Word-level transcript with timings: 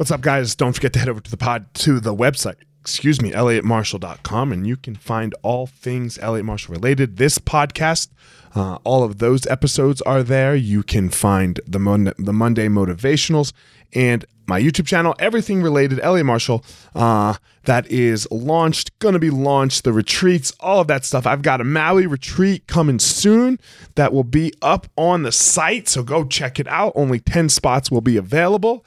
What's 0.00 0.10
up, 0.10 0.22
guys? 0.22 0.54
Don't 0.54 0.72
forget 0.72 0.94
to 0.94 0.98
head 0.98 1.10
over 1.10 1.20
to 1.20 1.30
the 1.30 1.36
pod 1.36 1.74
to 1.74 2.00
the 2.00 2.14
website. 2.14 2.54
Excuse 2.80 3.20
me, 3.20 3.32
elliottmarshall.com, 3.32 4.50
and 4.50 4.66
you 4.66 4.78
can 4.78 4.94
find 4.94 5.34
all 5.42 5.66
things 5.66 6.18
Elliot 6.22 6.46
Marshall 6.46 6.74
related. 6.74 7.18
This 7.18 7.36
podcast, 7.36 8.08
uh, 8.54 8.78
all 8.82 9.02
of 9.02 9.18
those 9.18 9.46
episodes 9.48 10.00
are 10.00 10.22
there. 10.22 10.54
You 10.56 10.82
can 10.82 11.10
find 11.10 11.60
the 11.66 11.78
Mon- 11.78 12.14
the 12.16 12.32
Monday 12.32 12.66
motivationals 12.66 13.52
and 13.92 14.24
my 14.46 14.58
YouTube 14.58 14.86
channel, 14.86 15.14
everything 15.18 15.62
related 15.62 16.00
Elliot 16.00 16.24
Marshall. 16.24 16.64
Uh, 16.94 17.34
that 17.64 17.86
is 17.90 18.26
launched, 18.30 18.98
going 19.00 19.12
to 19.12 19.18
be 19.18 19.28
launched. 19.28 19.84
The 19.84 19.92
retreats, 19.92 20.50
all 20.60 20.80
of 20.80 20.86
that 20.86 21.04
stuff. 21.04 21.26
I've 21.26 21.42
got 21.42 21.60
a 21.60 21.64
Maui 21.64 22.06
retreat 22.06 22.66
coming 22.66 23.00
soon 23.00 23.60
that 23.96 24.14
will 24.14 24.24
be 24.24 24.54
up 24.62 24.86
on 24.96 25.24
the 25.24 25.30
site, 25.30 25.88
so 25.88 26.02
go 26.02 26.24
check 26.24 26.58
it 26.58 26.66
out. 26.68 26.94
Only 26.94 27.20
ten 27.20 27.50
spots 27.50 27.90
will 27.90 28.00
be 28.00 28.16
available. 28.16 28.86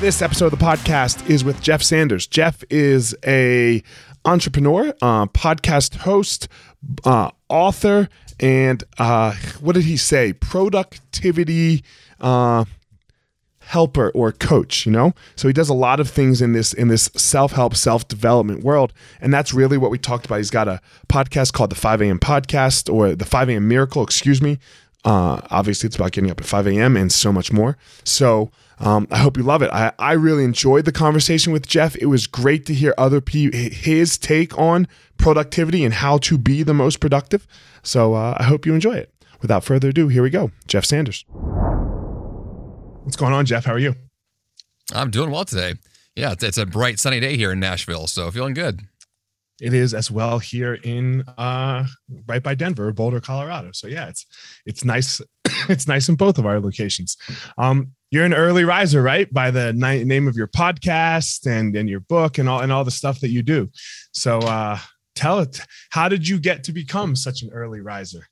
This 0.00 0.22
episode 0.22 0.50
of 0.54 0.58
the 0.58 0.64
podcast 0.64 1.28
is 1.28 1.44
with 1.44 1.60
Jeff 1.60 1.82
Sanders. 1.82 2.26
Jeff 2.26 2.64
is 2.70 3.14
a 3.26 3.82
entrepreneur, 4.24 4.94
uh, 5.02 5.26
podcast 5.26 5.96
host, 5.96 6.48
uh, 7.04 7.30
author, 7.50 8.08
and 8.40 8.82
uh, 8.96 9.34
what 9.60 9.74
did 9.74 9.84
he 9.84 9.98
say? 9.98 10.32
Productivity 10.32 11.84
uh, 12.18 12.64
helper 13.58 14.10
or 14.14 14.32
coach. 14.32 14.86
You 14.86 14.92
know, 14.92 15.12
so 15.36 15.48
he 15.48 15.52
does 15.52 15.68
a 15.68 15.74
lot 15.74 16.00
of 16.00 16.08
things 16.08 16.40
in 16.40 16.54
this 16.54 16.72
in 16.72 16.88
this 16.88 17.10
self 17.14 17.52
help, 17.52 17.76
self 17.76 18.08
development 18.08 18.64
world, 18.64 18.94
and 19.20 19.34
that's 19.34 19.52
really 19.52 19.76
what 19.76 19.90
we 19.90 19.98
talked 19.98 20.24
about. 20.24 20.38
He's 20.38 20.50
got 20.50 20.66
a 20.66 20.80
podcast 21.10 21.52
called 21.52 21.68
the 21.68 21.76
Five 21.76 22.00
AM 22.00 22.18
Podcast 22.18 22.90
or 22.90 23.14
the 23.14 23.26
Five 23.26 23.50
AM 23.50 23.68
Miracle. 23.68 24.02
Excuse 24.02 24.40
me. 24.40 24.60
Uh, 25.04 25.40
obviously, 25.50 25.86
it's 25.86 25.96
about 25.96 26.12
getting 26.12 26.30
up 26.30 26.40
at 26.40 26.46
5 26.46 26.66
a.m. 26.66 26.94
and 26.94 27.10
so 27.10 27.32
much 27.32 27.52
more. 27.52 27.78
So 28.04 28.50
um, 28.80 29.06
I 29.10 29.18
hope 29.18 29.36
you 29.36 29.42
love 29.42 29.62
it. 29.62 29.70
I, 29.70 29.92
I 29.98 30.12
really 30.12 30.44
enjoyed 30.44 30.86
the 30.86 30.92
conversation 30.92 31.52
with 31.52 31.66
Jeff. 31.66 31.94
It 31.96 32.06
was 32.06 32.26
great 32.26 32.64
to 32.66 32.74
hear 32.74 32.94
other 32.96 33.20
people 33.20 33.58
his 33.58 34.16
take 34.16 34.58
on 34.58 34.88
productivity 35.18 35.84
and 35.84 35.94
how 35.94 36.18
to 36.18 36.38
be 36.38 36.62
the 36.62 36.74
most 36.74 36.98
productive. 36.98 37.46
So 37.82 38.14
uh, 38.14 38.36
I 38.38 38.44
hope 38.44 38.64
you 38.64 38.74
enjoy 38.74 38.94
it. 38.94 39.12
Without 39.42 39.64
further 39.64 39.90
ado, 39.90 40.08
here 40.08 40.22
we 40.22 40.30
go. 40.30 40.50
Jeff 40.66 40.84
Sanders. 40.84 41.24
What's 43.02 43.16
going 43.16 43.32
on, 43.32 43.46
Jeff? 43.46 43.64
How 43.64 43.72
are 43.72 43.78
you? 43.78 43.94
I'm 44.94 45.10
doing 45.10 45.30
well 45.30 45.44
today. 45.44 45.74
Yeah, 46.16 46.32
it's, 46.32 46.42
it's 46.42 46.58
a 46.58 46.66
bright 46.66 46.98
sunny 46.98 47.20
day 47.20 47.36
here 47.36 47.52
in 47.52 47.60
Nashville, 47.60 48.06
so 48.06 48.30
feeling 48.30 48.54
good. 48.54 48.82
It 49.60 49.74
is 49.74 49.92
as 49.92 50.10
well 50.10 50.38
here 50.38 50.74
in 50.74 51.22
uh, 51.36 51.86
right 52.26 52.42
by 52.42 52.54
Denver, 52.54 52.92
Boulder, 52.92 53.20
Colorado. 53.20 53.70
So 53.72 53.86
yeah, 53.86 54.08
it's 54.08 54.24
it's 54.64 54.84
nice. 54.84 55.20
it's 55.68 55.86
nice 55.86 56.08
in 56.08 56.14
both 56.14 56.38
of 56.38 56.46
our 56.46 56.60
locations. 56.60 57.16
Um, 57.58 57.92
you're 58.10 58.24
an 58.24 58.34
early 58.34 58.64
riser, 58.64 59.02
right? 59.02 59.32
By 59.32 59.50
the 59.50 59.72
ni- 59.72 60.04
name 60.04 60.26
of 60.26 60.36
your 60.36 60.48
podcast 60.48 61.46
and 61.46 61.76
and 61.76 61.88
your 61.88 62.00
book 62.00 62.38
and 62.38 62.48
all 62.48 62.60
and 62.60 62.72
all 62.72 62.84
the 62.84 62.90
stuff 62.90 63.20
that 63.20 63.30
you 63.30 63.42
do. 63.42 63.70
So 64.12 64.38
uh, 64.40 64.78
tell 65.14 65.38
it. 65.40 65.60
How 65.90 66.08
did 66.08 66.26
you 66.26 66.38
get 66.38 66.64
to 66.64 66.72
become 66.72 67.14
such 67.14 67.42
an 67.42 67.50
early 67.52 67.80
riser? 67.80 68.26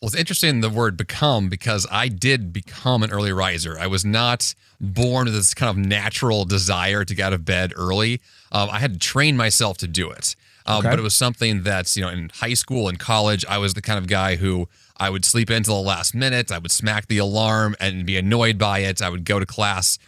Well, 0.00 0.06
it's 0.06 0.16
interesting 0.16 0.60
the 0.60 0.70
word 0.70 0.96
become 0.96 1.48
because 1.48 1.84
I 1.90 2.06
did 2.06 2.52
become 2.52 3.02
an 3.02 3.10
early 3.10 3.32
riser. 3.32 3.76
I 3.78 3.88
was 3.88 4.04
not 4.04 4.54
born 4.80 5.24
with 5.24 5.34
this 5.34 5.54
kind 5.54 5.70
of 5.70 5.76
natural 5.76 6.44
desire 6.44 7.04
to 7.04 7.14
get 7.16 7.26
out 7.26 7.32
of 7.32 7.44
bed 7.44 7.72
early. 7.74 8.20
Um, 8.52 8.68
I 8.70 8.78
had 8.78 8.92
to 8.92 8.98
train 9.00 9.36
myself 9.36 9.76
to 9.78 9.88
do 9.88 10.08
it. 10.10 10.36
Um, 10.66 10.80
okay. 10.80 10.90
But 10.90 10.98
it 11.00 11.02
was 11.02 11.16
something 11.16 11.64
that's, 11.64 11.96
you 11.96 12.04
know, 12.04 12.10
in 12.10 12.30
high 12.32 12.54
school 12.54 12.88
and 12.88 12.98
college, 12.98 13.44
I 13.46 13.58
was 13.58 13.74
the 13.74 13.82
kind 13.82 13.98
of 13.98 14.06
guy 14.06 14.36
who 14.36 14.68
I 14.98 15.10
would 15.10 15.24
sleep 15.24 15.50
until 15.50 15.76
the 15.76 15.88
last 15.88 16.14
minute. 16.14 16.50
I 16.50 16.58
would 16.58 16.72
smack 16.72 17.06
the 17.06 17.18
alarm 17.18 17.76
and 17.80 18.04
be 18.04 18.16
annoyed 18.16 18.58
by 18.58 18.80
it. 18.80 19.00
I 19.00 19.08
would 19.08 19.24
go 19.24 19.38
to 19.38 19.46
class 19.46 19.98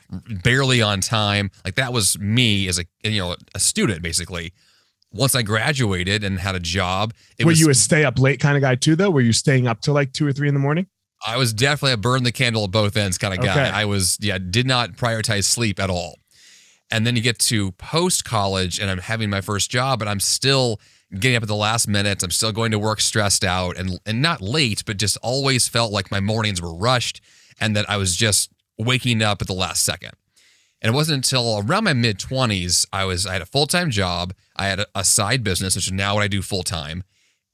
barely 0.42 0.82
on 0.82 1.00
time. 1.00 1.50
Like 1.64 1.76
that 1.76 1.92
was 1.92 2.18
me 2.18 2.66
as 2.68 2.78
a, 2.78 2.84
you 3.04 3.18
know, 3.18 3.36
a 3.54 3.60
student 3.60 4.02
basically 4.02 4.52
once 5.12 5.34
I 5.34 5.42
graduated 5.42 6.24
and 6.24 6.38
had 6.38 6.54
a 6.54 6.60
job, 6.60 7.14
were 7.38 7.46
was, 7.46 7.60
you 7.60 7.70
a 7.70 7.74
stay 7.74 8.04
up 8.04 8.18
late 8.18 8.40
kind 8.40 8.56
of 8.56 8.62
guy 8.62 8.74
too, 8.74 8.96
though? 8.96 9.10
Were 9.10 9.20
you 9.20 9.32
staying 9.32 9.66
up 9.66 9.80
till 9.80 9.94
like 9.94 10.12
two 10.12 10.26
or 10.26 10.32
three 10.32 10.48
in 10.48 10.54
the 10.54 10.60
morning? 10.60 10.86
I 11.26 11.36
was 11.36 11.52
definitely 11.52 11.92
a 11.92 11.96
burn 11.98 12.22
the 12.22 12.32
candle 12.32 12.64
at 12.64 12.70
both 12.70 12.96
ends 12.96 13.18
kind 13.18 13.34
of 13.34 13.44
guy. 13.44 13.52
Okay. 13.52 13.70
I 13.70 13.84
was, 13.84 14.16
yeah, 14.20 14.38
did 14.38 14.66
not 14.66 14.92
prioritize 14.92 15.44
sleep 15.44 15.78
at 15.78 15.90
all. 15.90 16.16
And 16.90 17.06
then 17.06 17.14
you 17.14 17.22
get 17.22 17.38
to 17.40 17.72
post 17.72 18.24
college 18.24 18.78
and 18.80 18.90
I'm 18.90 18.98
having 18.98 19.30
my 19.30 19.40
first 19.40 19.70
job 19.70 20.00
and 20.00 20.08
I'm 20.08 20.20
still 20.20 20.80
getting 21.18 21.36
up 21.36 21.42
at 21.42 21.48
the 21.48 21.56
last 21.56 21.88
minute. 21.88 22.22
I'm 22.22 22.30
still 22.30 22.52
going 22.52 22.70
to 22.70 22.78
work 22.78 23.00
stressed 23.00 23.44
out 23.44 23.76
and, 23.76 23.98
and 24.06 24.22
not 24.22 24.40
late, 24.40 24.84
but 24.86 24.96
just 24.96 25.16
always 25.22 25.68
felt 25.68 25.92
like 25.92 26.10
my 26.10 26.20
mornings 26.20 26.62
were 26.62 26.74
rushed 26.74 27.20
and 27.60 27.74
that 27.76 27.88
I 27.88 27.96
was 27.96 28.16
just 28.16 28.52
waking 28.78 29.22
up 29.22 29.40
at 29.40 29.46
the 29.46 29.54
last 29.54 29.82
second. 29.82 30.12
And 30.82 30.94
it 30.94 30.96
wasn't 30.96 31.16
until 31.16 31.58
around 31.58 31.84
my 31.84 31.92
mid 31.92 32.18
20s 32.18 32.86
I 32.92 33.04
was 33.04 33.26
I 33.26 33.34
had 33.34 33.42
a 33.42 33.46
full-time 33.46 33.90
job, 33.90 34.32
I 34.56 34.66
had 34.68 34.80
a, 34.80 34.86
a 34.94 35.04
side 35.04 35.44
business 35.44 35.74
which 35.74 35.86
is 35.86 35.92
now 35.92 36.14
what 36.14 36.22
I 36.22 36.28
do 36.28 36.40
full 36.42 36.62
time, 36.62 37.04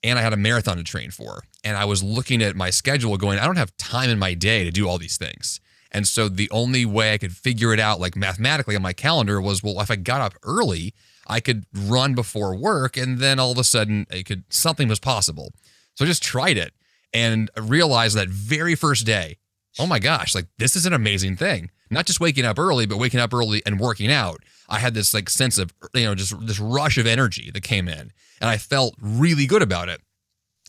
and 0.02 0.18
I 0.18 0.22
had 0.22 0.32
a 0.32 0.36
marathon 0.36 0.76
to 0.76 0.84
train 0.84 1.10
for. 1.10 1.42
And 1.64 1.76
I 1.76 1.84
was 1.84 2.02
looking 2.02 2.42
at 2.42 2.54
my 2.54 2.70
schedule 2.70 3.16
going, 3.16 3.38
I 3.38 3.46
don't 3.46 3.56
have 3.56 3.76
time 3.76 4.10
in 4.10 4.18
my 4.18 4.34
day 4.34 4.62
to 4.62 4.70
do 4.70 4.88
all 4.88 4.98
these 4.98 5.16
things. 5.16 5.60
And 5.90 6.06
so 6.06 6.28
the 6.28 6.50
only 6.50 6.84
way 6.84 7.14
I 7.14 7.18
could 7.18 7.32
figure 7.32 7.72
it 7.72 7.80
out 7.80 7.98
like 7.98 8.16
mathematically 8.16 8.76
on 8.76 8.82
my 8.82 8.92
calendar 8.92 9.40
was 9.40 9.62
well 9.62 9.80
if 9.80 9.90
I 9.90 9.96
got 9.96 10.20
up 10.20 10.34
early, 10.44 10.94
I 11.26 11.40
could 11.40 11.64
run 11.74 12.14
before 12.14 12.56
work 12.56 12.96
and 12.96 13.18
then 13.18 13.38
all 13.38 13.52
of 13.52 13.58
a 13.58 13.64
sudden 13.64 14.06
it 14.10 14.24
could 14.24 14.44
something 14.48 14.88
was 14.88 15.00
possible. 15.00 15.52
So 15.94 16.04
I 16.04 16.08
just 16.08 16.22
tried 16.22 16.56
it 16.56 16.72
and 17.12 17.50
realized 17.56 18.16
that 18.16 18.28
very 18.28 18.74
first 18.74 19.06
day, 19.06 19.38
oh 19.78 19.86
my 19.86 19.98
gosh, 19.98 20.34
like 20.34 20.46
this 20.58 20.76
is 20.76 20.86
an 20.86 20.92
amazing 20.92 21.36
thing 21.36 21.70
not 21.90 22.06
just 22.06 22.20
waking 22.20 22.44
up 22.44 22.58
early, 22.58 22.86
but 22.86 22.98
waking 22.98 23.20
up 23.20 23.32
early 23.32 23.62
and 23.64 23.78
working 23.78 24.10
out. 24.10 24.42
I 24.68 24.78
had 24.78 24.94
this 24.94 25.14
like 25.14 25.30
sense 25.30 25.58
of, 25.58 25.72
you 25.94 26.04
know, 26.04 26.14
just 26.14 26.34
this 26.46 26.58
rush 26.58 26.98
of 26.98 27.06
energy 27.06 27.50
that 27.52 27.62
came 27.62 27.88
in 27.88 28.12
and 28.40 28.50
I 28.50 28.56
felt 28.56 28.94
really 29.00 29.46
good 29.46 29.62
about 29.62 29.88
it. 29.88 30.00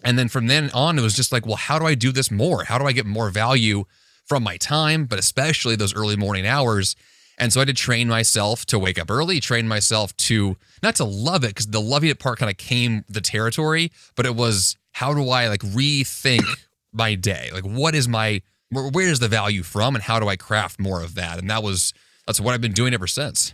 And 0.03 0.18
then 0.18 0.28
from 0.28 0.47
then 0.47 0.69
on, 0.74 1.00
it 1.00 1.01
was 1.01 1.16
just 1.16 1.31
like, 1.31 1.45
well, 1.45 1.56
how 1.56 1.79
do 1.79 1.85
I 1.85 1.95
do 1.95 2.12
this 2.12 2.29
more? 2.29 2.66
How 2.66 2.78
do 2.78 2.85
I 2.85 2.91
get 2.91 3.07
more 3.07 3.29
value 3.29 3.85
from 4.25 4.44
my 4.44 4.57
time, 4.57 5.06
but 5.06 5.18
especially 5.18 5.75
those 5.75 5.95
early 5.95 6.16
morning 6.16 6.45
hours? 6.45 6.95
And 7.37 7.53
so 7.53 7.59
I 7.59 7.61
had 7.61 7.67
to 7.67 7.73
train 7.73 8.07
myself 8.07 8.65
to 8.67 8.79
wake 8.79 8.97
up 8.97 9.11
early, 9.11 9.39
train 9.39 9.67
myself 9.67 10.15
to 10.17 10.57
not 10.81 10.95
to 10.95 11.03
love 11.03 11.43
it 11.43 11.49
because 11.49 11.67
the 11.67 11.81
loving 11.81 12.09
it 12.09 12.19
part 12.19 12.39
kind 12.39 12.49
of 12.49 12.57
came 12.57 13.03
the 13.07 13.21
territory, 13.21 13.91
but 14.15 14.25
it 14.25 14.35
was 14.35 14.75
how 14.93 15.13
do 15.13 15.29
I 15.29 15.47
like 15.47 15.61
rethink 15.61 16.45
my 16.91 17.13
day? 17.15 17.49
Like, 17.53 17.63
what 17.63 17.93
is 17.93 18.07
my 18.07 18.41
where, 18.69 19.07
is 19.07 19.19
the 19.19 19.27
value 19.27 19.63
from 19.63 19.95
and 19.95 20.03
how 20.03 20.19
do 20.19 20.27
I 20.27 20.35
craft 20.35 20.79
more 20.79 21.01
of 21.01 21.15
that? 21.15 21.37
And 21.39 21.49
that 21.49 21.63
was 21.63 21.93
that's 22.25 22.41
what 22.41 22.53
I've 22.53 22.61
been 22.61 22.73
doing 22.73 22.93
ever 22.93 23.07
since. 23.07 23.53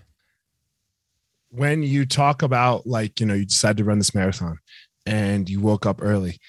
When 1.49 1.83
you 1.83 2.05
talk 2.05 2.41
about 2.41 2.87
like, 2.87 3.19
you 3.19 3.25
know, 3.25 3.35
you 3.35 3.45
decided 3.45 3.77
to 3.77 3.83
run 3.83 3.99
this 3.99 4.15
marathon 4.15 4.57
and 5.05 5.49
you 5.49 5.59
woke 5.59 5.85
up 5.85 5.99
early, 6.01 6.39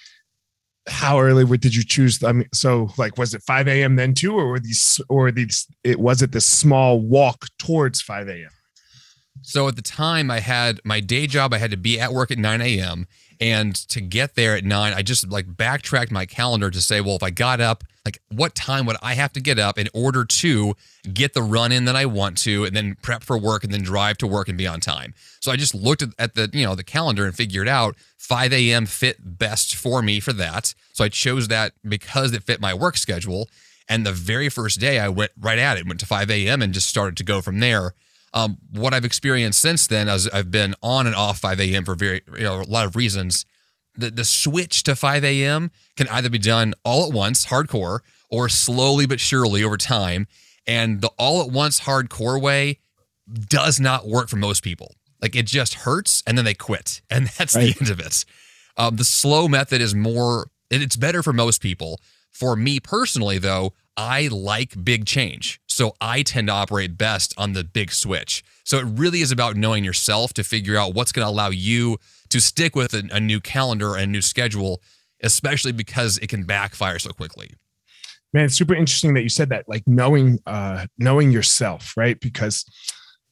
how 0.88 1.18
early 1.18 1.44
did 1.58 1.74
you 1.74 1.84
choose? 1.84 2.22
I 2.22 2.32
mean, 2.32 2.48
so 2.52 2.90
like, 2.98 3.16
was 3.18 3.34
it 3.34 3.42
5 3.42 3.68
a.m. 3.68 3.96
then 3.96 4.14
too, 4.14 4.36
or 4.38 4.46
were 4.48 4.60
these, 4.60 5.00
or 5.08 5.30
these, 5.30 5.66
it 5.82 5.98
was 5.98 6.22
it 6.22 6.32
this 6.32 6.46
small 6.46 7.00
walk 7.00 7.46
towards 7.58 8.02
5 8.02 8.28
a.m.? 8.28 8.50
So 9.42 9.68
at 9.68 9.76
the 9.76 9.82
time, 9.82 10.30
I 10.30 10.40
had 10.40 10.80
my 10.84 11.00
day 11.00 11.26
job. 11.26 11.52
I 11.52 11.58
had 11.58 11.70
to 11.70 11.76
be 11.76 12.00
at 12.00 12.12
work 12.12 12.30
at 12.30 12.38
9 12.38 12.60
a.m. 12.60 13.06
And 13.40 13.74
to 13.88 14.00
get 14.00 14.36
there 14.36 14.56
at 14.56 14.64
nine, 14.64 14.94
I 14.94 15.02
just 15.02 15.28
like 15.28 15.56
backtracked 15.56 16.10
my 16.10 16.24
calendar 16.24 16.70
to 16.70 16.80
say, 16.80 17.00
well, 17.00 17.16
if 17.16 17.22
I 17.22 17.30
got 17.30 17.60
up, 17.60 17.84
like 18.04 18.20
what 18.28 18.54
time 18.54 18.84
would 18.86 18.96
I 19.02 19.14
have 19.14 19.32
to 19.32 19.40
get 19.40 19.58
up 19.58 19.78
in 19.78 19.88
order 19.94 20.24
to 20.24 20.76
get 21.12 21.32
the 21.32 21.42
run 21.42 21.72
in 21.72 21.86
that 21.86 21.96
I 21.96 22.04
want 22.06 22.36
to, 22.38 22.64
and 22.64 22.76
then 22.76 22.96
prep 23.02 23.22
for 23.22 23.38
work 23.38 23.64
and 23.64 23.72
then 23.72 23.82
drive 23.82 24.18
to 24.18 24.26
work 24.26 24.48
and 24.48 24.58
be 24.58 24.66
on 24.66 24.80
time. 24.80 25.14
So 25.40 25.50
I 25.50 25.56
just 25.56 25.74
looked 25.74 26.04
at 26.18 26.34
the, 26.34 26.50
you 26.52 26.64
know, 26.66 26.74
the 26.74 26.84
calendar 26.84 27.24
and 27.24 27.34
figured 27.34 27.68
out 27.68 27.96
5 28.18 28.52
a.m. 28.52 28.86
fit 28.86 29.16
best 29.38 29.74
for 29.74 30.02
me 30.02 30.20
for 30.20 30.32
that. 30.34 30.74
So 30.92 31.04
I 31.04 31.08
chose 31.08 31.48
that 31.48 31.72
because 31.86 32.32
it 32.32 32.42
fit 32.42 32.60
my 32.60 32.74
work 32.74 32.96
schedule. 32.96 33.48
And 33.88 34.06
the 34.06 34.12
very 34.12 34.48
first 34.48 34.80
day 34.80 34.98
I 34.98 35.08
went 35.08 35.32
right 35.38 35.58
at 35.58 35.76
it, 35.76 35.86
went 35.86 36.00
to 36.00 36.06
5 36.06 36.30
a.m. 36.30 36.62
and 36.62 36.72
just 36.72 36.88
started 36.88 37.16
to 37.18 37.24
go 37.24 37.40
from 37.40 37.60
there. 37.60 37.94
Um, 38.32 38.58
what 38.70 38.92
I've 38.92 39.04
experienced 39.04 39.60
since 39.60 39.86
then, 39.86 40.08
as 40.08 40.28
I've 40.28 40.50
been 40.50 40.74
on 40.82 41.06
and 41.06 41.14
off 41.14 41.38
5 41.38 41.60
a.m. 41.60 41.84
for 41.84 41.94
very, 41.94 42.22
you 42.36 42.42
know, 42.42 42.60
a 42.60 42.64
lot 42.64 42.86
of 42.86 42.96
reasons, 42.96 43.46
the, 43.96 44.10
the 44.10 44.24
switch 44.24 44.82
to 44.84 44.96
5 44.96 45.24
a.m. 45.24 45.70
can 45.96 46.08
either 46.08 46.30
be 46.30 46.38
done 46.38 46.74
all 46.84 47.06
at 47.06 47.12
once, 47.12 47.46
hardcore, 47.46 48.00
or 48.30 48.48
slowly 48.48 49.06
but 49.06 49.20
surely 49.20 49.62
over 49.62 49.76
time. 49.76 50.26
And 50.66 51.00
the 51.00 51.10
all 51.18 51.42
at 51.42 51.50
once 51.50 51.80
hardcore 51.80 52.40
way 52.40 52.78
does 53.32 53.80
not 53.80 54.06
work 54.06 54.28
for 54.28 54.36
most 54.36 54.62
people. 54.62 54.94
Like 55.20 55.36
it 55.36 55.46
just 55.46 55.74
hurts 55.74 56.22
and 56.26 56.36
then 56.36 56.44
they 56.44 56.54
quit. 56.54 57.00
And 57.10 57.28
that's 57.38 57.54
right. 57.54 57.74
the 57.74 57.80
end 57.80 57.90
of 57.90 58.00
it. 58.00 58.24
Um, 58.76 58.96
the 58.96 59.04
slow 59.04 59.46
method 59.46 59.80
is 59.80 59.94
more, 59.94 60.50
it's 60.70 60.96
better 60.96 61.22
for 61.22 61.32
most 61.32 61.62
people. 61.62 62.00
For 62.30 62.56
me 62.56 62.80
personally, 62.80 63.38
though, 63.38 63.72
I 63.96 64.28
like 64.28 64.84
big 64.84 65.06
change. 65.06 65.60
So 65.68 65.94
I 66.00 66.22
tend 66.22 66.48
to 66.48 66.52
operate 66.52 66.98
best 66.98 67.32
on 67.38 67.52
the 67.52 67.62
big 67.62 67.92
switch. 67.92 68.42
So 68.64 68.78
it 68.78 68.84
really 68.84 69.20
is 69.20 69.30
about 69.30 69.56
knowing 69.56 69.84
yourself 69.84 70.32
to 70.34 70.44
figure 70.44 70.76
out 70.76 70.94
what's 70.94 71.12
going 71.12 71.24
to 71.24 71.30
allow 71.30 71.50
you 71.50 71.98
to 72.34 72.40
stick 72.40 72.74
with 72.74 72.92
a, 72.94 73.08
a 73.12 73.20
new 73.20 73.40
calendar 73.40 73.94
and 73.94 74.02
a 74.02 74.06
new 74.08 74.20
schedule, 74.20 74.82
especially 75.22 75.70
because 75.70 76.18
it 76.18 76.28
can 76.28 76.42
backfire 76.42 76.98
so 76.98 77.10
quickly. 77.10 77.48
Man, 78.32 78.46
it's 78.46 78.56
super 78.56 78.74
interesting 78.74 79.14
that 79.14 79.22
you 79.22 79.28
said 79.28 79.50
that, 79.50 79.68
like 79.68 79.84
knowing 79.86 80.40
uh 80.44 80.86
knowing 80.98 81.30
yourself, 81.30 81.96
right? 81.96 82.18
Because 82.18 82.64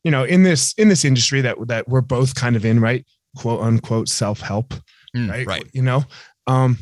you 0.04 0.12
know, 0.12 0.22
in 0.22 0.44
this 0.44 0.72
in 0.74 0.88
this 0.88 1.04
industry 1.04 1.40
that 1.40 1.56
that 1.66 1.88
we're 1.88 2.00
both 2.00 2.36
kind 2.36 2.54
of 2.54 2.64
in, 2.64 2.78
right? 2.78 3.04
Quote 3.36 3.60
unquote 3.60 4.08
self-help. 4.08 4.72
Mm, 5.16 5.30
right. 5.30 5.46
Right. 5.48 5.66
You 5.72 5.82
know, 5.82 6.04
um, 6.46 6.78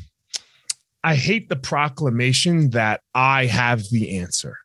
I 1.03 1.15
hate 1.15 1.49
the 1.49 1.57
proclamation 1.57 2.69
that 2.71 3.01
I 3.15 3.47
have 3.47 3.83
the 3.91 4.19
answer. 4.19 4.59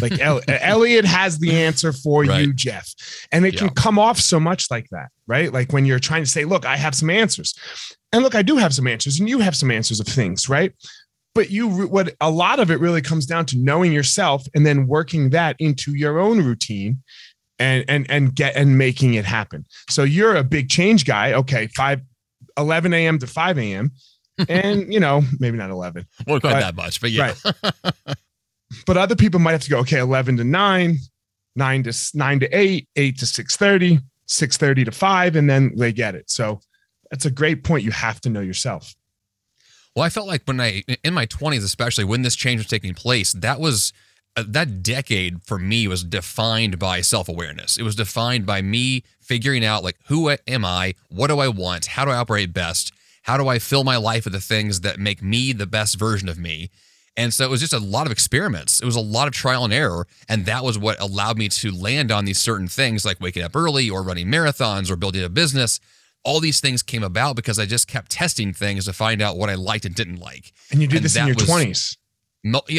Like 0.00 0.18
Elliot 0.20 1.04
has 1.04 1.38
the 1.38 1.52
answer 1.52 1.92
for 1.92 2.22
right. 2.22 2.40
you, 2.40 2.52
Jeff. 2.52 2.92
And 3.30 3.44
it 3.46 3.54
yeah. 3.54 3.60
can 3.60 3.68
come 3.70 3.98
off 3.98 4.18
so 4.18 4.38
much 4.40 4.70
like 4.70 4.88
that, 4.90 5.08
right? 5.26 5.52
Like 5.52 5.72
when 5.72 5.84
you're 5.84 5.98
trying 5.98 6.22
to 6.22 6.30
say, 6.30 6.44
look, 6.44 6.64
I 6.64 6.76
have 6.76 6.94
some 6.94 7.10
answers. 7.10 7.54
And 8.12 8.22
look, 8.22 8.34
I 8.34 8.42
do 8.42 8.56
have 8.56 8.74
some 8.74 8.86
answers, 8.86 9.18
and 9.18 9.28
you 9.28 9.38
have 9.38 9.56
some 9.56 9.70
answers 9.70 9.98
of 9.98 10.06
things, 10.06 10.48
right? 10.48 10.72
But 11.34 11.50
you, 11.50 11.86
what 11.86 12.14
a 12.20 12.30
lot 12.30 12.60
of 12.60 12.70
it 12.70 12.78
really 12.78 13.00
comes 13.00 13.24
down 13.24 13.46
to 13.46 13.58
knowing 13.58 13.90
yourself 13.90 14.44
and 14.54 14.66
then 14.66 14.86
working 14.86 15.30
that 15.30 15.56
into 15.58 15.96
your 15.96 16.18
own 16.18 16.44
routine 16.44 17.02
and 17.58 17.84
and 17.88 18.10
and 18.10 18.34
get 18.34 18.54
and 18.54 18.76
making 18.76 19.14
it 19.14 19.24
happen. 19.24 19.64
So 19.88 20.02
you're 20.02 20.36
a 20.36 20.44
big 20.44 20.68
change 20.68 21.06
guy. 21.06 21.32
Okay, 21.32 21.68
5 21.68 22.02
11 22.58 22.92
a.m. 22.92 23.18
to 23.18 23.26
5 23.26 23.58
a.m 23.58 23.92
and 24.48 24.92
you 24.92 25.00
know, 25.00 25.22
maybe 25.38 25.56
not 25.56 25.70
11. 25.70 26.06
Well, 26.26 26.40
quite 26.40 26.60
that 26.60 26.74
much, 26.74 27.00
but 27.00 27.10
yeah. 27.10 27.34
Right. 27.44 28.16
but 28.86 28.96
other 28.96 29.16
people 29.16 29.40
might 29.40 29.52
have 29.52 29.62
to 29.62 29.70
go, 29.70 29.78
okay, 29.80 29.98
11 29.98 30.36
to 30.38 30.44
9, 30.44 30.96
9 31.56 31.82
to 31.82 32.10
9 32.14 32.40
to 32.40 32.58
8, 32.58 32.88
8 32.96 33.18
to 33.18 33.26
6:30, 33.26 34.00
6:30 34.28 34.84
to 34.84 34.92
5 34.92 35.36
and 35.36 35.48
then 35.48 35.72
they 35.76 35.92
get 35.92 36.14
it. 36.14 36.30
So 36.30 36.60
that's 37.10 37.26
a 37.26 37.30
great 37.30 37.64
point. 37.64 37.84
You 37.84 37.90
have 37.90 38.20
to 38.22 38.30
know 38.30 38.40
yourself. 38.40 38.94
Well, 39.94 40.04
I 40.04 40.08
felt 40.08 40.26
like 40.26 40.42
when 40.46 40.60
I 40.60 40.82
in 41.04 41.14
my 41.14 41.26
20s 41.26 41.64
especially 41.64 42.04
when 42.04 42.22
this 42.22 42.36
change 42.36 42.60
was 42.60 42.66
taking 42.66 42.94
place, 42.94 43.32
that 43.34 43.60
was 43.60 43.92
uh, 44.34 44.44
that 44.48 44.82
decade 44.82 45.42
for 45.42 45.58
me 45.58 45.86
was 45.86 46.02
defined 46.02 46.78
by 46.78 47.02
self-awareness. 47.02 47.76
It 47.76 47.82
was 47.82 47.94
defined 47.94 48.46
by 48.46 48.62
me 48.62 49.04
figuring 49.20 49.64
out 49.64 49.84
like 49.84 49.98
who 50.06 50.30
am 50.46 50.64
I? 50.64 50.94
What 51.10 51.26
do 51.26 51.38
I 51.38 51.48
want? 51.48 51.86
How 51.86 52.04
do 52.04 52.10
I 52.10 52.16
operate 52.16 52.54
best? 52.54 52.92
How 53.24 53.36
do 53.36 53.46
I 53.46 53.58
fill 53.58 53.84
my 53.84 53.98
life 53.98 54.24
with 54.24 54.32
the 54.32 54.40
things 54.40 54.80
that 54.80 54.98
make 54.98 55.22
me 55.22 55.52
the 55.52 55.66
best 55.66 55.98
version 55.98 56.28
of 56.28 56.38
me? 56.38 56.70
And 57.16 57.32
so 57.34 57.44
it 57.44 57.50
was 57.50 57.60
just 57.60 57.74
a 57.74 57.78
lot 57.78 58.06
of 58.06 58.12
experiments. 58.12 58.80
It 58.80 58.86
was 58.86 58.96
a 58.96 59.00
lot 59.00 59.28
of 59.28 59.34
trial 59.34 59.64
and 59.64 59.72
error. 59.72 60.06
And 60.28 60.46
that 60.46 60.64
was 60.64 60.78
what 60.78 61.00
allowed 61.00 61.36
me 61.36 61.48
to 61.48 61.70
land 61.70 62.10
on 62.10 62.24
these 62.24 62.38
certain 62.38 62.68
things 62.68 63.04
like 63.04 63.20
waking 63.20 63.42
up 63.42 63.54
early 63.54 63.90
or 63.90 64.02
running 64.02 64.28
marathons 64.28 64.90
or 64.90 64.96
building 64.96 65.22
a 65.22 65.28
business. 65.28 65.78
All 66.24 66.40
these 66.40 66.60
things 66.60 66.82
came 66.82 67.02
about 67.02 67.36
because 67.36 67.58
I 67.58 67.66
just 67.66 67.88
kept 67.88 68.10
testing 68.10 68.52
things 68.54 68.86
to 68.86 68.92
find 68.92 69.20
out 69.20 69.36
what 69.36 69.50
I 69.50 69.56
liked 69.56 69.84
and 69.84 69.94
didn't 69.94 70.16
like. 70.16 70.52
And 70.70 70.80
you 70.80 70.86
did 70.86 70.96
and 70.96 71.04
this 71.04 71.16
in 71.16 71.26
your 71.26 71.36
20s. 71.36 71.96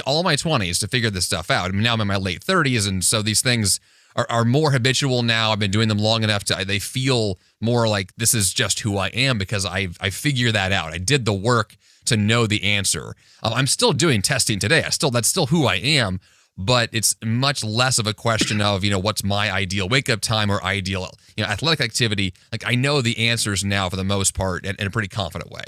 All 0.06 0.24
my 0.24 0.36
20s 0.36 0.79
to 0.79 0.88
figure 0.88 1.09
this 1.09 1.25
stuff 1.25 1.51
out. 1.51 1.69
I 1.69 1.71
mean, 1.71 1.83
now 1.83 1.94
I'm 1.94 2.01
in 2.01 2.07
my 2.07 2.18
late 2.18 2.44
30s. 2.44 2.88
And 2.88 3.03
so 3.03 3.21
these 3.21 3.41
things 3.41 3.79
are, 4.15 4.25
are 4.29 4.45
more 4.45 4.71
habitual 4.71 5.24
now. 5.24 5.51
I've 5.51 5.59
been 5.59 5.71
doing 5.71 5.89
them 5.89 6.00
long 6.00 6.24
enough 6.24 6.44
to 6.45 6.65
they 6.65 6.79
feel 6.79 7.39
more 7.62 7.88
like 7.88 8.15
this 8.15 8.33
is 8.33 8.53
just 8.53 8.79
who 8.79 8.97
I 8.97 9.07
am 9.09 9.38
because 9.38 9.65
I 9.65 9.89
I 10.00 10.09
figured 10.09 10.56
that 10.56 10.71
out. 10.71 10.94
I 10.94 10.97
did 10.97 11.25
the 11.25 11.33
work 11.33 11.77
to 12.05 12.17
know 12.17 12.47
the 12.47 12.63
answer. 12.63 13.15
Uh, 13.41 13.53
I'm 13.55 13.67
still 13.67 13.94
doing 13.94 14.21
testing 14.21 14.59
today. 14.59 14.83
I 14.83 14.89
still 14.89 15.11
that's 15.11 15.27
still 15.27 15.47
who 15.47 15.65
I 15.65 15.75
am, 15.75 16.19
but 16.57 16.89
it's 16.91 17.15
much 17.23 17.63
less 17.63 18.00
of 18.00 18.07
a 18.07 18.13
question 18.13 18.61
of 18.61 18.83
you 18.83 18.91
know 18.91 19.00
what's 19.00 19.23
my 19.23 19.51
ideal 19.51 19.89
wake 19.89 20.09
up 20.09 20.21
time 20.21 20.51
or 20.51 20.63
ideal 20.63 21.09
you 21.35 21.44
know 21.44 21.50
athletic 21.50 21.81
activity. 21.81 22.33
Like 22.51 22.63
I 22.65 22.75
know 22.75 23.01
the 23.01 23.29
answers 23.29 23.63
now 23.63 23.89
for 23.89 23.95
the 23.95 24.03
most 24.03 24.33
part 24.35 24.65
in, 24.65 24.75
in 24.77 24.88
a 24.88 24.91
pretty 24.91 25.09
confident 25.09 25.51
way. 25.51 25.63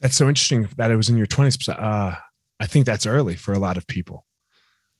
That's 0.00 0.16
so 0.16 0.28
interesting 0.28 0.68
that 0.76 0.90
it 0.90 0.96
was 0.96 1.08
in 1.08 1.16
your 1.16 1.28
20s. 1.28 1.68
Uh, 1.68 2.16
I 2.58 2.66
think 2.66 2.86
that's 2.86 3.06
early 3.06 3.36
for 3.36 3.52
a 3.52 3.58
lot 3.58 3.76
of 3.76 3.86
people 3.86 4.24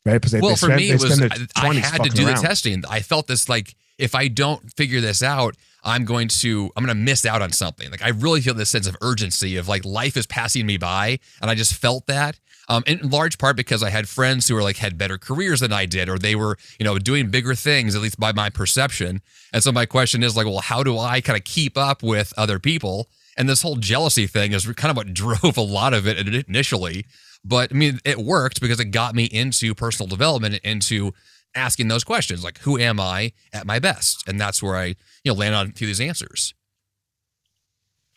right? 0.04 0.20
Because 0.20 0.32
well, 0.40 0.50
they 0.50 0.56
for 0.56 0.66
spend, 0.66 0.76
me, 0.76 0.90
it 0.90 1.02
was 1.02 1.20
I, 1.20 1.68
I 1.68 1.74
had 1.74 2.02
to 2.04 2.10
do 2.10 2.26
around. 2.26 2.36
the 2.36 2.42
testing. 2.42 2.84
I 2.88 3.00
felt 3.00 3.26
this 3.26 3.48
like 3.48 3.74
if 3.98 4.14
I 4.14 4.28
don't 4.28 4.72
figure 4.76 5.00
this 5.00 5.22
out, 5.22 5.56
I'm 5.84 6.04
going 6.04 6.28
to 6.28 6.70
I'm 6.76 6.84
going 6.84 6.96
to 6.96 7.02
miss 7.02 7.26
out 7.26 7.42
on 7.42 7.52
something. 7.52 7.90
Like 7.90 8.02
I 8.02 8.10
really 8.10 8.40
feel 8.40 8.54
this 8.54 8.70
sense 8.70 8.86
of 8.86 8.96
urgency 9.00 9.56
of 9.56 9.68
like 9.68 9.84
life 9.84 10.16
is 10.16 10.26
passing 10.26 10.66
me 10.66 10.76
by, 10.76 11.18
and 11.40 11.50
I 11.50 11.54
just 11.54 11.74
felt 11.74 12.06
that. 12.06 12.38
Um, 12.68 12.84
in 12.86 13.10
large 13.10 13.38
part 13.38 13.56
because 13.56 13.82
I 13.82 13.90
had 13.90 14.08
friends 14.08 14.46
who 14.46 14.54
were 14.54 14.62
like 14.62 14.76
had 14.76 14.96
better 14.96 15.18
careers 15.18 15.60
than 15.60 15.72
I 15.72 15.84
did, 15.84 16.08
or 16.08 16.18
they 16.18 16.36
were 16.36 16.56
you 16.78 16.84
know 16.84 16.98
doing 16.98 17.28
bigger 17.28 17.54
things, 17.54 17.94
at 17.94 18.02
least 18.02 18.20
by 18.20 18.32
my 18.32 18.50
perception. 18.50 19.20
And 19.52 19.62
so 19.62 19.72
my 19.72 19.84
question 19.84 20.22
is 20.22 20.36
like, 20.36 20.46
well, 20.46 20.60
how 20.60 20.82
do 20.82 20.98
I 20.98 21.20
kind 21.20 21.36
of 21.36 21.44
keep 21.44 21.76
up 21.76 22.02
with 22.02 22.32
other 22.36 22.58
people? 22.58 23.08
And 23.36 23.48
this 23.48 23.62
whole 23.62 23.76
jealousy 23.76 24.26
thing 24.26 24.52
is 24.52 24.66
kind 24.66 24.90
of 24.90 24.96
what 24.96 25.12
drove 25.14 25.56
a 25.56 25.62
lot 25.62 25.94
of 25.94 26.06
it 26.06 26.46
initially. 26.48 27.06
But 27.44 27.72
I 27.72 27.74
mean, 27.74 27.98
it 28.04 28.18
worked 28.18 28.60
because 28.60 28.80
it 28.80 28.86
got 28.86 29.14
me 29.14 29.24
into 29.24 29.74
personal 29.74 30.08
development, 30.08 30.60
into 30.62 31.12
asking 31.54 31.88
those 31.88 32.04
questions 32.04 32.44
like, 32.44 32.58
who 32.58 32.78
am 32.78 33.00
I 33.00 33.32
at 33.52 33.66
my 33.66 33.78
best? 33.78 34.26
And 34.26 34.40
that's 34.40 34.62
where 34.62 34.76
I, 34.76 34.86
you 35.24 35.32
know, 35.32 35.34
land 35.34 35.54
on 35.54 35.68
a 35.68 35.72
few 35.72 35.86
these 35.86 36.00
answers. 36.00 36.54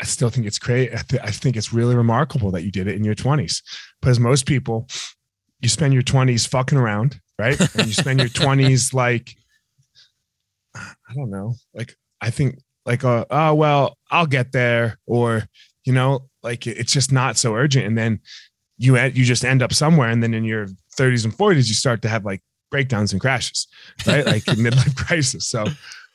I 0.02 0.06
still 0.06 0.30
think 0.30 0.46
it's 0.46 0.60
great. 0.60 0.94
I, 0.94 1.02
th- 1.08 1.22
I 1.24 1.32
think 1.32 1.56
it's 1.56 1.74
really 1.74 1.96
remarkable 1.96 2.52
that 2.52 2.64
you 2.64 2.72
did 2.72 2.88
it 2.88 2.96
in 2.96 3.04
your 3.04 3.16
20s 3.16 3.62
because 4.02 4.20
most 4.20 4.46
people, 4.46 4.88
you 5.62 5.70
spend 5.70 5.94
your 5.94 6.04
20s 6.04 6.48
fucking 6.48 6.78
around, 6.78 7.20
right? 7.40 7.60
And 7.76 7.88
you 7.88 7.94
spend 7.94 8.20
your 8.20 8.30
20s 8.30 8.94
like, 8.94 9.36
I 10.76 11.14
don't 11.16 11.30
know, 11.30 11.56
like, 11.74 11.96
I 12.20 12.30
think 12.30 12.60
like, 12.86 13.04
uh, 13.04 13.26
oh, 13.30 13.54
well, 13.56 13.98
I'll 14.12 14.28
get 14.28 14.52
there. 14.52 15.00
Or, 15.08 15.44
you 15.86 15.94
know, 15.94 16.30
like 16.44 16.68
it's 16.68 16.92
just 16.92 17.12
not 17.12 17.38
so 17.38 17.56
urgent. 17.56 17.88
And 17.88 17.98
then 17.98 18.20
you 18.78 18.98
you 18.98 19.24
just 19.24 19.46
end 19.46 19.62
up 19.62 19.74
somewhere 19.74 20.10
and 20.10 20.22
then 20.22 20.34
in 20.34 20.44
your 20.44 20.68
30s 20.98 21.26
and 21.26 21.34
40s 21.34 21.68
you 21.68 21.74
start 21.74 22.02
to 22.02 22.10
have 22.10 22.26
like 22.26 22.42
breakdowns 22.72 23.12
and 23.12 23.22
crashes 23.22 23.68
right? 24.06 24.26
Like 24.26 24.44
midlife 24.44 24.96
crisis. 24.96 25.48
So 25.48 25.66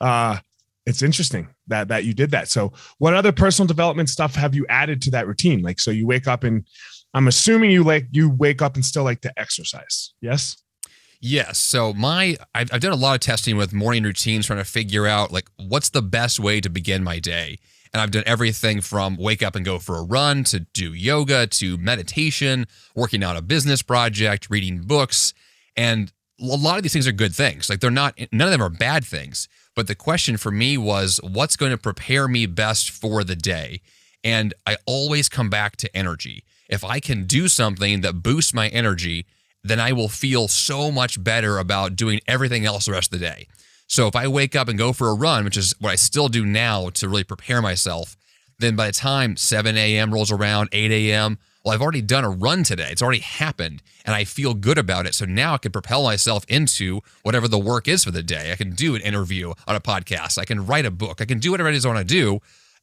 uh 0.00 0.38
it's 0.86 1.02
interesting 1.02 1.48
that 1.68 1.88
that 1.88 2.04
you 2.04 2.14
did 2.14 2.30
that. 2.32 2.48
So 2.48 2.72
what 2.98 3.14
other 3.14 3.32
personal 3.32 3.66
development 3.66 4.08
stuff 4.08 4.34
have 4.34 4.54
you 4.54 4.66
added 4.68 5.00
to 5.02 5.10
that 5.12 5.26
routine? 5.26 5.62
Like 5.62 5.78
so 5.78 5.90
you 5.90 6.06
wake 6.06 6.26
up 6.26 6.44
and 6.44 6.66
i'm 7.12 7.26
assuming 7.26 7.72
you 7.72 7.82
like 7.82 8.06
you 8.12 8.30
wake 8.30 8.62
up 8.62 8.76
and 8.76 8.84
still 8.84 9.04
like 9.04 9.20
to 9.22 9.32
exercise. 9.38 10.12
Yes? 10.20 10.56
Yes. 11.20 11.58
So 11.58 11.92
my 11.92 12.36
I've, 12.54 12.72
I've 12.72 12.80
done 12.80 12.92
a 12.92 12.96
lot 12.96 13.14
of 13.14 13.20
testing 13.20 13.56
with 13.56 13.72
morning 13.72 14.04
routines, 14.04 14.46
trying 14.46 14.58
to 14.58 14.64
figure 14.64 15.06
out 15.06 15.30
like 15.30 15.48
what's 15.56 15.90
the 15.90 16.02
best 16.02 16.40
way 16.40 16.60
to 16.60 16.70
begin 16.70 17.04
my 17.04 17.18
day. 17.18 17.58
And 17.92 18.00
I've 18.00 18.10
done 18.10 18.22
everything 18.26 18.80
from 18.80 19.16
wake 19.16 19.42
up 19.42 19.56
and 19.56 19.64
go 19.64 19.78
for 19.78 19.96
a 19.96 20.02
run 20.02 20.44
to 20.44 20.60
do 20.60 20.92
yoga 20.92 21.46
to 21.48 21.76
meditation, 21.76 22.66
working 22.94 23.22
on 23.24 23.36
a 23.36 23.42
business 23.42 23.82
project, 23.82 24.48
reading 24.48 24.82
books. 24.82 25.34
And 25.76 26.12
a 26.40 26.44
lot 26.44 26.76
of 26.76 26.82
these 26.82 26.92
things 26.92 27.08
are 27.08 27.12
good 27.12 27.34
things. 27.34 27.68
Like 27.68 27.80
they're 27.80 27.90
not, 27.90 28.18
none 28.32 28.48
of 28.48 28.52
them 28.52 28.62
are 28.62 28.70
bad 28.70 29.04
things. 29.04 29.48
But 29.74 29.86
the 29.86 29.94
question 29.94 30.36
for 30.36 30.50
me 30.50 30.78
was 30.78 31.20
what's 31.22 31.56
going 31.56 31.72
to 31.72 31.78
prepare 31.78 32.28
me 32.28 32.46
best 32.46 32.90
for 32.90 33.24
the 33.24 33.36
day? 33.36 33.80
And 34.22 34.54
I 34.66 34.76
always 34.86 35.28
come 35.28 35.50
back 35.50 35.76
to 35.78 35.96
energy. 35.96 36.44
If 36.68 36.84
I 36.84 37.00
can 37.00 37.24
do 37.24 37.48
something 37.48 38.00
that 38.02 38.22
boosts 38.22 38.54
my 38.54 38.68
energy, 38.68 39.26
then 39.62 39.80
I 39.80 39.92
will 39.92 40.08
feel 40.08 40.48
so 40.48 40.90
much 40.90 41.22
better 41.22 41.58
about 41.58 41.96
doing 41.96 42.20
everything 42.26 42.64
else 42.64 42.86
the 42.86 42.92
rest 42.92 43.12
of 43.12 43.18
the 43.18 43.26
day. 43.26 43.48
So 43.90 44.06
if 44.06 44.14
I 44.14 44.28
wake 44.28 44.54
up 44.54 44.68
and 44.68 44.78
go 44.78 44.92
for 44.92 45.08
a 45.08 45.14
run, 45.14 45.44
which 45.44 45.56
is 45.56 45.74
what 45.80 45.90
I 45.90 45.96
still 45.96 46.28
do 46.28 46.46
now 46.46 46.90
to 46.90 47.08
really 47.08 47.24
prepare 47.24 47.60
myself, 47.60 48.16
then 48.60 48.76
by 48.76 48.86
the 48.86 48.92
time 48.92 49.36
7 49.36 49.76
a.m. 49.76 50.14
rolls 50.14 50.30
around, 50.30 50.68
8 50.70 50.92
a.m., 50.92 51.38
well, 51.64 51.74
I've 51.74 51.82
already 51.82 52.00
done 52.00 52.24
a 52.24 52.30
run 52.30 52.62
today. 52.62 52.88
It's 52.92 53.02
already 53.02 53.18
happened 53.18 53.82
and 54.04 54.14
I 54.14 54.22
feel 54.22 54.54
good 54.54 54.78
about 54.78 55.06
it. 55.06 55.14
So 55.16 55.24
now 55.24 55.54
I 55.54 55.58
can 55.58 55.72
propel 55.72 56.04
myself 56.04 56.44
into 56.46 57.00
whatever 57.24 57.48
the 57.48 57.58
work 57.58 57.88
is 57.88 58.04
for 58.04 58.12
the 58.12 58.22
day. 58.22 58.52
I 58.52 58.54
can 58.54 58.76
do 58.76 58.94
an 58.94 59.02
interview 59.02 59.54
on 59.66 59.74
a 59.74 59.80
podcast. 59.80 60.38
I 60.38 60.44
can 60.44 60.64
write 60.64 60.86
a 60.86 60.92
book. 60.92 61.20
I 61.20 61.24
can 61.24 61.40
do 61.40 61.50
whatever 61.50 61.68
it 61.68 61.74
is 61.74 61.84
I 61.84 61.88
want 61.88 61.98
to 61.98 62.14
do. 62.14 62.38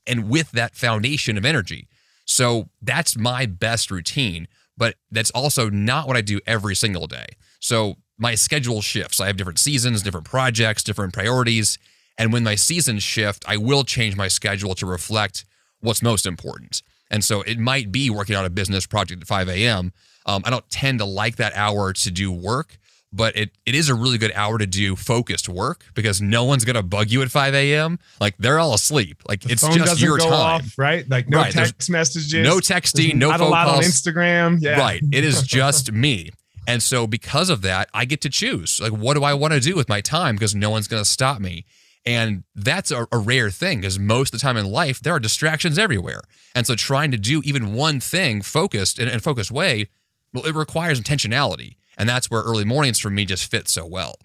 And 0.05 0.29
with 0.29 0.51
that 0.51 0.75
foundation 0.75 1.37
of 1.37 1.45
energy. 1.45 1.87
So 2.25 2.67
that's 2.81 3.17
my 3.17 3.45
best 3.45 3.91
routine, 3.91 4.49
but 4.75 4.95
that's 5.09 5.31
also 5.31 5.69
not 5.69 6.05
what 6.05 6.17
I 6.17 6.21
do 6.21 6.41
every 6.45 6.75
single 6.75 7.07
day. 7.07 7.27
So 7.61 7.95
my 8.17 8.36
schedule 8.36 8.81
shifts. 8.81 9.19
I 9.19 9.27
have 9.27 9.38
different 9.38 9.59
seasons, 9.59 10.01
different 10.01 10.25
projects, 10.25 10.83
different 10.83 11.13
priorities. 11.13 11.77
And 12.17 12.33
when 12.33 12.43
my 12.43 12.55
seasons 12.55 13.03
shift, 13.03 13.45
I 13.47 13.57
will 13.57 13.83
change 13.83 14.15
my 14.15 14.27
schedule 14.27 14.74
to 14.75 14.86
reflect 14.86 15.45
what's 15.81 16.01
most 16.01 16.25
important. 16.25 16.81
And 17.12 17.24
so 17.24 17.41
it 17.43 17.59
might 17.59 17.91
be 17.91 18.09
working 18.09 18.36
on 18.36 18.43
a 18.43 18.50
business 18.50 18.86
project 18.88 19.21
at 19.21 19.27
5 19.27 19.47
a.m. 19.50 19.93
Um, 20.25 20.41
I 20.45 20.50
don't 20.50 20.67
tend 20.69 21.00
to 21.00 21.05
like 21.05 21.36
that 21.38 21.53
hour 21.55 21.93
to 21.93 22.12
do 22.12 22.31
work, 22.31 22.77
but 23.13 23.38
it, 23.38 23.51
it 23.65 23.75
is 23.75 23.88
a 23.88 23.95
really 23.95 24.17
good 24.17 24.31
hour 24.33 24.57
to 24.57 24.65
do 24.65 24.95
focused 24.95 25.47
work 25.47 25.86
because 25.93 26.21
no 26.21 26.43
one's 26.43 26.65
going 26.65 26.75
to 26.75 26.83
bug 26.83 27.09
you 27.12 27.21
at 27.21 27.29
5 27.31 27.53
a.m. 27.53 28.00
Like 28.19 28.36
they're 28.39 28.59
all 28.59 28.74
asleep. 28.74 29.21
Like 29.29 29.41
The 29.41 29.51
it's 29.53 29.62
just 29.62 30.01
your 30.01 30.17
go 30.17 30.25
time. 30.25 30.33
off, 30.33 30.74
right? 30.77 31.07
Like 31.07 31.29
no 31.29 31.38
Right, 31.38 31.53
there's 31.53 31.71
text 31.71 31.89
messages, 31.89 32.33
No 32.33 32.55
There's 32.55 32.67
texting, 32.67 33.13
no 33.15 33.29
not 33.29 33.36
a 33.39 33.43
phone 33.43 33.51
lot 33.51 33.67
on 33.67 33.74
calls. 33.75 33.86
Instagram. 33.86 34.57
Yeah, 34.59 34.79
Right. 34.79 35.01
It 35.13 35.24
is 35.24 35.41
just 35.47 35.91
me. 35.91 36.31
And 36.67 36.83
so 36.83 37.07
because 37.07 37.50
of 37.50 37.62
that, 37.62 37.89
I 37.93 38.03
get 38.05 38.21
to 38.21 38.29
choose. 38.29 38.79
Like, 38.81 38.91
what 38.91 39.15
do 39.15 39.24
I 39.24 39.33
want 39.33 39.53
to 39.53 39.59
do 39.62 39.75
with 39.75 39.88
my 39.88 40.01
time? 40.01 40.36
Because 40.36 40.53
no 40.53 40.69
one's 40.69 40.89
going 40.89 41.01
to 41.01 41.09
stop 41.09 41.39
me. 41.39 41.65
And 42.05 42.43
that's 42.55 42.91
a, 42.91 43.07
a 43.12 43.17
rare 43.17 43.50
thing 43.50 43.81
because 43.81 43.97
most 43.97 44.33
of 44.33 44.39
the 44.39 44.43
time 44.43 44.57
in 44.57 44.65
life, 44.65 45.00
there 45.00 45.13
are 45.13 45.19
distractions 45.19 45.79
everywhere. 45.79 46.21
And 46.53 46.67
so 46.67 46.75
trying 46.75 47.12
to 47.12 47.17
do 47.17 47.41
even 47.45 47.74
one 47.74 48.00
thing 48.00 48.41
focused 48.41 49.00
in 49.00 49.07
a 49.07 49.19
focused 49.19 49.51
way, 49.51 49.88
well, 50.33 50.45
it 50.45 50.55
requires 50.55 51.01
intentionality. 51.01 51.77
And 51.97 52.07
that's 52.07 52.29
where 52.29 52.41
early 52.41 52.65
mornings 52.65 53.00
for 53.00 53.09
me 53.09 53.25
just 53.25 53.50
fit 53.50 53.67
so 53.67 53.86
well. 53.86 54.15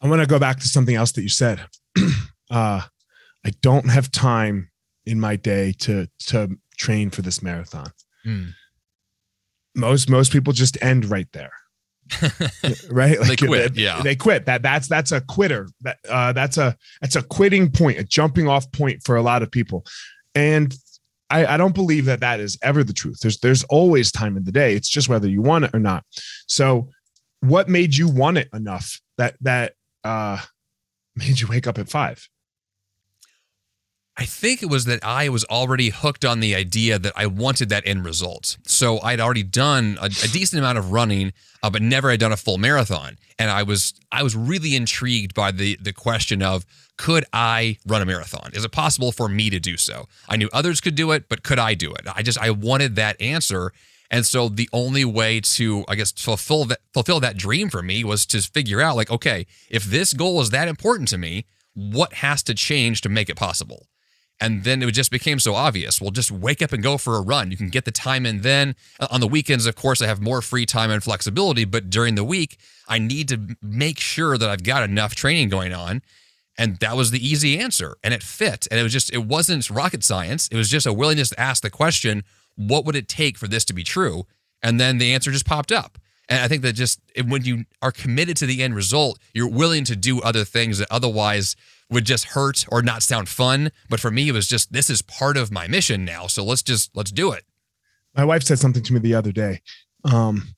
I 0.00 0.08
want 0.08 0.20
to 0.20 0.26
go 0.26 0.38
back 0.38 0.58
to 0.60 0.68
something 0.68 0.94
else 0.94 1.12
that 1.12 1.22
you 1.22 1.28
said. 1.28 1.60
uh, 2.50 2.82
I 3.44 3.50
don't 3.62 3.88
have 3.88 4.10
time 4.10 4.70
in 5.06 5.20
my 5.20 5.36
day 5.36 5.72
to 5.80 6.08
to 6.26 6.58
train 6.76 7.10
for 7.10 7.22
this 7.22 7.42
marathon. 7.42 7.92
Most 9.74 10.08
most 10.08 10.32
people 10.32 10.52
just 10.52 10.80
end 10.82 11.06
right 11.06 11.28
there. 11.32 11.52
right? 12.90 13.18
They 13.18 13.36
quit, 13.36 13.74
They, 13.74 13.82
yeah. 13.82 14.02
they 14.02 14.14
quit. 14.14 14.46
That 14.46 14.62
that's 14.62 14.88
that's 14.88 15.12
a 15.12 15.20
quitter. 15.20 15.68
That 15.80 15.98
uh, 16.08 16.32
that's 16.32 16.58
a 16.58 16.76
that's 17.00 17.16
a 17.16 17.22
quitting 17.22 17.70
point, 17.70 17.98
a 17.98 18.04
jumping 18.04 18.48
off 18.48 18.70
point 18.72 19.02
for 19.02 19.16
a 19.16 19.22
lot 19.22 19.42
of 19.42 19.50
people. 19.50 19.84
And 20.34 20.74
I, 21.30 21.46
I 21.46 21.56
don't 21.56 21.74
believe 21.74 22.04
that 22.04 22.20
that 22.20 22.40
is 22.40 22.58
ever 22.62 22.84
the 22.84 22.92
truth. 22.92 23.20
There's 23.20 23.38
there's 23.38 23.64
always 23.64 24.12
time 24.12 24.36
in 24.36 24.44
the 24.44 24.52
day. 24.52 24.74
It's 24.74 24.88
just 24.88 25.08
whether 25.08 25.28
you 25.28 25.42
want 25.42 25.64
it 25.64 25.70
or 25.74 25.80
not. 25.80 26.04
So, 26.46 26.90
what 27.40 27.68
made 27.68 27.96
you 27.96 28.08
want 28.08 28.38
it 28.38 28.48
enough 28.52 29.00
that 29.16 29.36
that 29.40 29.74
uh, 30.04 30.40
made 31.16 31.40
you 31.40 31.48
wake 31.48 31.66
up 31.66 31.78
at 31.78 31.88
five? 31.88 32.28
I 34.16 34.26
think 34.26 34.62
it 34.62 34.66
was 34.66 34.84
that 34.84 35.04
I 35.04 35.28
was 35.28 35.44
already 35.46 35.88
hooked 35.88 36.24
on 36.24 36.38
the 36.38 36.54
idea 36.54 37.00
that 37.00 37.12
I 37.16 37.26
wanted 37.26 37.68
that 37.70 37.82
end 37.84 38.04
result. 38.04 38.58
So 38.64 39.00
I'd 39.00 39.18
already 39.18 39.42
done 39.42 39.98
a, 40.00 40.06
a 40.06 40.28
decent 40.28 40.60
amount 40.60 40.78
of 40.78 40.92
running, 40.92 41.32
uh, 41.64 41.70
but 41.70 41.82
never 41.82 42.10
had 42.10 42.20
done 42.20 42.30
a 42.30 42.36
full 42.36 42.56
marathon. 42.56 43.18
And 43.40 43.50
I 43.50 43.64
was 43.64 43.92
I 44.12 44.22
was 44.22 44.36
really 44.36 44.76
intrigued 44.76 45.34
by 45.34 45.50
the 45.50 45.76
the 45.80 45.92
question 45.92 46.42
of 46.42 46.64
could 46.96 47.24
I 47.32 47.78
run 47.86 48.02
a 48.02 48.06
marathon? 48.06 48.50
Is 48.54 48.64
it 48.64 48.70
possible 48.70 49.10
for 49.10 49.28
me 49.28 49.50
to 49.50 49.58
do 49.58 49.76
so? 49.76 50.06
I 50.28 50.36
knew 50.36 50.48
others 50.52 50.80
could 50.80 50.94
do 50.94 51.10
it, 51.10 51.28
but 51.28 51.42
could 51.42 51.58
I 51.58 51.74
do 51.74 51.92
it? 51.92 52.02
I 52.14 52.22
just 52.22 52.38
I 52.38 52.50
wanted 52.50 52.94
that 52.96 53.20
answer. 53.20 53.72
And 54.10 54.24
so 54.24 54.48
the 54.48 54.68
only 54.72 55.04
way 55.04 55.40
to, 55.40 55.84
I 55.88 55.96
guess, 55.96 56.12
fulfill 56.12 56.66
that 56.66 56.78
fulfill 56.92 57.18
that 57.18 57.36
dream 57.36 57.68
for 57.68 57.82
me 57.82 58.04
was 58.04 58.26
to 58.26 58.40
figure 58.42 58.80
out, 58.80 58.94
like, 58.94 59.10
okay, 59.10 59.46
if 59.68 59.82
this 59.82 60.12
goal 60.12 60.40
is 60.40 60.50
that 60.50 60.68
important 60.68 61.08
to 61.08 61.18
me, 61.18 61.46
what 61.74 62.12
has 62.14 62.44
to 62.44 62.54
change 62.54 63.00
to 63.00 63.08
make 63.08 63.28
it 63.28 63.34
possible? 63.34 63.88
And 64.40 64.64
then 64.64 64.82
it 64.82 64.90
just 64.90 65.10
became 65.10 65.38
so 65.38 65.54
obvious. 65.54 66.00
Well, 66.00 66.10
just 66.10 66.30
wake 66.30 66.60
up 66.60 66.72
and 66.72 66.82
go 66.82 66.98
for 66.98 67.16
a 67.16 67.20
run. 67.20 67.50
You 67.50 67.56
can 67.56 67.68
get 67.68 67.84
the 67.84 67.92
time 67.92 68.26
in 68.26 68.40
then. 68.40 68.74
Uh, 68.98 69.06
On 69.10 69.20
the 69.20 69.28
weekends, 69.28 69.64
of 69.66 69.76
course, 69.76 70.02
I 70.02 70.06
have 70.06 70.20
more 70.20 70.42
free 70.42 70.66
time 70.66 70.90
and 70.90 71.02
flexibility, 71.02 71.64
but 71.64 71.88
during 71.88 72.16
the 72.16 72.24
week, 72.24 72.58
I 72.88 72.98
need 72.98 73.28
to 73.28 73.56
make 73.62 74.00
sure 74.00 74.36
that 74.36 74.50
I've 74.50 74.64
got 74.64 74.82
enough 74.82 75.14
training 75.14 75.48
going 75.50 75.72
on. 75.72 76.02
And 76.58 76.78
that 76.78 76.96
was 76.96 77.10
the 77.10 77.26
easy 77.26 77.58
answer. 77.58 77.96
And 78.02 78.12
it 78.12 78.22
fit. 78.22 78.66
And 78.70 78.78
it 78.78 78.82
was 78.82 78.92
just, 78.92 79.12
it 79.12 79.24
wasn't 79.24 79.70
rocket 79.70 80.04
science. 80.04 80.48
It 80.48 80.56
was 80.56 80.68
just 80.68 80.86
a 80.86 80.92
willingness 80.92 81.30
to 81.30 81.40
ask 81.40 81.62
the 81.62 81.70
question, 81.70 82.24
what 82.56 82.84
would 82.84 82.96
it 82.96 83.08
take 83.08 83.38
for 83.38 83.48
this 83.48 83.64
to 83.66 83.72
be 83.72 83.82
true? 83.82 84.26
And 84.62 84.80
then 84.80 84.98
the 84.98 85.12
answer 85.14 85.30
just 85.30 85.46
popped 85.46 85.72
up. 85.72 85.98
And 86.28 86.40
I 86.40 86.48
think 86.48 86.62
that 86.62 86.72
just 86.72 87.00
when 87.26 87.44
you 87.44 87.64
are 87.82 87.92
committed 87.92 88.36
to 88.38 88.46
the 88.46 88.62
end 88.62 88.74
result, 88.74 89.18
you're 89.32 89.48
willing 89.48 89.84
to 89.84 89.96
do 89.96 90.20
other 90.22 90.44
things 90.44 90.78
that 90.78 90.88
otherwise 90.90 91.54
would 91.94 92.04
just 92.04 92.26
hurt 92.26 92.66
or 92.70 92.82
not 92.82 93.02
sound 93.02 93.28
fun. 93.28 93.72
But 93.88 94.00
for 94.00 94.10
me, 94.10 94.28
it 94.28 94.32
was 94.32 94.46
just 94.46 94.72
this 94.72 94.90
is 94.90 95.00
part 95.02 95.36
of 95.36 95.50
my 95.50 95.66
mission 95.66 96.04
now. 96.04 96.26
So 96.26 96.44
let's 96.44 96.62
just 96.62 96.94
let's 96.94 97.10
do 97.10 97.32
it. 97.32 97.44
My 98.14 98.24
wife 98.24 98.42
said 98.42 98.58
something 98.58 98.82
to 98.82 98.92
me 98.92 99.00
the 99.00 99.14
other 99.14 99.32
day. 99.32 99.62
Um, 100.04 100.54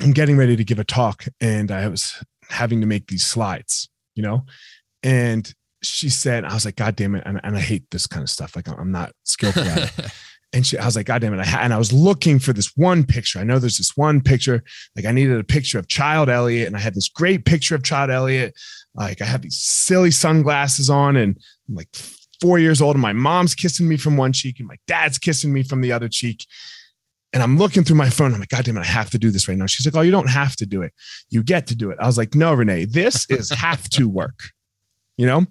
I'm 0.00 0.12
getting 0.12 0.36
ready 0.36 0.56
to 0.56 0.64
give 0.64 0.78
a 0.78 0.84
talk, 0.84 1.26
and 1.40 1.70
I 1.70 1.88
was 1.88 2.22
having 2.50 2.80
to 2.80 2.86
make 2.86 3.06
these 3.06 3.24
slides, 3.24 3.88
you 4.14 4.22
know, 4.22 4.44
and 5.02 5.52
she 5.82 6.08
said, 6.08 6.44
I 6.44 6.54
was 6.54 6.64
like, 6.64 6.76
God 6.76 6.96
damn 6.96 7.14
it. 7.14 7.22
And, 7.26 7.40
and 7.44 7.56
I 7.56 7.60
hate 7.60 7.84
this 7.90 8.06
kind 8.06 8.22
of 8.22 8.30
stuff. 8.30 8.56
Like 8.56 8.68
I'm 8.68 8.90
not 8.90 9.12
skillful 9.24 9.62
at 9.62 9.98
it. 9.98 10.12
And 10.56 10.66
she, 10.66 10.78
I 10.78 10.86
was 10.86 10.96
like, 10.96 11.04
God 11.04 11.20
damn 11.20 11.34
it. 11.34 11.46
I 11.46 11.60
and 11.60 11.74
I 11.74 11.76
was 11.76 11.92
looking 11.92 12.38
for 12.38 12.54
this 12.54 12.74
one 12.76 13.04
picture. 13.04 13.38
I 13.38 13.44
know 13.44 13.58
there's 13.58 13.76
this 13.76 13.94
one 13.94 14.22
picture. 14.22 14.64
Like 14.96 15.04
I 15.04 15.12
needed 15.12 15.38
a 15.38 15.44
picture 15.44 15.78
of 15.78 15.86
Child 15.86 16.30
Elliott, 16.30 16.66
and 16.66 16.74
I 16.74 16.78
had 16.78 16.94
this 16.94 17.10
great 17.10 17.44
picture 17.44 17.74
of 17.74 17.82
Child 17.82 18.08
Elliott. 18.10 18.54
Like 18.94 19.20
I 19.20 19.26
had 19.26 19.42
these 19.42 19.60
silly 19.60 20.10
sunglasses 20.10 20.88
on, 20.88 21.16
and 21.16 21.38
I'm 21.68 21.74
like 21.74 21.94
four 22.40 22.58
years 22.58 22.80
old, 22.80 22.96
and 22.96 23.02
my 23.02 23.12
mom's 23.12 23.54
kissing 23.54 23.86
me 23.86 23.98
from 23.98 24.16
one 24.16 24.32
cheek, 24.32 24.58
and 24.58 24.66
my 24.66 24.78
dad's 24.86 25.18
kissing 25.18 25.52
me 25.52 25.62
from 25.62 25.82
the 25.82 25.92
other 25.92 26.08
cheek. 26.08 26.46
And 27.34 27.42
I'm 27.42 27.58
looking 27.58 27.84
through 27.84 27.96
my 27.96 28.08
phone. 28.08 28.32
I'm 28.32 28.40
like, 28.40 28.48
God 28.48 28.64
damn 28.64 28.78
it, 28.78 28.80
I 28.80 28.84
have 28.84 29.10
to 29.10 29.18
do 29.18 29.30
this 29.30 29.48
right 29.48 29.58
now. 29.58 29.66
She's 29.66 29.84
like, 29.84 29.94
Oh, 29.94 30.00
you 30.00 30.10
don't 30.10 30.30
have 30.30 30.56
to 30.56 30.64
do 30.64 30.80
it. 30.80 30.94
You 31.28 31.42
get 31.42 31.66
to 31.66 31.74
do 31.74 31.90
it. 31.90 31.98
I 32.00 32.06
was 32.06 32.16
like, 32.16 32.34
No, 32.34 32.54
Renee, 32.54 32.86
this 32.86 33.26
is 33.28 33.50
have 33.50 33.90
to 33.90 34.08
work. 34.08 34.44
You 35.18 35.26
know? 35.26 35.44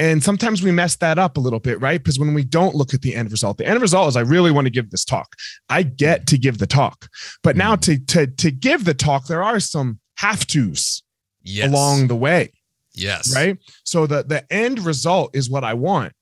And 0.00 0.22
sometimes 0.22 0.62
we 0.62 0.70
mess 0.70 0.94
that 0.96 1.18
up 1.18 1.36
a 1.36 1.40
little 1.40 1.58
bit, 1.58 1.80
right? 1.80 2.00
Because 2.02 2.18
when 2.20 2.32
we 2.32 2.44
don't 2.44 2.74
look 2.76 2.94
at 2.94 3.02
the 3.02 3.14
end 3.16 3.32
result, 3.32 3.58
the 3.58 3.66
end 3.66 3.80
result 3.82 4.08
is 4.08 4.16
I 4.16 4.20
really 4.20 4.52
want 4.52 4.66
to 4.66 4.70
give 4.70 4.90
this 4.90 5.04
talk. 5.04 5.34
I 5.68 5.82
get 5.82 6.26
to 6.28 6.38
give 6.38 6.58
the 6.58 6.66
talk. 6.68 7.08
But 7.42 7.56
now 7.56 7.74
to 7.76 7.98
to 7.98 8.26
to 8.28 8.50
give 8.52 8.84
the 8.84 8.94
talk, 8.94 9.26
there 9.26 9.42
are 9.42 9.58
some 9.60 9.98
have 10.18 10.46
tos 10.46 11.02
Yes. 11.42 11.68
along 11.70 12.08
the 12.08 12.16
way 12.16 12.52
Yes. 12.94 13.34
right 13.34 13.56
so 13.84 14.06
the 14.06 14.22
the 14.24 14.44
end 14.52 14.80
result 14.84 15.34
is 15.34 15.48
what 15.48 15.62
i 15.64 15.72
want 15.72 16.12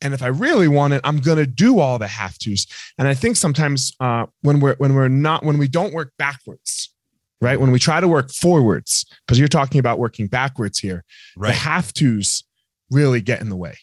and 0.00 0.14
if 0.14 0.22
i 0.22 0.28
really 0.28 0.68
want 0.68 0.94
it 0.94 1.00
i'm 1.04 1.18
going 1.18 1.36
to 1.36 1.46
do 1.46 1.80
all 1.80 1.98
the 1.98 2.06
have 2.06 2.38
to's 2.38 2.66
and 2.96 3.08
i 3.08 3.12
think 3.14 3.36
sometimes 3.36 3.92
uh, 4.00 4.24
when 4.42 4.60
we're 4.60 4.76
when 4.76 4.94
we're 4.94 5.08
not 5.08 5.44
when 5.44 5.58
we 5.58 5.66
don't 5.68 5.92
work 5.92 6.12
backwards 6.16 6.94
right 7.40 7.60
when 7.60 7.72
we 7.72 7.78
try 7.80 8.00
to 8.00 8.06
work 8.08 8.30
forwards 8.32 9.04
because 9.26 9.38
you're 9.38 9.48
talking 9.48 9.80
about 9.80 9.98
working 9.98 10.28
backwards 10.28 10.78
here 10.78 11.04
the 11.34 11.40
Right. 11.42 11.54
have 11.54 11.92
to's 11.92 12.44
really 12.92 13.20
get 13.20 13.40
in 13.40 13.48
the 13.48 13.56
way 13.56 13.76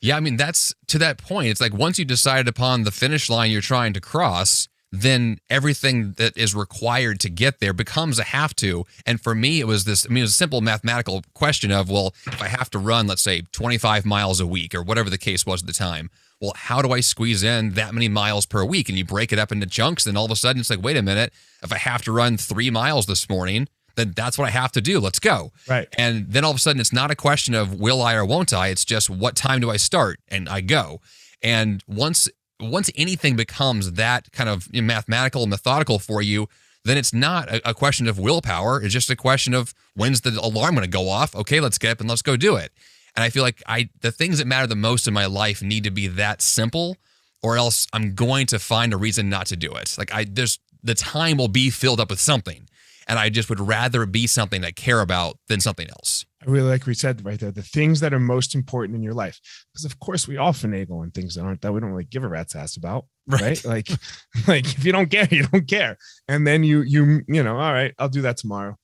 Yeah, 0.00 0.16
I 0.16 0.20
mean 0.20 0.36
that's 0.36 0.74
to 0.88 0.98
that 0.98 1.18
point. 1.18 1.48
It's 1.48 1.60
like 1.60 1.74
once 1.74 1.98
you 1.98 2.04
decided 2.04 2.48
upon 2.48 2.84
the 2.84 2.90
finish 2.90 3.28
line 3.28 3.50
you're 3.50 3.60
trying 3.60 3.92
to 3.94 4.00
cross, 4.00 4.68
then 4.92 5.38
everything 5.48 6.12
that 6.12 6.36
is 6.36 6.54
required 6.54 7.20
to 7.20 7.30
get 7.30 7.60
there 7.60 7.72
becomes 7.72 8.18
a 8.18 8.24
have 8.24 8.54
to. 8.56 8.84
And 9.06 9.20
for 9.20 9.34
me, 9.34 9.60
it 9.60 9.66
was 9.66 9.84
this. 9.84 10.04
I 10.04 10.08
mean, 10.08 10.18
it 10.18 10.22
was 10.22 10.32
a 10.32 10.34
simple 10.34 10.60
mathematical 10.60 11.22
question 11.34 11.70
of, 11.70 11.88
well, 11.88 12.14
if 12.26 12.42
I 12.42 12.48
have 12.48 12.70
to 12.70 12.78
run, 12.78 13.06
let's 13.06 13.22
say, 13.22 13.42
25 13.52 14.04
miles 14.04 14.40
a 14.40 14.46
week 14.46 14.74
or 14.74 14.82
whatever 14.82 15.08
the 15.08 15.18
case 15.18 15.46
was 15.46 15.62
at 15.62 15.66
the 15.66 15.72
time. 15.72 16.10
Well, 16.40 16.52
how 16.56 16.80
do 16.82 16.92
I 16.92 17.00
squeeze 17.00 17.42
in 17.42 17.74
that 17.74 17.94
many 17.94 18.08
miles 18.08 18.46
per 18.46 18.64
week? 18.64 18.88
And 18.88 18.96
you 18.96 19.04
break 19.04 19.30
it 19.30 19.38
up 19.38 19.52
into 19.52 19.66
chunks, 19.66 20.04
then 20.04 20.16
all 20.16 20.24
of 20.24 20.30
a 20.30 20.36
sudden 20.36 20.60
it's 20.60 20.70
like, 20.70 20.82
wait 20.82 20.96
a 20.96 21.02
minute, 21.02 21.32
if 21.62 21.72
I 21.72 21.76
have 21.76 22.02
to 22.02 22.12
run 22.12 22.36
three 22.36 22.70
miles 22.70 23.06
this 23.06 23.28
morning, 23.28 23.68
then 24.00 24.12
that's 24.16 24.38
what 24.38 24.48
I 24.48 24.50
have 24.50 24.72
to 24.72 24.80
do. 24.80 24.98
Let's 24.98 25.18
go. 25.18 25.52
right 25.68 25.88
And 25.96 26.26
then 26.32 26.44
all 26.44 26.50
of 26.50 26.56
a 26.56 26.60
sudden, 26.60 26.80
it's 26.80 26.92
not 26.92 27.10
a 27.10 27.16
question 27.16 27.54
of 27.54 27.78
will 27.78 28.02
I 28.02 28.14
or 28.14 28.24
won't 28.24 28.52
I. 28.52 28.68
It's 28.68 28.84
just 28.84 29.10
what 29.10 29.36
time 29.36 29.60
do 29.60 29.70
I 29.70 29.76
start, 29.76 30.18
and 30.28 30.48
I 30.48 30.60
go. 30.60 31.00
And 31.42 31.82
once 31.86 32.28
once 32.60 32.90
anything 32.94 33.36
becomes 33.36 33.92
that 33.92 34.32
kind 34.32 34.50
of 34.50 34.72
mathematical 34.72 35.42
and 35.42 35.50
methodical 35.50 35.98
for 35.98 36.20
you, 36.20 36.48
then 36.84 36.98
it's 36.98 37.12
not 37.12 37.48
a, 37.48 37.70
a 37.70 37.74
question 37.74 38.06
of 38.08 38.18
willpower. 38.18 38.82
It's 38.82 38.92
just 38.92 39.10
a 39.10 39.16
question 39.16 39.54
of 39.54 39.74
when's 39.94 40.20
the 40.22 40.38
alarm 40.40 40.74
going 40.74 40.84
to 40.84 40.90
go 40.90 41.08
off? 41.08 41.34
Okay, 41.34 41.60
let's 41.60 41.78
get 41.78 41.92
up 41.92 42.00
and 42.00 42.08
let's 42.08 42.22
go 42.22 42.36
do 42.36 42.56
it. 42.56 42.72
And 43.16 43.24
I 43.24 43.30
feel 43.30 43.42
like 43.42 43.62
I 43.66 43.88
the 44.00 44.12
things 44.12 44.38
that 44.38 44.46
matter 44.46 44.66
the 44.66 44.76
most 44.76 45.08
in 45.08 45.14
my 45.14 45.26
life 45.26 45.62
need 45.62 45.84
to 45.84 45.90
be 45.90 46.06
that 46.06 46.40
simple, 46.42 46.96
or 47.42 47.56
else 47.56 47.86
I'm 47.92 48.14
going 48.14 48.46
to 48.48 48.58
find 48.58 48.92
a 48.92 48.96
reason 48.96 49.28
not 49.28 49.46
to 49.46 49.56
do 49.56 49.72
it. 49.72 49.94
Like 49.98 50.14
I 50.14 50.24
there's 50.24 50.58
the 50.82 50.94
time 50.94 51.36
will 51.36 51.48
be 51.48 51.70
filled 51.70 52.00
up 52.00 52.10
with 52.10 52.20
something. 52.20 52.68
And 53.08 53.18
I 53.18 53.28
just 53.28 53.48
would 53.48 53.60
rather 53.60 54.06
be 54.06 54.26
something 54.26 54.64
I 54.64 54.70
care 54.70 55.00
about 55.00 55.36
than 55.48 55.60
something 55.60 55.88
else. 55.88 56.24
I 56.46 56.50
really 56.50 56.68
like 56.68 56.86
we 56.86 56.94
said 56.94 57.24
right 57.24 57.38
there, 57.38 57.50
the 57.50 57.62
things 57.62 58.00
that 58.00 58.14
are 58.14 58.20
most 58.20 58.54
important 58.54 58.96
in 58.96 59.02
your 59.02 59.12
life. 59.14 59.38
Because 59.72 59.84
of 59.84 59.98
course 60.00 60.26
we 60.28 60.36
all 60.36 60.52
finagle 60.52 61.00
on 61.02 61.10
things 61.10 61.34
that 61.34 61.42
aren't 61.42 61.60
that 61.62 61.72
we 61.72 61.80
don't 61.80 61.90
really 61.90 62.04
give 62.04 62.24
a 62.24 62.28
rat's 62.28 62.54
ass 62.54 62.76
about. 62.76 63.06
Right. 63.26 63.42
Right. 63.42 63.64
Like, 63.64 63.88
like 64.48 64.64
if 64.64 64.84
you 64.84 64.92
don't 64.92 65.10
care, 65.10 65.28
you 65.30 65.46
don't 65.46 65.66
care. 65.68 65.96
And 66.28 66.46
then 66.46 66.62
you 66.64 66.82
you 66.82 67.22
you 67.28 67.42
know, 67.42 67.56
all 67.58 67.72
right, 67.72 67.94
I'll 67.98 68.08
do 68.08 68.22
that 68.22 68.36
tomorrow. 68.38 68.76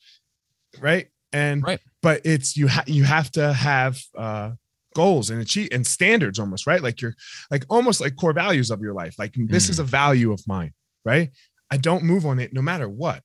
Right. 0.81 1.09
And 1.33 1.63
Right. 1.63 1.81
but 2.03 2.23
it's 2.25 2.57
you 2.57 2.69
ha- 2.69 2.85
you 2.87 3.05
have 3.05 3.31
to 3.33 3.53
have 3.53 3.99
uh 4.17 4.53
goals 4.95 5.29
and 5.31 5.41
achieve 5.43 5.69
and 5.73 5.87
standards 5.87 6.39
almost, 6.39 6.67
right? 6.67 6.83
Like 6.83 7.01
you're 7.03 7.15
like 7.51 7.65
almost 7.69 8.01
like 8.01 8.17
core 8.17 8.33
values 8.33 8.71
of 8.71 8.81
your 8.81 8.95
life. 8.95 9.15
Like 9.19 9.35
this 9.37 9.69
is 9.69 9.79
a 9.79 9.85
value 9.85 10.33
of 10.33 10.41
mine, 10.47 10.73
right? 11.05 11.31
I 11.71 11.77
don't 11.77 12.05
move 12.05 12.25
on 12.25 12.39
it 12.39 12.53
no 12.55 12.63
matter 12.63 12.89
what. 12.89 13.23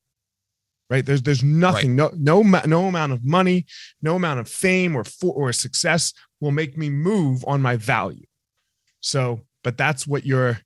Right. 0.91 1.05
There's 1.05 1.21
there's 1.21 1.41
nothing, 1.41 1.95
no 1.95 2.11
no 2.17 2.41
no 2.41 2.85
amount 2.87 3.13
of 3.13 3.23
money, 3.23 3.65
no 4.01 4.17
amount 4.17 4.41
of 4.41 4.49
fame 4.49 4.93
or 4.93 5.05
for, 5.05 5.33
or 5.33 5.53
success 5.53 6.13
will 6.41 6.51
make 6.51 6.77
me 6.77 6.89
move 6.89 7.45
on 7.47 7.61
my 7.61 7.77
value. 7.77 8.25
So, 8.99 9.39
but 9.63 9.77
that's 9.77 10.05
what 10.05 10.25
your 10.25 10.59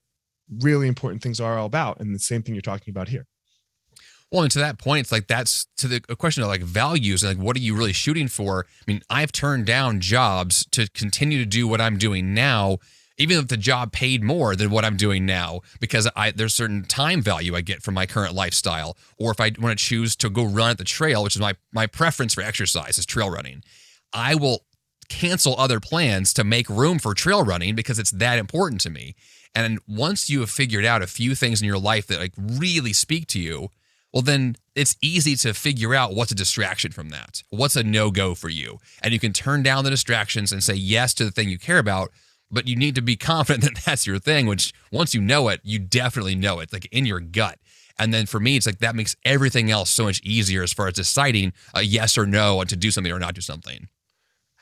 really 0.61 0.87
important 0.87 1.21
things 1.21 1.39
are 1.39 1.59
all 1.59 1.67
about. 1.67 1.99
And 1.99 2.15
the 2.15 2.17
same 2.17 2.41
thing 2.41 2.55
you're 2.55 2.63
talking 2.63 2.91
about 2.91 3.07
here. 3.07 3.27
Well, 4.31 4.41
and 4.41 4.51
to 4.53 4.59
that 4.59 4.79
point, 4.79 5.01
it's 5.01 5.11
like 5.11 5.27
that's 5.27 5.67
to 5.77 5.87
the 5.87 5.99
question 6.17 6.41
of 6.41 6.49
like 6.49 6.63
values 6.63 7.23
and 7.23 7.37
like 7.37 7.45
what 7.45 7.55
are 7.55 7.59
you 7.61 7.75
really 7.75 7.93
shooting 7.93 8.27
for? 8.27 8.65
I 8.81 8.91
mean, 8.91 9.01
I've 9.11 9.31
turned 9.31 9.67
down 9.67 9.99
jobs 9.99 10.65
to 10.71 10.89
continue 10.95 11.37
to 11.37 11.45
do 11.45 11.67
what 11.67 11.79
I'm 11.79 11.99
doing 11.99 12.33
now, 12.33 12.79
even 13.17 13.37
if 13.37 13.47
the 13.47 13.57
job 13.57 13.91
paid 13.91 14.23
more 14.23 14.55
than 14.55 14.69
what 14.69 14.85
I'm 14.85 14.97
doing 14.97 15.25
now, 15.25 15.61
because 15.79 16.09
I 16.15 16.31
there's 16.31 16.53
certain 16.53 16.83
time 16.83 17.21
value 17.21 17.55
I 17.55 17.61
get 17.61 17.81
from 17.81 17.93
my 17.93 18.05
current 18.05 18.33
lifestyle. 18.33 18.97
Or 19.17 19.31
if 19.31 19.39
I 19.39 19.51
want 19.59 19.77
to 19.77 19.83
choose 19.83 20.15
to 20.17 20.29
go 20.29 20.43
run 20.45 20.71
at 20.71 20.77
the 20.77 20.83
trail, 20.83 21.23
which 21.23 21.35
is 21.35 21.41
my 21.41 21.55
my 21.71 21.87
preference 21.87 22.33
for 22.33 22.41
exercise 22.41 22.97
is 22.97 23.05
trail 23.05 23.29
running, 23.29 23.63
I 24.13 24.35
will 24.35 24.65
cancel 25.07 25.55
other 25.59 25.79
plans 25.79 26.33
to 26.33 26.43
make 26.43 26.69
room 26.69 26.99
for 26.99 27.13
trail 27.13 27.43
running 27.43 27.75
because 27.75 27.99
it's 27.99 28.11
that 28.11 28.39
important 28.39 28.81
to 28.81 28.89
me. 28.89 29.15
And 29.53 29.79
once 29.87 30.29
you 30.29 30.41
have 30.41 30.49
figured 30.49 30.83
out 30.83 31.01
a 31.01 31.07
few 31.07 31.35
things 31.35 31.61
in 31.61 31.67
your 31.67 31.77
life 31.77 32.07
that 32.07 32.19
like 32.19 32.33
really 32.37 32.91
speak 32.91 33.27
to 33.27 33.39
you, 33.39 33.69
well, 34.11 34.21
then 34.21 34.55
it's 34.75 34.95
easy 35.01 35.35
to 35.37 35.53
figure 35.53 35.93
out 35.93 36.15
what's 36.15 36.31
a 36.31 36.35
distraction 36.35 36.91
from 36.91 37.09
that. 37.09 37.43
What's 37.49 37.75
a 37.75 37.83
no 37.83 38.11
go 38.11 38.35
for 38.35 38.49
you? 38.49 38.79
And 39.01 39.13
you 39.13 39.19
can 39.19 39.33
turn 39.33 39.63
down 39.63 39.83
the 39.83 39.89
distractions 39.89 40.51
and 40.51 40.63
say 40.63 40.73
yes 40.73 41.13
to 41.15 41.25
the 41.25 41.31
thing 41.31 41.49
you 41.49 41.59
care 41.59 41.79
about. 41.79 42.11
But 42.55 42.67
you 42.67 42.75
need 42.75 42.95
to 42.95 43.01
be 43.01 43.15
confident 43.33 43.75
that 43.75 43.85
that's 43.85 44.07
your 44.07 44.17
thing, 44.17 44.47
which 44.47 44.73
once 44.91 45.13
you 45.13 45.21
know 45.21 45.49
it, 45.49 45.61
you 45.63 45.77
definitely 45.77 46.35
know 46.35 46.59
it, 46.59 46.73
like 46.73 46.87
in 46.91 47.05
your 47.05 47.19
gut. 47.19 47.59
And 47.99 48.13
then 48.13 48.25
for 48.25 48.39
me, 48.39 48.57
it's 48.57 48.65
like 48.65 48.79
that 48.79 48.95
makes 48.95 49.15
everything 49.23 49.71
else 49.71 49.89
so 49.89 50.05
much 50.05 50.19
easier 50.23 50.63
as 50.63 50.73
far 50.73 50.87
as 50.87 50.95
deciding 50.95 51.53
a 51.73 51.83
yes 51.83 52.17
or 52.17 52.25
no 52.25 52.63
to 52.63 52.75
do 52.75 52.91
something 52.91 53.11
or 53.11 53.19
not 53.19 53.35
do 53.35 53.41
something 53.41 53.87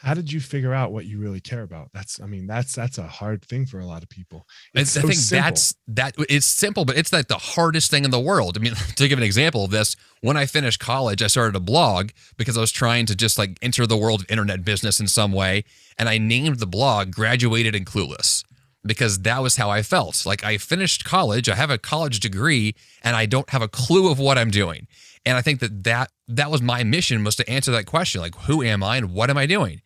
how 0.04 0.14
did 0.14 0.30
you 0.30 0.42
figure 0.42 0.74
out 0.74 0.92
what 0.92 1.06
you 1.06 1.18
really 1.18 1.40
care 1.40 1.62
about? 1.62 1.90
That's 1.94 2.20
i 2.20 2.26
mean 2.26 2.46
that's 2.46 2.76
that's 2.76 2.98
a 2.98 3.08
hard 3.08 3.44
thing 3.46 3.66
for 3.66 3.80
a 3.80 3.86
lot 3.86 4.04
of 4.04 4.10
people. 4.10 4.46
It's 4.74 4.92
so 4.92 5.00
i 5.00 5.04
think 5.04 5.14
simple. 5.14 5.44
that's 5.44 5.76
that 5.88 6.16
it's 6.30 6.46
simple 6.46 6.84
but 6.84 6.98
it's 6.98 7.14
like 7.14 7.30
the 7.30 7.38
hardest 7.38 7.90
thing 7.90 8.04
in 8.04 8.12
the 8.12 8.20
world. 8.20 8.58
I 8.58 8.62
mean 8.62 8.74
to 8.96 9.08
give 9.08 9.18
an 9.18 9.24
example 9.24 9.64
of 9.64 9.72
this 9.72 9.96
when 10.22 10.36
i 10.36 10.46
finished 10.46 10.80
college 10.80 11.24
i 11.24 11.28
started 11.28 11.56
a 11.56 11.62
blog 11.62 12.10
because 12.38 12.58
i 12.58 12.62
was 12.62 12.72
trying 12.72 13.06
to 13.08 13.16
just 13.16 13.38
like 13.38 13.58
enter 13.62 13.88
the 13.88 13.98
world 13.98 14.22
of 14.22 14.30
internet 14.30 14.66
business 14.66 15.00
in 15.00 15.08
some 15.08 15.32
way 15.32 15.64
and 15.98 16.10
i 16.10 16.18
named 16.18 16.60
the 16.60 16.68
blog 16.68 17.12
graduated 17.12 17.74
and 17.74 17.86
clueless 17.86 18.44
because 18.86 19.20
that 19.20 19.42
was 19.42 19.56
how 19.56 19.70
i 19.70 19.82
felt. 19.82 20.26
Like 20.26 20.44
i 20.44 20.58
finished 20.58 21.06
college 21.06 21.48
i 21.48 21.56
have 21.56 21.70
a 21.70 21.78
college 21.78 22.20
degree 22.20 22.76
and 23.04 23.16
i 23.16 23.26
don't 23.26 23.50
have 23.52 23.62
a 23.62 23.70
clue 23.70 24.12
of 24.12 24.20
what 24.20 24.38
i'm 24.38 24.52
doing. 24.52 24.88
And 25.26 25.38
i 25.38 25.42
think 25.42 25.62
that 25.62 25.86
that 25.86 26.12
that 26.28 26.52
was 26.52 26.62
my 26.62 26.84
mission 26.84 27.24
was 27.24 27.38
to 27.38 27.50
answer 27.50 27.72
that 27.72 27.86
question 27.86 28.20
like 28.20 28.36
who 28.48 28.62
am 28.62 28.84
i 28.84 28.98
and 28.98 29.14
what 29.14 29.30
am 29.30 29.38
i 29.38 29.46
doing 29.46 29.82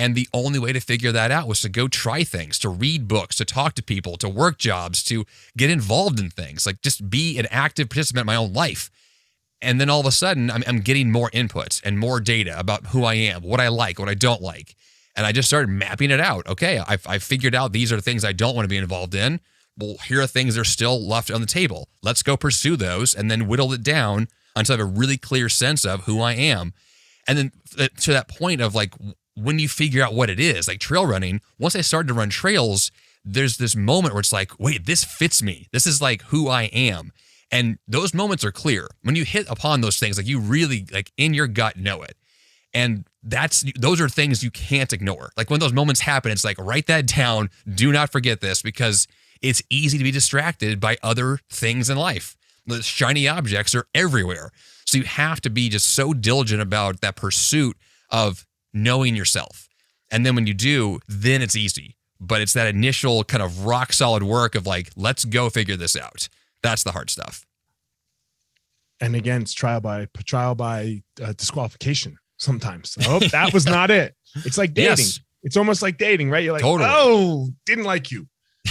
and 0.00 0.14
the 0.14 0.28
only 0.32 0.58
way 0.58 0.72
to 0.72 0.80
figure 0.80 1.12
that 1.12 1.30
out 1.30 1.46
was 1.46 1.60
to 1.60 1.68
go 1.68 1.86
try 1.86 2.24
things, 2.24 2.58
to 2.60 2.70
read 2.70 3.06
books, 3.06 3.36
to 3.36 3.44
talk 3.44 3.74
to 3.74 3.82
people, 3.82 4.16
to 4.16 4.30
work 4.30 4.56
jobs, 4.56 5.04
to 5.04 5.26
get 5.58 5.68
involved 5.68 6.18
in 6.18 6.30
things, 6.30 6.64
like 6.64 6.80
just 6.80 7.10
be 7.10 7.38
an 7.38 7.46
active 7.50 7.90
participant 7.90 8.22
in 8.22 8.26
my 8.26 8.36
own 8.36 8.54
life. 8.54 8.90
And 9.60 9.78
then 9.78 9.90
all 9.90 10.00
of 10.00 10.06
a 10.06 10.10
sudden, 10.10 10.50
I'm, 10.50 10.64
I'm 10.66 10.80
getting 10.80 11.12
more 11.12 11.28
inputs 11.32 11.82
and 11.84 11.98
more 11.98 12.18
data 12.18 12.58
about 12.58 12.86
who 12.86 13.04
I 13.04 13.12
am, 13.12 13.42
what 13.42 13.60
I 13.60 13.68
like, 13.68 13.98
what 13.98 14.08
I 14.08 14.14
don't 14.14 14.40
like. 14.40 14.74
And 15.14 15.26
I 15.26 15.32
just 15.32 15.48
started 15.48 15.68
mapping 15.68 16.10
it 16.10 16.20
out. 16.20 16.48
Okay, 16.48 16.78
I've, 16.78 17.06
I've 17.06 17.22
figured 17.22 17.54
out 17.54 17.72
these 17.72 17.92
are 17.92 18.00
things 18.00 18.24
I 18.24 18.32
don't 18.32 18.56
want 18.56 18.64
to 18.64 18.70
be 18.70 18.78
involved 18.78 19.14
in. 19.14 19.38
Well, 19.76 19.96
here 20.06 20.22
are 20.22 20.26
things 20.26 20.54
that 20.54 20.62
are 20.62 20.64
still 20.64 20.98
left 21.06 21.30
on 21.30 21.42
the 21.42 21.46
table. 21.46 21.90
Let's 22.02 22.22
go 22.22 22.38
pursue 22.38 22.76
those 22.76 23.14
and 23.14 23.30
then 23.30 23.46
whittle 23.46 23.74
it 23.74 23.82
down 23.82 24.28
until 24.56 24.76
I 24.76 24.78
have 24.78 24.86
a 24.86 24.98
really 24.98 25.18
clear 25.18 25.50
sense 25.50 25.84
of 25.84 26.04
who 26.04 26.22
I 26.22 26.32
am. 26.32 26.72
And 27.28 27.36
then 27.36 27.52
uh, 27.78 27.88
to 27.98 28.12
that 28.12 28.28
point 28.28 28.62
of 28.62 28.74
like, 28.74 28.94
when 29.42 29.58
you 29.58 29.68
figure 29.68 30.02
out 30.02 30.14
what 30.14 30.30
it 30.30 30.40
is, 30.40 30.68
like 30.68 30.80
trail 30.80 31.06
running, 31.06 31.40
once 31.58 31.76
I 31.76 31.80
started 31.80 32.08
to 32.08 32.14
run 32.14 32.30
trails, 32.30 32.90
there's 33.24 33.56
this 33.56 33.76
moment 33.76 34.14
where 34.14 34.20
it's 34.20 34.32
like, 34.32 34.58
wait, 34.58 34.86
this 34.86 35.04
fits 35.04 35.42
me. 35.42 35.68
This 35.72 35.86
is 35.86 36.00
like 36.00 36.22
who 36.24 36.48
I 36.48 36.64
am. 36.64 37.12
And 37.50 37.78
those 37.88 38.14
moments 38.14 38.44
are 38.44 38.52
clear. 38.52 38.88
When 39.02 39.16
you 39.16 39.24
hit 39.24 39.50
upon 39.50 39.80
those 39.80 39.98
things, 39.98 40.16
like 40.16 40.26
you 40.26 40.38
really 40.38 40.86
like 40.92 41.12
in 41.16 41.34
your 41.34 41.46
gut 41.46 41.76
know 41.76 42.02
it. 42.02 42.16
And 42.72 43.04
that's 43.22 43.64
those 43.76 44.00
are 44.00 44.08
things 44.08 44.44
you 44.44 44.50
can't 44.50 44.92
ignore. 44.92 45.32
Like 45.36 45.50
when 45.50 45.60
those 45.60 45.72
moments 45.72 46.00
happen, 46.00 46.30
it's 46.30 46.44
like 46.44 46.58
write 46.58 46.86
that 46.86 47.06
down. 47.06 47.50
Do 47.72 47.90
not 47.90 48.12
forget 48.12 48.40
this 48.40 48.62
because 48.62 49.08
it's 49.42 49.62
easy 49.68 49.98
to 49.98 50.04
be 50.04 50.12
distracted 50.12 50.80
by 50.80 50.96
other 51.02 51.38
things 51.50 51.90
in 51.90 51.96
life. 51.96 52.36
The 52.66 52.82
shiny 52.82 53.26
objects 53.26 53.74
are 53.74 53.86
everywhere. 53.94 54.50
So 54.84 54.98
you 54.98 55.04
have 55.04 55.40
to 55.42 55.50
be 55.50 55.68
just 55.68 55.92
so 55.92 56.12
diligent 56.14 56.62
about 56.62 57.00
that 57.00 57.16
pursuit 57.16 57.76
of 58.10 58.46
knowing 58.72 59.16
yourself. 59.16 59.68
And 60.10 60.26
then 60.26 60.34
when 60.34 60.46
you 60.46 60.54
do, 60.54 61.00
then 61.08 61.42
it's 61.42 61.56
easy. 61.56 61.96
But 62.20 62.40
it's 62.40 62.52
that 62.52 62.66
initial 62.66 63.24
kind 63.24 63.42
of 63.42 63.64
rock 63.64 63.92
solid 63.92 64.22
work 64.22 64.54
of 64.54 64.66
like, 64.66 64.90
let's 64.96 65.24
go 65.24 65.48
figure 65.48 65.76
this 65.76 65.96
out. 65.96 66.28
That's 66.62 66.82
the 66.82 66.92
hard 66.92 67.08
stuff. 67.08 67.46
And 69.00 69.16
again, 69.16 69.42
it's 69.42 69.54
trial 69.54 69.80
by 69.80 70.08
trial 70.26 70.54
by 70.54 71.02
uh, 71.22 71.32
disqualification 71.32 72.18
sometimes. 72.36 72.96
Oh, 73.06 73.20
that 73.32 73.54
was 73.54 73.64
not 73.78 73.90
it. 73.90 74.14
It's 74.44 74.58
like 74.58 74.74
dating. 74.74 74.90
Yes. 74.98 75.20
It's 75.42 75.56
almost 75.56 75.80
like 75.80 75.96
dating, 75.96 76.30
right? 76.30 76.44
You're 76.44 76.52
like, 76.52 76.62
totally. 76.62 76.90
oh, 76.92 77.48
didn't 77.64 77.84
like 77.84 78.10
you, 78.10 78.26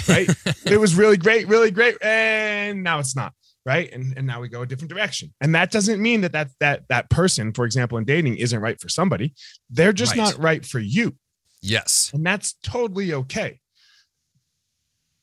right? 0.07 0.29
it 0.65 0.79
was 0.79 0.93
really 0.93 1.17
great, 1.17 1.47
really 1.47 1.71
great, 1.71 1.97
and 2.03 2.83
now 2.83 2.99
it's 2.99 3.15
not 3.15 3.33
right? 3.69 3.91
And 3.93 4.15
and 4.17 4.25
now 4.25 4.41
we 4.41 4.49
go 4.49 4.63
a 4.63 4.65
different 4.65 4.91
direction. 4.91 5.31
And 5.39 5.53
that 5.53 5.69
doesn't 5.69 6.01
mean 6.01 6.21
that 6.21 6.31
that 6.31 6.49
that 6.59 6.87
that 6.89 7.09
person 7.11 7.53
for 7.53 7.65
example 7.65 7.99
in 7.99 8.03
dating 8.03 8.37
isn't 8.37 8.59
right 8.59 8.81
for 8.81 8.89
somebody. 8.89 9.35
They're 9.69 9.93
just 9.93 10.17
right. 10.17 10.23
not 10.23 10.39
right 10.39 10.65
for 10.65 10.79
you. 10.79 11.15
Yes. 11.61 12.09
And 12.11 12.25
that's 12.25 12.53
totally 12.63 13.13
okay. 13.13 13.59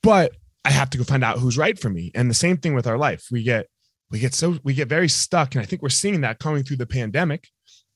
But 0.03 0.37
i 0.65 0.71
have 0.71 0.91
to 0.91 0.99
go 0.99 1.05
find 1.05 1.23
out 1.25 1.39
who's 1.39 1.59
right 1.59 1.79
for 1.79 1.91
me. 1.91 2.13
And 2.15 2.31
the 2.31 2.35
same 2.35 2.57
thing 2.57 2.75
with 2.75 2.87
our 2.87 2.97
life. 2.97 3.27
We 3.33 3.43
get 3.43 3.67
we 4.13 4.21
get 4.21 4.33
so 4.33 4.59
we 4.63 4.75
get 4.75 4.89
very 4.89 5.09
stuck. 5.09 5.57
And 5.57 5.63
i 5.63 5.67
think 5.67 5.83
we're 5.83 5.89
seeing 5.89 6.21
that 6.21 6.39
coming 6.39 6.63
through 6.63 6.79
the 6.79 6.87
pandemic 6.87 7.49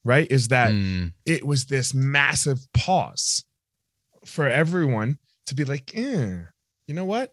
right? 0.05 0.27
Is 0.31 0.49
that 0.49 0.73
mm. 0.73 1.13
it 1.27 1.47
was 1.47 1.67
this 1.67 1.93
massive 1.95 2.59
pause 2.73 3.45
for 4.25 4.49
everyone 4.49 5.19
to 5.47 5.55
be 5.55 5.65
like 5.65 5.93
eh, 5.95 6.39
you 6.87 6.95
know 6.95 7.05
what 7.05 7.33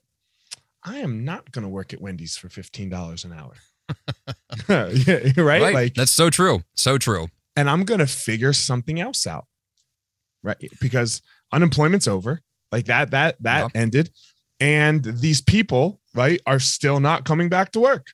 I 0.88 1.00
am 1.00 1.26
not 1.26 1.52
going 1.52 1.64
to 1.64 1.70
work 1.70 1.94
at 1.94 2.02
Wendy's 2.02 2.38
for 2.38 2.48
$15 2.48 3.26
an 3.26 3.34
hour. 3.34 3.54
yeah, 5.06 5.32
right? 5.42 5.62
right? 5.62 5.74
Like 5.74 5.94
that's 5.94 6.12
so 6.12 6.30
true. 6.30 6.64
So 6.76 6.98
true. 6.98 7.28
And 7.56 7.70
I'm 7.70 7.84
going 7.84 8.00
to 8.00 8.08
figure 8.08 8.54
something 8.54 9.00
else 9.00 9.28
out. 9.28 9.46
Right? 10.44 10.70
Because 10.80 11.22
unemployment's 11.52 12.08
over. 12.08 12.42
Like 12.72 12.86
that 12.86 13.12
that 13.12 13.42
that 13.42 13.72
ended 13.76 14.12
and 14.60 15.04
these 15.04 15.42
people, 15.42 16.00
right, 16.14 16.42
are 16.46 16.60
still 16.60 17.00
not 17.00 17.26
coming 17.26 17.50
back 17.50 17.72
to 17.74 17.80
work. 17.80 18.08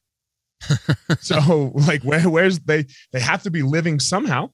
so 1.19 1.71
like 1.73 2.03
where 2.03 2.29
where's 2.29 2.59
they 2.59 2.85
they 3.11 3.19
have 3.19 3.43
to 3.43 3.51
be 3.51 3.61
living 3.61 3.99
somehow, 3.99 4.49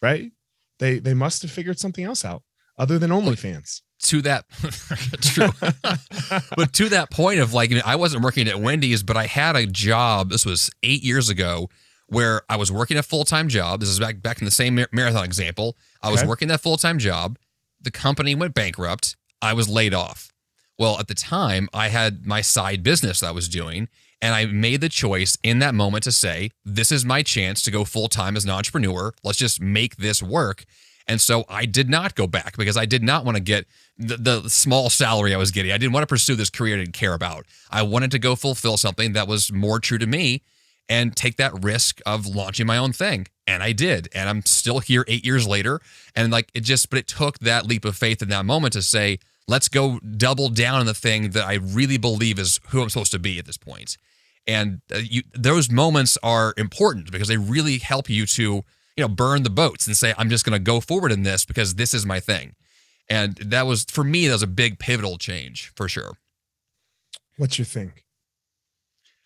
right? 0.00 0.32
They 0.78 0.98
they 0.98 1.14
must 1.14 1.42
have 1.42 1.50
figured 1.50 1.78
something 1.78 2.04
else 2.04 2.24
out 2.24 2.42
other 2.78 2.98
than 2.98 3.10
OnlyFans 3.10 3.82
to 4.02 4.22
that 4.22 4.44
true. 5.20 5.48
But 6.56 6.72
to 6.74 6.88
that 6.90 7.10
point 7.10 7.40
of 7.40 7.54
like 7.54 7.72
i 7.84 7.96
wasn't 7.96 8.22
working 8.24 8.48
at 8.48 8.60
wendy's 8.60 9.02
but 9.02 9.16
i 9.16 9.26
had 9.26 9.56
a 9.56 9.66
job 9.66 10.30
this 10.30 10.44
was 10.44 10.70
eight 10.82 11.02
years 11.02 11.28
ago 11.28 11.68
where 12.08 12.42
i 12.48 12.56
was 12.56 12.70
working 12.70 12.96
a 12.96 13.02
full-time 13.02 13.48
job. 13.48 13.80
This 13.80 13.88
is 13.88 13.98
back 13.98 14.20
back 14.22 14.40
in 14.40 14.44
the 14.44 14.50
same 14.50 14.74
marathon 14.92 15.24
example. 15.24 15.76
I 16.02 16.10
was 16.10 16.24
working 16.24 16.48
that 16.48 16.60
full-time 16.60 16.98
job. 16.98 17.38
The 17.80 17.90
company 17.90 18.34
went 18.34 18.54
bankrupt. 18.54 19.16
I 19.40 19.54
was 19.54 19.68
laid 19.68 19.94
off. 19.94 20.30
Well 20.78 20.98
at 20.98 21.08
the 21.08 21.14
time 21.14 21.68
i 21.72 21.88
had 21.88 22.26
my 22.26 22.40
side 22.40 22.82
business 22.82 23.20
that 23.20 23.28
i 23.28 23.32
was 23.32 23.48
doing 23.48 23.88
and 24.20 24.34
i 24.34 24.46
made 24.46 24.80
the 24.80 24.88
choice 24.88 25.38
in 25.42 25.58
that 25.60 25.74
moment 25.74 26.04
to 26.04 26.12
say 26.12 26.50
this 26.64 26.92
is 26.92 27.04
my 27.04 27.22
chance 27.22 27.62
to 27.62 27.70
go 27.70 27.84
full-time 27.84 28.36
as 28.36 28.44
an 28.44 28.50
entrepreneur. 28.50 29.14
Let's 29.24 29.38
just 29.38 29.60
make 29.60 29.96
this 29.96 30.22
work 30.22 30.64
and 31.06 31.20
so 31.20 31.44
I 31.48 31.66
did 31.66 31.88
not 31.88 32.14
go 32.14 32.26
back 32.26 32.56
because 32.56 32.76
I 32.76 32.86
did 32.86 33.02
not 33.02 33.24
want 33.24 33.36
to 33.36 33.42
get 33.42 33.66
the, 33.98 34.16
the 34.16 34.50
small 34.50 34.90
salary 34.90 35.34
I 35.34 35.38
was 35.38 35.50
getting. 35.50 35.72
I 35.72 35.78
didn't 35.78 35.92
want 35.92 36.02
to 36.02 36.08
pursue 36.08 36.34
this 36.34 36.50
career 36.50 36.76
I 36.76 36.78
didn't 36.80 36.94
care 36.94 37.14
about. 37.14 37.46
I 37.70 37.82
wanted 37.82 38.10
to 38.12 38.18
go 38.18 38.36
fulfill 38.36 38.76
something 38.76 39.12
that 39.12 39.28
was 39.28 39.52
more 39.52 39.80
true 39.80 39.98
to 39.98 40.06
me 40.06 40.42
and 40.88 41.16
take 41.16 41.36
that 41.36 41.64
risk 41.64 42.00
of 42.04 42.26
launching 42.26 42.66
my 42.66 42.76
own 42.76 42.92
thing. 42.92 43.26
And 43.46 43.62
I 43.62 43.72
did. 43.72 44.08
And 44.14 44.28
I'm 44.28 44.44
still 44.44 44.78
here 44.78 45.04
eight 45.08 45.24
years 45.24 45.46
later. 45.46 45.80
And 46.14 46.30
like 46.32 46.50
it 46.54 46.60
just, 46.60 46.90
but 46.90 46.98
it 46.98 47.06
took 47.06 47.38
that 47.40 47.66
leap 47.66 47.84
of 47.84 47.96
faith 47.96 48.22
in 48.22 48.28
that 48.28 48.44
moment 48.44 48.72
to 48.74 48.82
say, 48.82 49.18
let's 49.48 49.68
go 49.68 49.98
double 49.98 50.48
down 50.48 50.80
on 50.80 50.86
the 50.86 50.94
thing 50.94 51.30
that 51.30 51.44
I 51.44 51.54
really 51.54 51.98
believe 51.98 52.38
is 52.38 52.60
who 52.68 52.82
I'm 52.82 52.90
supposed 52.90 53.12
to 53.12 53.18
be 53.18 53.38
at 53.38 53.46
this 53.46 53.56
point. 53.56 53.96
And 54.46 54.80
uh, 54.92 54.98
you, 54.98 55.22
those 55.34 55.70
moments 55.70 56.18
are 56.22 56.54
important 56.56 57.10
because 57.12 57.28
they 57.28 57.36
really 57.36 57.78
help 57.78 58.10
you 58.10 58.26
to, 58.26 58.64
you 58.96 59.02
know, 59.02 59.08
burn 59.08 59.42
the 59.42 59.50
boats 59.50 59.86
and 59.86 59.96
say, 59.96 60.14
I'm 60.18 60.28
just 60.28 60.44
going 60.44 60.52
to 60.52 60.62
go 60.62 60.80
forward 60.80 61.12
in 61.12 61.22
this 61.22 61.44
because 61.44 61.74
this 61.74 61.94
is 61.94 62.04
my 62.04 62.20
thing. 62.20 62.54
And 63.08 63.36
that 63.36 63.66
was, 63.66 63.84
for 63.84 64.04
me, 64.04 64.26
that 64.28 64.34
was 64.34 64.42
a 64.42 64.46
big 64.46 64.78
pivotal 64.78 65.18
change 65.18 65.72
for 65.74 65.88
sure. 65.88 66.12
What's 67.36 67.58
your 67.58 67.64
thing? 67.64 67.92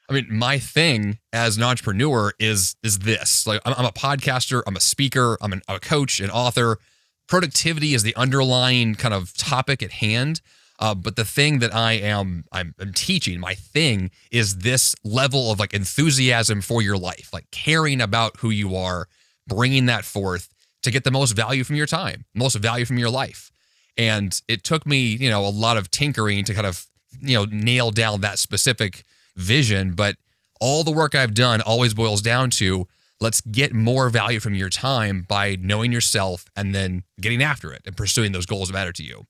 I 0.09 0.13
mean, 0.13 0.27
my 0.31 0.59
thing 0.59 1.19
as 1.33 1.57
an 1.57 1.65
entrepreneur 1.65 2.33
is 2.39 2.77
is 2.83 3.01
this. 3.01 3.47
Like, 3.47 3.61
I'm, 3.65 3.75
I'm 3.77 3.85
a 3.85 3.93
podcaster, 3.93 4.63
I'm 4.67 4.77
a 4.77 4.81
speaker, 4.81 5.37
I'm, 5.41 5.53
an, 5.53 5.63
I'm 5.69 5.77
a 5.77 5.81
coach, 5.81 6.21
an 6.21 6.31
author. 6.31 6.79
Productivity 7.27 7.93
is 7.93 8.05
the 8.05 8.15
underlying 8.15 8.95
kind 8.95 9.13
of 9.13 9.37
topic 9.37 9.83
at 9.83 9.91
hand. 9.91 10.41
Uh, 10.79 10.95
but 10.95 11.17
the 11.17 11.25
thing 11.25 11.59
that 11.59 11.75
I 11.75 11.95
am 11.95 12.45
I'm, 12.53 12.75
I'm 12.79 12.93
teaching, 12.93 13.41
my 13.41 13.55
thing 13.55 14.11
is 14.31 14.59
this 14.59 14.95
level 15.03 15.51
of 15.51 15.59
like 15.59 15.75
enthusiasm 15.75 16.61
for 16.61 16.83
your 16.83 16.99
life, 16.99 17.31
like 17.33 17.51
caring 17.51 18.01
about 18.01 18.37
who 18.39 18.51
you 18.51 18.77
are, 18.77 19.09
bringing 19.47 19.87
that 19.87 20.05
forth 20.05 20.49
to 20.83 20.91
get 20.91 21.05
the 21.05 21.11
most 21.11 21.33
value 21.33 21.65
from 21.65 21.77
your 21.77 21.87
time, 21.87 22.25
most 22.35 22.57
value 22.57 22.85
from 22.85 22.99
your 22.99 23.11
life. 23.11 23.51
And 23.97 24.41
it 24.47 24.63
took 24.63 24.87
me, 24.87 24.99
you 24.99 25.31
know, 25.31 25.45
a 25.47 25.49
lot 25.49 25.77
of 25.77 25.91
tinkering 25.91 26.45
to 26.45 26.55
kind 26.55 26.67
of, 26.67 26.87
you 27.21 27.35
know, 27.37 27.47
nail 27.47 27.91
down 27.91 28.21
that 28.21 28.39
specific 28.39 29.05
vision. 29.37 29.93
But 29.95 30.17
all 30.61 30.85
the 30.85 30.91
work 30.91 31.15
I've 31.15 31.35
done 31.35 31.61
always 31.61 31.95
boils 31.95 32.21
down 32.23 32.51
to 32.51 32.87
let's 33.21 33.41
get 33.41 33.73
more 33.73 34.11
value 34.11 34.41
from 34.41 34.55
your 34.55 34.69
time 34.69 35.25
by 35.27 35.57
knowing 35.61 35.93
yourself 35.93 36.45
and 36.55 36.75
then 36.75 37.05
getting 37.21 37.43
after 37.43 37.73
it 37.73 37.83
and 37.87 37.97
pursuing 37.97 38.33
those 38.33 38.45
goals 38.45 38.69
that 38.69 38.75
matter 38.75 38.93
to 38.93 39.03
you 39.03 39.27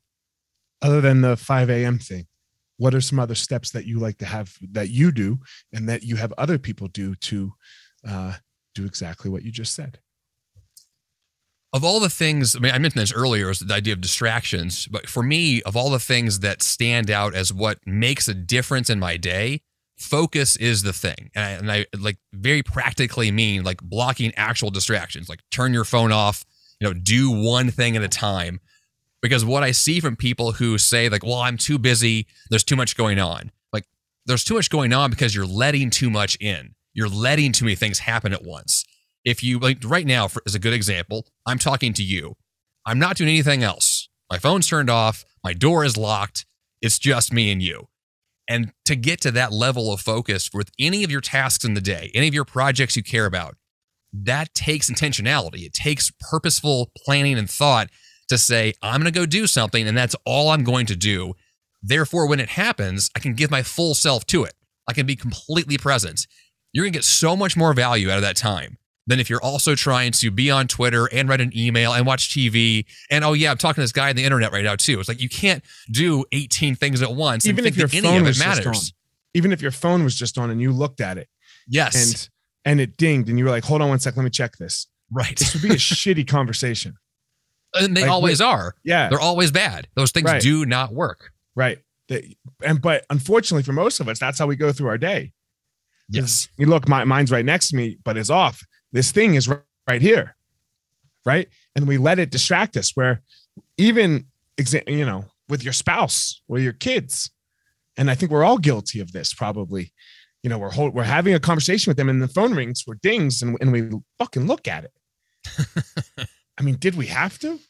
other 0.82 1.00
than 1.00 1.20
the 1.20 1.36
5 1.36 1.70
a.m. 1.70 1.98
thing, 1.98 2.26
what 2.76 2.94
are 2.94 3.00
some 3.00 3.18
other 3.18 3.34
steps 3.34 3.70
that 3.70 3.86
you 3.86 3.98
like 3.98 4.18
to 4.18 4.26
have 4.26 4.56
that 4.72 4.90
you 4.90 5.10
do 5.10 5.38
and 5.72 5.88
that 5.88 6.02
you 6.02 6.16
have 6.16 6.32
other 6.36 6.58
people 6.58 6.88
do 6.88 7.14
to 7.16 7.52
uh, 8.06 8.34
do 8.74 8.84
exactly 8.84 9.30
what 9.30 9.42
you 9.42 9.50
just 9.50 9.74
said? 9.74 9.98
Of 11.76 11.84
all 11.84 12.00
the 12.00 12.08
things, 12.08 12.56
I 12.56 12.60
mean, 12.60 12.72
I 12.72 12.78
mentioned 12.78 13.02
this 13.02 13.12
earlier, 13.12 13.48
was 13.48 13.58
the 13.58 13.74
idea 13.74 13.92
of 13.92 14.00
distractions. 14.00 14.86
But 14.86 15.10
for 15.10 15.22
me, 15.22 15.60
of 15.64 15.76
all 15.76 15.90
the 15.90 15.98
things 15.98 16.40
that 16.40 16.62
stand 16.62 17.10
out 17.10 17.34
as 17.34 17.52
what 17.52 17.78
makes 17.84 18.28
a 18.28 18.34
difference 18.34 18.88
in 18.88 18.98
my 18.98 19.18
day, 19.18 19.60
focus 19.98 20.56
is 20.56 20.84
the 20.84 20.94
thing. 20.94 21.30
And 21.34 21.44
I, 21.44 21.50
and 21.50 21.70
I 21.70 21.86
like 22.00 22.16
very 22.32 22.62
practically 22.62 23.30
mean 23.30 23.62
like 23.62 23.82
blocking 23.82 24.32
actual 24.36 24.70
distractions, 24.70 25.28
like 25.28 25.40
turn 25.50 25.74
your 25.74 25.84
phone 25.84 26.12
off, 26.12 26.46
you 26.80 26.88
know, 26.88 26.94
do 26.94 27.30
one 27.30 27.70
thing 27.70 27.94
at 27.94 28.02
a 28.02 28.08
time 28.08 28.60
because 29.20 29.44
what 29.44 29.62
I 29.62 29.72
see 29.72 30.00
from 30.00 30.16
people 30.16 30.52
who 30.52 30.78
say 30.78 31.10
like, 31.10 31.24
"Well, 31.24 31.40
I'm 31.40 31.58
too 31.58 31.78
busy. 31.78 32.26
There's 32.48 32.64
too 32.64 32.76
much 32.76 32.96
going 32.96 33.18
on." 33.18 33.52
Like, 33.70 33.84
there's 34.24 34.44
too 34.44 34.54
much 34.54 34.70
going 34.70 34.94
on 34.94 35.10
because 35.10 35.34
you're 35.34 35.44
letting 35.44 35.90
too 35.90 36.08
much 36.08 36.38
in. 36.40 36.74
You're 36.94 37.10
letting 37.10 37.52
too 37.52 37.66
many 37.66 37.74
things 37.74 37.98
happen 37.98 38.32
at 38.32 38.44
once. 38.44 38.86
If 39.26 39.42
you 39.42 39.58
like 39.58 39.78
right 39.84 40.06
now, 40.06 40.28
for, 40.28 40.40
as 40.46 40.54
a 40.54 40.60
good 40.60 40.72
example, 40.72 41.26
I'm 41.44 41.58
talking 41.58 41.92
to 41.94 42.02
you. 42.04 42.36
I'm 42.86 43.00
not 43.00 43.16
doing 43.16 43.28
anything 43.28 43.64
else. 43.64 44.08
My 44.30 44.38
phone's 44.38 44.68
turned 44.68 44.88
off. 44.88 45.24
My 45.42 45.52
door 45.52 45.84
is 45.84 45.96
locked. 45.96 46.46
It's 46.80 46.96
just 46.96 47.32
me 47.32 47.50
and 47.50 47.60
you. 47.60 47.88
And 48.48 48.72
to 48.84 48.94
get 48.94 49.20
to 49.22 49.32
that 49.32 49.52
level 49.52 49.92
of 49.92 50.00
focus 50.00 50.50
with 50.54 50.70
any 50.78 51.02
of 51.02 51.10
your 51.10 51.20
tasks 51.20 51.64
in 51.64 51.74
the 51.74 51.80
day, 51.80 52.12
any 52.14 52.28
of 52.28 52.34
your 52.34 52.44
projects 52.44 52.96
you 52.96 53.02
care 53.02 53.26
about, 53.26 53.56
that 54.12 54.54
takes 54.54 54.88
intentionality. 54.88 55.66
It 55.66 55.72
takes 55.72 56.12
purposeful 56.20 56.92
planning 56.96 57.36
and 57.36 57.50
thought 57.50 57.90
to 58.28 58.38
say, 58.38 58.74
I'm 58.80 59.00
going 59.00 59.12
to 59.12 59.18
go 59.18 59.26
do 59.26 59.48
something 59.48 59.88
and 59.88 59.98
that's 59.98 60.14
all 60.24 60.50
I'm 60.50 60.62
going 60.62 60.86
to 60.86 60.96
do. 60.96 61.34
Therefore, 61.82 62.28
when 62.28 62.38
it 62.38 62.50
happens, 62.50 63.10
I 63.16 63.18
can 63.18 63.34
give 63.34 63.50
my 63.50 63.64
full 63.64 63.96
self 63.96 64.24
to 64.26 64.44
it. 64.44 64.54
I 64.88 64.92
can 64.92 65.04
be 65.04 65.16
completely 65.16 65.78
present. 65.78 66.28
You're 66.72 66.84
going 66.84 66.92
to 66.92 66.98
get 66.98 67.04
so 67.04 67.34
much 67.34 67.56
more 67.56 67.72
value 67.72 68.08
out 68.08 68.18
of 68.18 68.22
that 68.22 68.36
time 68.36 68.78
than 69.06 69.20
if 69.20 69.30
you're 69.30 69.42
also 69.42 69.74
trying 69.74 70.12
to 70.12 70.30
be 70.30 70.50
on 70.50 70.66
Twitter 70.66 71.06
and 71.12 71.28
write 71.28 71.40
an 71.40 71.52
email 71.56 71.92
and 71.92 72.06
watch 72.06 72.30
TV. 72.30 72.84
And 73.10 73.24
oh, 73.24 73.32
yeah, 73.32 73.50
I'm 73.50 73.58
talking 73.58 73.76
to 73.76 73.80
this 73.82 73.92
guy 73.92 74.10
on 74.10 74.16
the 74.16 74.24
internet 74.24 74.52
right 74.52 74.64
now, 74.64 74.76
too. 74.76 74.98
It's 74.98 75.08
like 75.08 75.20
you 75.20 75.28
can't 75.28 75.64
do 75.90 76.24
18 76.32 76.74
things 76.74 77.02
at 77.02 77.12
once. 77.12 77.46
Even 77.46 77.66
if 77.66 77.76
your 77.76 77.88
phone 77.88 78.24
was 78.24 78.38
matters. 78.38 78.64
Just 78.64 78.92
on. 78.92 78.96
Even 79.34 79.52
if 79.52 79.60
your 79.60 79.70
phone 79.70 80.02
was 80.02 80.14
just 80.14 80.38
on 80.38 80.50
and 80.50 80.60
you 80.60 80.72
looked 80.72 81.00
at 81.00 81.18
it. 81.18 81.28
Yes. 81.68 81.94
And 81.94 82.30
and 82.64 82.80
it 82.80 82.96
dinged 82.96 83.28
and 83.28 83.38
you 83.38 83.44
were 83.44 83.50
like, 83.50 83.64
hold 83.64 83.80
on 83.80 83.88
one 83.88 84.00
sec, 84.00 84.16
let 84.16 84.24
me 84.24 84.30
check 84.30 84.56
this. 84.56 84.88
Right. 85.10 85.36
This 85.38 85.54
would 85.54 85.62
be 85.62 85.70
a 85.70 85.72
shitty 85.76 86.26
conversation 86.26 86.96
and 87.74 87.96
they 87.96 88.02
like, 88.02 88.10
always 88.10 88.40
are. 88.40 88.74
Yeah, 88.84 89.08
they're 89.08 89.20
always 89.20 89.50
bad. 89.50 89.88
Those 89.94 90.10
things 90.10 90.26
right. 90.26 90.42
do 90.42 90.64
not 90.64 90.92
work. 90.92 91.32
Right. 91.54 91.78
They, 92.08 92.36
and 92.62 92.80
but 92.80 93.04
unfortunately 93.10 93.62
for 93.62 93.72
most 93.72 94.00
of 94.00 94.08
us, 94.08 94.18
that's 94.18 94.38
how 94.38 94.46
we 94.46 94.56
go 94.56 94.72
through 94.72 94.88
our 94.88 94.98
day. 94.98 95.32
Yes. 96.08 96.48
You 96.56 96.66
look, 96.66 96.88
my 96.88 97.04
mine's 97.04 97.32
right 97.32 97.44
next 97.44 97.70
to 97.70 97.76
me, 97.76 97.98
but 98.04 98.16
it's 98.16 98.30
off. 98.30 98.62
This 98.96 99.12
thing 99.12 99.34
is 99.34 99.46
right 99.46 100.00
here, 100.00 100.36
right? 101.26 101.48
And 101.74 101.86
we 101.86 101.98
let 101.98 102.18
it 102.18 102.30
distract 102.30 102.78
us. 102.78 102.96
Where 102.96 103.20
even, 103.76 104.24
you 104.86 105.04
know, 105.04 105.26
with 105.50 105.62
your 105.62 105.74
spouse 105.74 106.40
or 106.48 106.58
your 106.58 106.72
kids, 106.72 107.30
and 107.98 108.10
I 108.10 108.14
think 108.14 108.32
we're 108.32 108.42
all 108.42 108.56
guilty 108.56 109.00
of 109.00 109.12
this. 109.12 109.34
Probably, 109.34 109.92
you 110.42 110.48
know, 110.48 110.56
we're 110.56 110.70
hold, 110.70 110.94
we're 110.94 111.02
having 111.02 111.34
a 111.34 111.38
conversation 111.38 111.90
with 111.90 111.98
them, 111.98 112.08
and 112.08 112.22
the 112.22 112.28
phone 112.28 112.54
rings, 112.54 112.84
we're 112.86 112.94
dings, 113.02 113.42
and, 113.42 113.58
and 113.60 113.70
we 113.70 113.90
fucking 114.18 114.46
look 114.46 114.66
at 114.66 114.84
it. 114.84 116.26
I 116.58 116.62
mean, 116.62 116.76
did 116.76 116.94
we 116.94 117.04
have 117.08 117.38
to? 117.40 117.60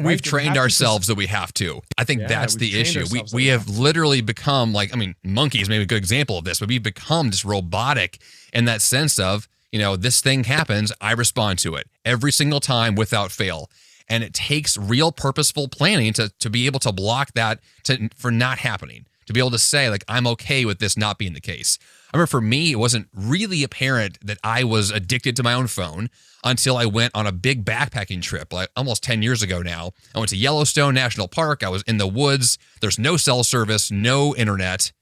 We've 0.00 0.22
trained 0.22 0.56
ourselves 0.56 1.06
that 1.08 1.16
we 1.16 1.26
have 1.26 1.52
to. 1.54 1.82
I 1.98 2.04
think 2.04 2.22
yeah, 2.22 2.28
that's 2.28 2.54
the 2.54 2.80
issue. 2.80 3.04
We 3.10 3.24
we 3.32 3.46
have 3.48 3.68
literally 3.68 4.22
become 4.22 4.72
like 4.72 4.92
I 4.92 4.96
mean, 4.96 5.14
monkeys 5.22 5.68
maybe 5.68 5.82
a 5.82 5.86
good 5.86 5.98
example 5.98 6.38
of 6.38 6.44
this, 6.44 6.60
but 6.60 6.68
we've 6.68 6.82
become 6.82 7.30
just 7.30 7.44
robotic 7.44 8.18
in 8.54 8.64
that 8.64 8.80
sense 8.80 9.18
of, 9.18 9.48
you 9.70 9.78
know, 9.78 9.96
this 9.96 10.20
thing 10.22 10.44
happens, 10.44 10.92
I 11.00 11.12
respond 11.12 11.58
to 11.60 11.74
it 11.74 11.88
every 12.04 12.32
single 12.32 12.60
time 12.60 12.94
without 12.94 13.30
fail. 13.30 13.70
And 14.08 14.24
it 14.24 14.34
takes 14.34 14.76
real 14.78 15.12
purposeful 15.12 15.68
planning 15.68 16.12
to 16.14 16.32
to 16.38 16.48
be 16.48 16.66
able 16.66 16.80
to 16.80 16.92
block 16.92 17.32
that 17.34 17.60
to 17.84 18.08
for 18.16 18.30
not 18.30 18.58
happening. 18.58 19.06
To 19.26 19.32
be 19.32 19.40
able 19.40 19.52
to 19.52 19.58
say, 19.58 19.88
like, 19.88 20.04
I'm 20.08 20.26
okay 20.26 20.64
with 20.64 20.80
this 20.80 20.96
not 20.96 21.16
being 21.16 21.32
the 21.32 21.40
case. 21.40 21.78
I 22.12 22.18
remember 22.18 22.28
for 22.28 22.40
me, 22.42 22.72
it 22.72 22.76
wasn't 22.76 23.08
really 23.14 23.62
apparent 23.62 24.18
that 24.22 24.38
I 24.44 24.64
was 24.64 24.90
addicted 24.90 25.34
to 25.36 25.42
my 25.42 25.54
own 25.54 25.66
phone 25.66 26.10
until 26.44 26.76
I 26.76 26.84
went 26.84 27.14
on 27.14 27.26
a 27.26 27.32
big 27.32 27.64
backpacking 27.64 28.20
trip, 28.20 28.52
like 28.52 28.68
almost 28.76 29.02
10 29.02 29.22
years 29.22 29.42
ago 29.42 29.62
now. 29.62 29.92
I 30.14 30.18
went 30.18 30.28
to 30.30 30.36
Yellowstone 30.36 30.94
National 30.94 31.26
Park. 31.26 31.62
I 31.62 31.70
was 31.70 31.82
in 31.82 31.96
the 31.96 32.06
woods. 32.06 32.58
There's 32.82 32.98
no 32.98 33.16
cell 33.16 33.44
service, 33.44 33.90
no 33.90 34.36
internet, 34.36 34.92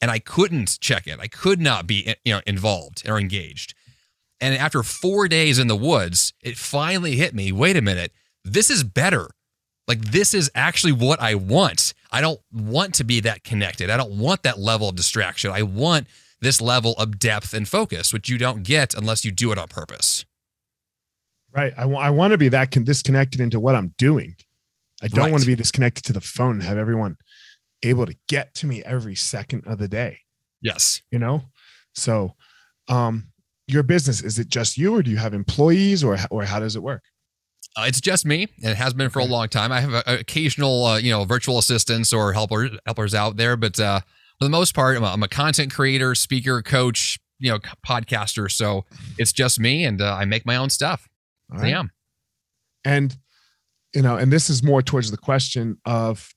and 0.00 0.10
I 0.10 0.18
couldn't 0.18 0.78
check 0.80 1.06
it. 1.06 1.20
I 1.20 1.28
could 1.28 1.60
not 1.60 1.86
be 1.86 2.06
eh, 2.08 2.14
you 2.24 2.34
know 2.34 2.40
involved 2.46 3.08
or 3.08 3.18
engaged. 3.18 3.74
And 4.40 4.54
after 4.54 4.82
4 4.82 5.28
days 5.28 5.58
in 5.58 5.68
the 5.68 5.76
woods, 5.76 6.34
it 6.42 6.58
finally 6.58 7.16
hit 7.16 7.32
me, 7.32 7.52
wait 7.52 7.76
a 7.76 7.80
minute. 7.80 8.12
This 8.44 8.70
is 8.70 8.82
better. 8.84 9.28
Like 9.86 10.00
this 10.00 10.34
is 10.34 10.50
actually 10.54 10.92
what 10.92 11.20
I 11.20 11.36
want. 11.36 11.94
I 12.10 12.20
don't 12.20 12.40
want 12.52 12.94
to 12.96 13.04
be 13.04 13.20
that 13.20 13.44
connected. 13.44 13.88
I 13.88 13.96
don't 13.96 14.18
want 14.18 14.42
that 14.42 14.58
level 14.58 14.88
of 14.88 14.96
distraction. 14.96 15.52
I 15.52 15.62
want 15.62 16.08
this 16.40 16.60
level 16.60 16.92
of 16.94 17.18
depth 17.18 17.54
and 17.54 17.68
focus, 17.68 18.12
which 18.12 18.28
you 18.28 18.38
don't 18.38 18.62
get 18.62 18.94
unless 18.94 19.24
you 19.24 19.30
do 19.30 19.52
it 19.52 19.58
on 19.58 19.68
purpose. 19.68 20.24
Right. 21.54 21.72
I, 21.76 21.82
w- 21.82 21.98
I 21.98 22.10
want 22.10 22.32
to 22.32 22.38
be 22.38 22.48
that 22.50 22.70
con- 22.70 22.84
disconnected 22.84 23.40
into 23.40 23.58
what 23.58 23.74
I'm 23.74 23.94
doing. 23.96 24.36
I 25.02 25.08
don't 25.08 25.24
right. 25.24 25.30
want 25.30 25.42
to 25.42 25.46
be 25.46 25.54
disconnected 25.54 26.04
to 26.04 26.12
the 26.12 26.20
phone 26.20 26.52
and 26.52 26.62
have 26.62 26.78
everyone 26.78 27.16
able 27.82 28.06
to 28.06 28.16
get 28.28 28.54
to 28.56 28.66
me 28.66 28.82
every 28.84 29.14
second 29.14 29.66
of 29.66 29.78
the 29.78 29.88
day. 29.88 30.18
Yes. 30.60 31.02
You 31.10 31.18
know? 31.18 31.42
So, 31.94 32.34
um, 32.88 33.28
your 33.68 33.82
business, 33.82 34.22
is 34.22 34.38
it 34.38 34.48
just 34.48 34.78
you 34.78 34.94
or 34.94 35.02
do 35.02 35.10
you 35.10 35.16
have 35.16 35.34
employees 35.34 36.04
or, 36.04 36.16
or 36.30 36.44
how 36.44 36.60
does 36.60 36.76
it 36.76 36.82
work? 36.82 37.02
Uh, 37.76 37.84
it's 37.86 38.00
just 38.00 38.24
me, 38.24 38.48
and 38.62 38.70
it 38.70 38.76
has 38.76 38.94
been 38.94 39.10
for 39.10 39.18
a 39.18 39.24
long 39.24 39.48
time. 39.48 39.70
I 39.70 39.80
have 39.80 39.92
a, 39.92 40.02
a 40.06 40.18
occasional, 40.20 40.84
uh, 40.84 40.98
you 40.98 41.10
know, 41.10 41.24
virtual 41.24 41.58
assistants 41.58 42.12
or 42.12 42.32
helpers 42.32 42.70
helpers 42.86 43.14
out 43.14 43.36
there, 43.36 43.54
but 43.54 43.78
uh, 43.78 44.00
for 44.38 44.44
the 44.44 44.50
most 44.50 44.74
part, 44.74 44.96
I'm 44.96 45.02
a, 45.02 45.06
I'm 45.06 45.22
a 45.22 45.28
content 45.28 45.72
creator, 45.72 46.14
speaker, 46.14 46.62
coach, 46.62 47.18
you 47.38 47.50
know, 47.50 47.58
podcaster. 47.86 48.50
So 48.50 48.84
it's 49.18 49.32
just 49.32 49.58
me, 49.60 49.84
and 49.84 50.00
uh, 50.00 50.14
I 50.14 50.24
make 50.24 50.46
my 50.46 50.56
own 50.56 50.70
stuff. 50.70 51.08
Right. 51.50 51.74
I 51.74 51.78
am. 51.78 51.90
And 52.84 53.16
you 53.94 54.02
know, 54.02 54.16
and 54.16 54.32
this 54.32 54.50
is 54.50 54.62
more 54.62 54.82
towards 54.82 55.10
the 55.10 55.16
question 55.16 55.78
of 55.84 56.34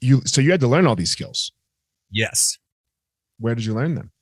you. 0.00 0.22
So 0.24 0.40
you 0.40 0.50
had 0.50 0.60
to 0.60 0.68
learn 0.68 0.86
all 0.86 0.96
these 0.96 1.10
skills. 1.10 1.52
Yes. 2.10 2.58
Where 3.38 3.54
did 3.54 3.64
you 3.64 3.74
learn 3.74 3.94
them? 3.94 4.12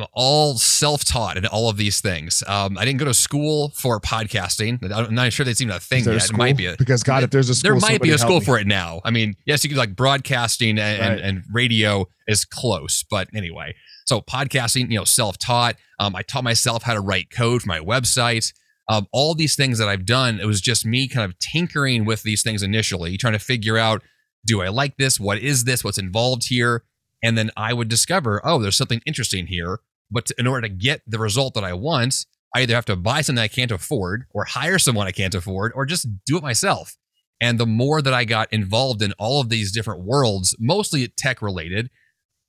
I'm 0.00 0.06
all 0.12 0.56
self-taught 0.56 1.36
in 1.36 1.46
all 1.46 1.68
of 1.68 1.76
these 1.76 2.00
things. 2.00 2.42
Um, 2.46 2.78
I 2.78 2.84
didn't 2.84 2.98
go 2.98 3.04
to 3.06 3.14
school 3.14 3.70
for 3.70 4.00
podcasting. 4.00 4.78
I'm 4.92 5.14
not 5.14 5.32
sure 5.32 5.44
that's 5.44 5.60
even 5.60 5.74
a 5.74 5.80
thing 5.80 6.04
yet. 6.04 6.14
A 6.14 6.16
it 6.16 6.32
might 6.36 6.56
be 6.56 6.66
a, 6.66 6.76
because 6.76 7.02
God, 7.02 7.22
if 7.24 7.30
there's 7.30 7.48
a 7.48 7.54
school, 7.54 7.72
there 7.72 7.80
might 7.80 8.00
be 8.00 8.10
a 8.10 8.18
school 8.18 8.40
for 8.40 8.58
it 8.58 8.66
now. 8.66 9.00
I 9.04 9.10
mean, 9.10 9.34
yes, 9.46 9.64
you 9.64 9.70
could 9.70 9.78
like 9.78 9.96
broadcasting 9.96 10.78
and, 10.78 11.00
right. 11.00 11.10
and, 11.10 11.20
and, 11.20 11.44
radio 11.52 12.06
is 12.26 12.44
close, 12.44 13.04
but 13.10 13.28
anyway. 13.34 13.74
So 14.06 14.20
podcasting, 14.20 14.90
you 14.90 14.98
know, 14.98 15.04
self-taught. 15.04 15.76
Um, 15.98 16.14
I 16.14 16.22
taught 16.22 16.44
myself 16.44 16.82
how 16.82 16.94
to 16.94 17.00
write 17.00 17.30
code 17.30 17.62
for 17.62 17.68
my 17.68 17.80
website. 17.80 18.52
Um, 18.88 19.06
all 19.12 19.34
these 19.34 19.56
things 19.56 19.78
that 19.78 19.88
I've 19.88 20.06
done, 20.06 20.40
it 20.40 20.46
was 20.46 20.60
just 20.60 20.86
me 20.86 21.08
kind 21.08 21.30
of 21.30 21.38
tinkering 21.38 22.04
with 22.04 22.22
these 22.22 22.42
things 22.42 22.62
initially, 22.62 23.16
trying 23.16 23.34
to 23.34 23.38
figure 23.38 23.76
out, 23.76 24.02
do 24.46 24.62
I 24.62 24.68
like 24.68 24.96
this? 24.96 25.18
What 25.18 25.38
is 25.38 25.64
this? 25.64 25.82
What's 25.82 25.98
involved 25.98 26.48
here? 26.48 26.84
And 27.22 27.36
then 27.36 27.50
I 27.56 27.72
would 27.72 27.88
discover, 27.88 28.40
oh, 28.44 28.60
there's 28.60 28.76
something 28.76 29.02
interesting 29.04 29.48
here. 29.48 29.80
But 30.10 30.26
to, 30.26 30.34
in 30.38 30.46
order 30.46 30.68
to 30.68 30.74
get 30.74 31.02
the 31.06 31.18
result 31.18 31.54
that 31.54 31.64
I 31.64 31.74
want, 31.74 32.26
I 32.54 32.62
either 32.62 32.74
have 32.74 32.86
to 32.86 32.96
buy 32.96 33.20
something 33.20 33.42
I 33.42 33.48
can't 33.48 33.70
afford 33.70 34.24
or 34.30 34.44
hire 34.44 34.78
someone 34.78 35.06
I 35.06 35.12
can't 35.12 35.34
afford 35.34 35.72
or 35.74 35.84
just 35.84 36.06
do 36.24 36.38
it 36.38 36.42
myself. 36.42 36.96
And 37.40 37.58
the 37.58 37.66
more 37.66 38.02
that 38.02 38.14
I 38.14 38.24
got 38.24 38.52
involved 38.52 39.02
in 39.02 39.12
all 39.12 39.40
of 39.40 39.48
these 39.48 39.70
different 39.70 40.02
worlds, 40.02 40.56
mostly 40.58 41.06
tech 41.08 41.40
related, 41.40 41.90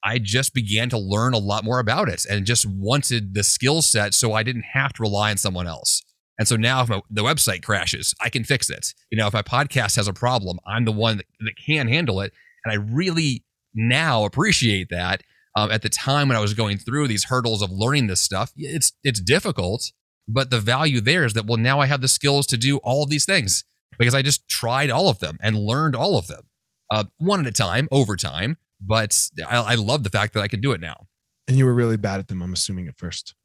I 0.04 0.18
just 0.18 0.54
began 0.54 0.90
to 0.90 0.98
learn 0.98 1.34
a 1.34 1.38
lot 1.38 1.64
more 1.64 1.80
about 1.80 2.10
it 2.10 2.26
and 2.26 2.46
just 2.46 2.66
wanted 2.66 3.34
the 3.34 3.44
skill 3.44 3.82
set 3.82 4.14
so 4.14 4.34
I 4.34 4.44
didn't 4.44 4.64
have 4.74 4.94
to 4.94 5.04
rely 5.04 5.32
on 5.32 5.38
someone 5.38 5.68
else. 5.68 6.02
And 6.40 6.48
so 6.48 6.56
now 6.56 6.82
if 6.82 6.90
my, 6.90 7.02
the 7.10 7.24
website 7.24 7.64
crashes, 7.64 8.16
I 8.22 8.30
can 8.30 8.46
fix 8.46 8.70
it. 8.70 8.94
You 9.12 9.18
know, 9.18 9.28
if 9.28 9.34
my 9.34 9.42
podcast 9.42 9.98
has 9.98 10.08
a 10.08 10.14
problem, 10.14 10.58
I'm 10.66 10.86
the 10.86 10.94
one 10.94 11.18
that, 11.18 11.26
that 11.42 11.58
can 11.64 11.90
handle 11.90 12.22
it. 12.22 12.32
And 12.64 12.72
I 12.72 12.76
really 12.78 13.44
now 13.76 14.24
appreciate 14.24 14.88
that. 14.90 15.22
Um, 15.56 15.72
at 15.72 15.82
the 15.82 15.90
time 15.90 16.28
when 16.28 16.38
I 16.38 16.42
was 16.42 16.54
going 16.54 16.78
through 16.78 17.08
these 17.08 17.26
hurdles 17.26 17.62
of 17.62 17.72
learning 17.72 18.08
this 18.08 18.22
stuff, 18.22 18.52
it's 18.56 18.94
it's 19.04 19.20
difficult, 19.20 19.92
but 20.28 20.50
the 20.52 20.60
value 20.60 21.02
there 21.02 21.26
is 21.26 21.34
that 21.34 21.46
well 21.46 21.58
now 21.58 21.80
I 21.80 21.88
have 21.88 22.02
the 22.02 22.08
skills 22.08 22.46
to 22.48 22.58
do 22.58 22.78
all 22.78 23.04
of 23.04 23.10
these 23.10 23.26
things 23.26 23.64
because 23.98 24.16
I 24.16 24.22
just 24.22 24.48
tried 24.48 24.90
all 24.90 25.10
of 25.10 25.20
them 25.20 25.38
and 25.42 25.58
learned 25.58 25.96
all 25.96 26.18
of 26.18 26.28
them, 26.28 26.44
uh, 26.90 27.04
one 27.18 27.42
at 27.42 27.48
a 27.48 27.52
time 27.52 27.88
over 27.92 28.16
time. 28.16 28.58
But 28.82 29.30
I, 29.48 29.58
I 29.58 29.76
love 29.76 30.04
the 30.04 30.10
fact 30.10 30.34
that 30.34 30.42
I 30.42 30.48
can 30.48 30.62
do 30.62 30.72
it 30.72 30.80
now. 30.80 31.08
And 31.48 31.58
you 31.58 31.66
were 31.66 31.74
really 31.74 31.98
bad 31.98 32.20
at 32.20 32.28
them, 32.28 32.42
I'm 32.42 32.54
assuming 32.54 32.88
at 32.88 32.98
first. 32.98 33.36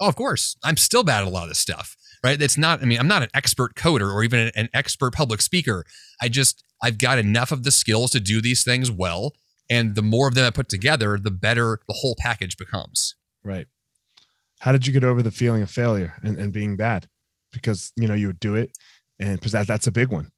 Oh, 0.00 0.08
of 0.08 0.14
course. 0.14 0.56
I'm 0.62 0.76
still 0.76 1.02
bad 1.02 1.22
at 1.22 1.26
a 1.26 1.30
lot 1.30 1.44
of 1.44 1.48
this 1.48 1.58
stuff, 1.58 1.96
right? 2.22 2.40
It's 2.40 2.58
not, 2.58 2.82
I 2.82 2.84
mean, 2.84 3.00
I'm 3.00 3.08
not 3.08 3.22
an 3.22 3.30
expert 3.34 3.74
coder 3.74 4.12
or 4.12 4.22
even 4.22 4.52
an 4.54 4.68
expert 4.74 5.14
public 5.14 5.40
speaker. 5.40 5.84
I 6.20 6.28
just, 6.28 6.62
I've 6.82 6.98
got 6.98 7.18
enough 7.18 7.50
of 7.50 7.64
the 7.64 7.70
skills 7.72 8.10
to 8.12 8.20
do 8.20 8.40
these 8.40 8.62
things 8.62 8.90
well. 8.90 9.32
And 9.68 9.94
the 9.94 10.02
more 10.02 10.28
of 10.28 10.34
them 10.34 10.46
I 10.46 10.50
put 10.50 10.68
together, 10.68 11.18
the 11.20 11.30
better 11.30 11.80
the 11.88 11.94
whole 11.94 12.14
package 12.18 12.56
becomes. 12.56 13.16
Right. 13.42 13.66
How 14.60 14.72
did 14.72 14.86
you 14.86 14.92
get 14.92 15.04
over 15.04 15.22
the 15.22 15.30
feeling 15.30 15.62
of 15.62 15.70
failure 15.70 16.14
and, 16.22 16.38
and 16.38 16.52
being 16.52 16.76
bad? 16.76 17.08
Because, 17.52 17.92
you 17.96 18.06
know, 18.08 18.14
you 18.14 18.28
would 18.28 18.40
do 18.40 18.54
it 18.54 18.76
and 19.18 19.38
because 19.38 19.52
that, 19.52 19.66
that's 19.66 19.86
a 19.86 19.92
big 19.92 20.08
one. 20.08 20.30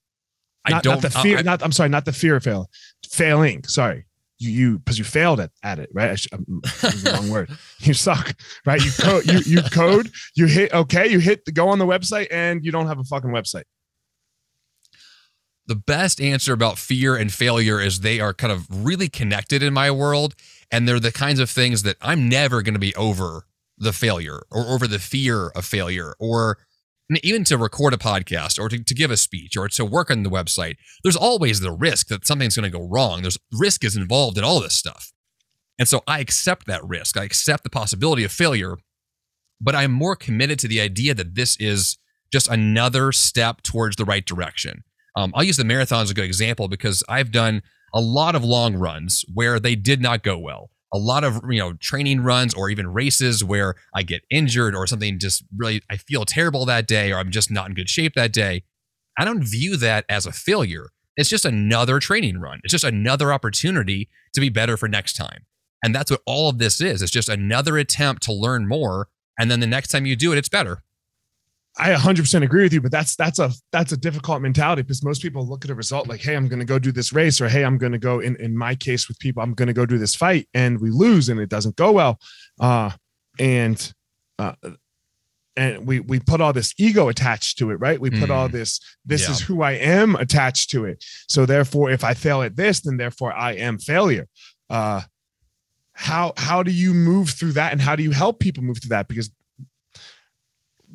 Not, 0.68 0.78
I 0.78 0.80
don't, 0.80 0.94
not 0.94 1.02
the 1.02 1.10
fear, 1.10 1.36
uh, 1.36 1.40
I, 1.40 1.42
not, 1.42 1.62
I'm 1.62 1.72
sorry, 1.72 1.88
not 1.88 2.04
the 2.04 2.12
fear 2.12 2.36
of 2.36 2.42
fail, 2.42 2.68
failing. 3.06 3.64
Sorry 3.64 4.06
you 4.38 4.50
you 4.50 4.78
because 4.78 4.98
you 4.98 5.04
failed 5.04 5.40
at, 5.40 5.50
at 5.62 5.78
it 5.78 5.90
right 5.92 6.10
I 6.10 6.36
um, 6.36 6.44
the 6.62 7.12
wrong 7.14 7.30
word 7.30 7.50
you 7.80 7.94
suck 7.94 8.34
right 8.64 8.82
you 8.82 8.90
code 8.92 9.26
you 9.26 9.40
you 9.40 9.62
code 9.62 10.10
you 10.34 10.46
hit 10.46 10.72
okay 10.72 11.08
you 11.08 11.18
hit 11.18 11.44
the 11.44 11.52
go 11.52 11.68
on 11.68 11.78
the 11.78 11.86
website 11.86 12.28
and 12.30 12.64
you 12.64 12.72
don't 12.72 12.86
have 12.86 12.98
a 12.98 13.04
fucking 13.04 13.30
website 13.30 13.64
the 15.68 15.76
best 15.76 16.20
answer 16.20 16.52
about 16.52 16.78
fear 16.78 17.14
and 17.14 17.32
failure 17.32 17.80
is 17.80 18.00
they 18.00 18.20
are 18.20 18.34
kind 18.34 18.52
of 18.52 18.66
really 18.70 19.08
connected 19.08 19.62
in 19.62 19.72
my 19.72 19.90
world 19.90 20.34
and 20.70 20.88
they're 20.88 20.98
the 20.98 21.12
kinds 21.12 21.38
of 21.38 21.48
things 21.48 21.82
that 21.84 21.96
i'm 22.00 22.28
never 22.28 22.62
going 22.62 22.74
to 22.74 22.80
be 22.80 22.94
over 22.96 23.46
the 23.76 23.92
failure 23.92 24.42
or 24.50 24.66
over 24.66 24.86
the 24.88 24.98
fear 24.98 25.48
of 25.48 25.64
failure 25.64 26.14
or 26.18 26.58
even 27.22 27.44
to 27.44 27.56
record 27.56 27.94
a 27.94 27.98
podcast 27.98 28.58
or 28.58 28.68
to, 28.68 28.82
to 28.82 28.94
give 28.94 29.10
a 29.10 29.16
speech 29.16 29.56
or 29.56 29.68
to 29.68 29.84
work 29.84 30.10
on 30.10 30.22
the 30.22 30.30
website, 30.30 30.76
there's 31.02 31.16
always 31.16 31.60
the 31.60 31.72
risk 31.72 32.08
that 32.08 32.26
something's 32.26 32.56
going 32.56 32.70
to 32.70 32.78
go 32.78 32.84
wrong. 32.84 33.22
There's 33.22 33.38
risk 33.52 33.84
is 33.84 33.96
involved 33.96 34.36
in 34.36 34.44
all 34.44 34.60
this 34.60 34.74
stuff. 34.74 35.12
And 35.78 35.88
so 35.88 36.02
I 36.06 36.20
accept 36.20 36.66
that 36.66 36.84
risk. 36.84 37.16
I 37.16 37.24
accept 37.24 37.62
the 37.62 37.70
possibility 37.70 38.24
of 38.24 38.32
failure, 38.32 38.76
but 39.60 39.74
I'm 39.74 39.92
more 39.92 40.16
committed 40.16 40.58
to 40.60 40.68
the 40.68 40.80
idea 40.80 41.14
that 41.14 41.34
this 41.34 41.56
is 41.58 41.96
just 42.30 42.48
another 42.48 43.12
step 43.12 43.62
towards 43.62 43.96
the 43.96 44.04
right 44.04 44.24
direction. 44.24 44.82
Um, 45.18 45.32
I'll 45.34 45.44
use 45.44 45.56
the 45.56 45.64
marathon 45.64 46.02
as 46.02 46.10
a 46.10 46.14
good 46.14 46.24
example 46.24 46.68
because 46.68 47.02
I've 47.08 47.32
done 47.32 47.62
a 47.92 48.00
lot 48.00 48.34
of 48.34 48.44
long 48.44 48.76
runs 48.76 49.24
where 49.32 49.58
they 49.58 49.74
did 49.74 50.00
not 50.00 50.22
go 50.22 50.38
well 50.38 50.70
a 50.92 50.98
lot 50.98 51.24
of 51.24 51.40
you 51.50 51.58
know 51.58 51.74
training 51.74 52.22
runs 52.22 52.54
or 52.54 52.70
even 52.70 52.92
races 52.92 53.44
where 53.44 53.74
I 53.94 54.02
get 54.02 54.22
injured 54.30 54.74
or 54.74 54.86
something 54.86 55.18
just 55.18 55.44
really 55.56 55.82
I 55.90 55.96
feel 55.96 56.24
terrible 56.24 56.64
that 56.66 56.86
day 56.86 57.12
or 57.12 57.18
I'm 57.18 57.30
just 57.30 57.50
not 57.50 57.68
in 57.68 57.74
good 57.74 57.90
shape 57.90 58.14
that 58.14 58.32
day. 58.32 58.64
I 59.18 59.24
don't 59.24 59.42
view 59.42 59.76
that 59.78 60.04
as 60.08 60.26
a 60.26 60.32
failure. 60.32 60.90
It's 61.16 61.28
just 61.28 61.44
another 61.44 61.98
training 61.98 62.38
run. 62.38 62.60
It's 62.62 62.72
just 62.72 62.84
another 62.84 63.32
opportunity 63.32 64.08
to 64.32 64.40
be 64.40 64.48
better 64.48 64.76
for 64.76 64.88
next 64.88 65.14
time. 65.14 65.44
And 65.82 65.94
that's 65.94 66.10
what 66.10 66.22
all 66.26 66.48
of 66.48 66.58
this 66.58 66.80
is. 66.80 67.02
It's 67.02 67.10
just 67.10 67.28
another 67.28 67.76
attempt 67.76 68.22
to 68.24 68.32
learn 68.32 68.68
more 68.68 69.08
and 69.38 69.50
then 69.50 69.60
the 69.60 69.66
next 69.66 69.88
time 69.88 70.06
you 70.06 70.16
do 70.16 70.32
it 70.32 70.38
it's 70.38 70.48
better. 70.48 70.82
I 71.78 71.92
100% 71.92 72.42
agree 72.42 72.64
with 72.64 72.72
you, 72.72 72.80
but 72.80 72.90
that's 72.90 73.14
that's 73.14 73.38
a 73.38 73.52
that's 73.70 73.92
a 73.92 73.96
difficult 73.96 74.42
mentality 74.42 74.82
because 74.82 75.04
most 75.04 75.22
people 75.22 75.46
look 75.46 75.64
at 75.64 75.70
a 75.70 75.74
result 75.74 76.08
like, 76.08 76.20
"Hey, 76.20 76.34
I'm 76.34 76.48
going 76.48 76.58
to 76.58 76.64
go 76.64 76.78
do 76.78 76.90
this 76.90 77.12
race," 77.12 77.40
or 77.40 77.48
"Hey, 77.48 77.64
I'm 77.64 77.78
going 77.78 77.92
to 77.92 77.98
go." 77.98 78.18
In 78.18 78.34
in 78.36 78.56
my 78.56 78.74
case 78.74 79.06
with 79.06 79.18
people, 79.20 79.42
I'm 79.42 79.54
going 79.54 79.68
to 79.68 79.72
go 79.72 79.86
do 79.86 79.96
this 79.96 80.14
fight, 80.14 80.48
and 80.54 80.80
we 80.80 80.90
lose, 80.90 81.28
and 81.28 81.38
it 81.38 81.48
doesn't 81.48 81.76
go 81.76 81.92
well, 81.92 82.18
uh, 82.58 82.90
and 83.38 83.92
uh, 84.40 84.54
and 85.56 85.86
we 85.86 86.00
we 86.00 86.18
put 86.18 86.40
all 86.40 86.52
this 86.52 86.74
ego 86.78 87.08
attached 87.08 87.58
to 87.58 87.70
it, 87.70 87.76
right? 87.76 88.00
We 88.00 88.10
put 88.10 88.30
mm. 88.30 88.34
all 88.34 88.48
this 88.48 88.80
this 89.04 89.24
yeah. 89.24 89.30
is 89.30 89.40
who 89.40 89.62
I 89.62 89.72
am 89.72 90.16
attached 90.16 90.70
to 90.70 90.84
it. 90.84 91.04
So 91.28 91.46
therefore, 91.46 91.90
if 91.90 92.02
I 92.02 92.14
fail 92.14 92.42
at 92.42 92.56
this, 92.56 92.80
then 92.80 92.96
therefore 92.96 93.32
I 93.32 93.52
am 93.52 93.78
failure. 93.78 94.26
Uh, 94.68 95.02
how 95.92 96.32
how 96.36 96.62
do 96.62 96.70
you 96.70 96.94
move 96.94 97.30
through 97.30 97.52
that, 97.52 97.72
and 97.72 97.80
how 97.80 97.96
do 97.96 98.02
you 98.02 98.12
help 98.12 98.40
people 98.40 98.62
move 98.62 98.80
through 98.80 98.90
that? 98.90 99.08
Because 99.08 99.30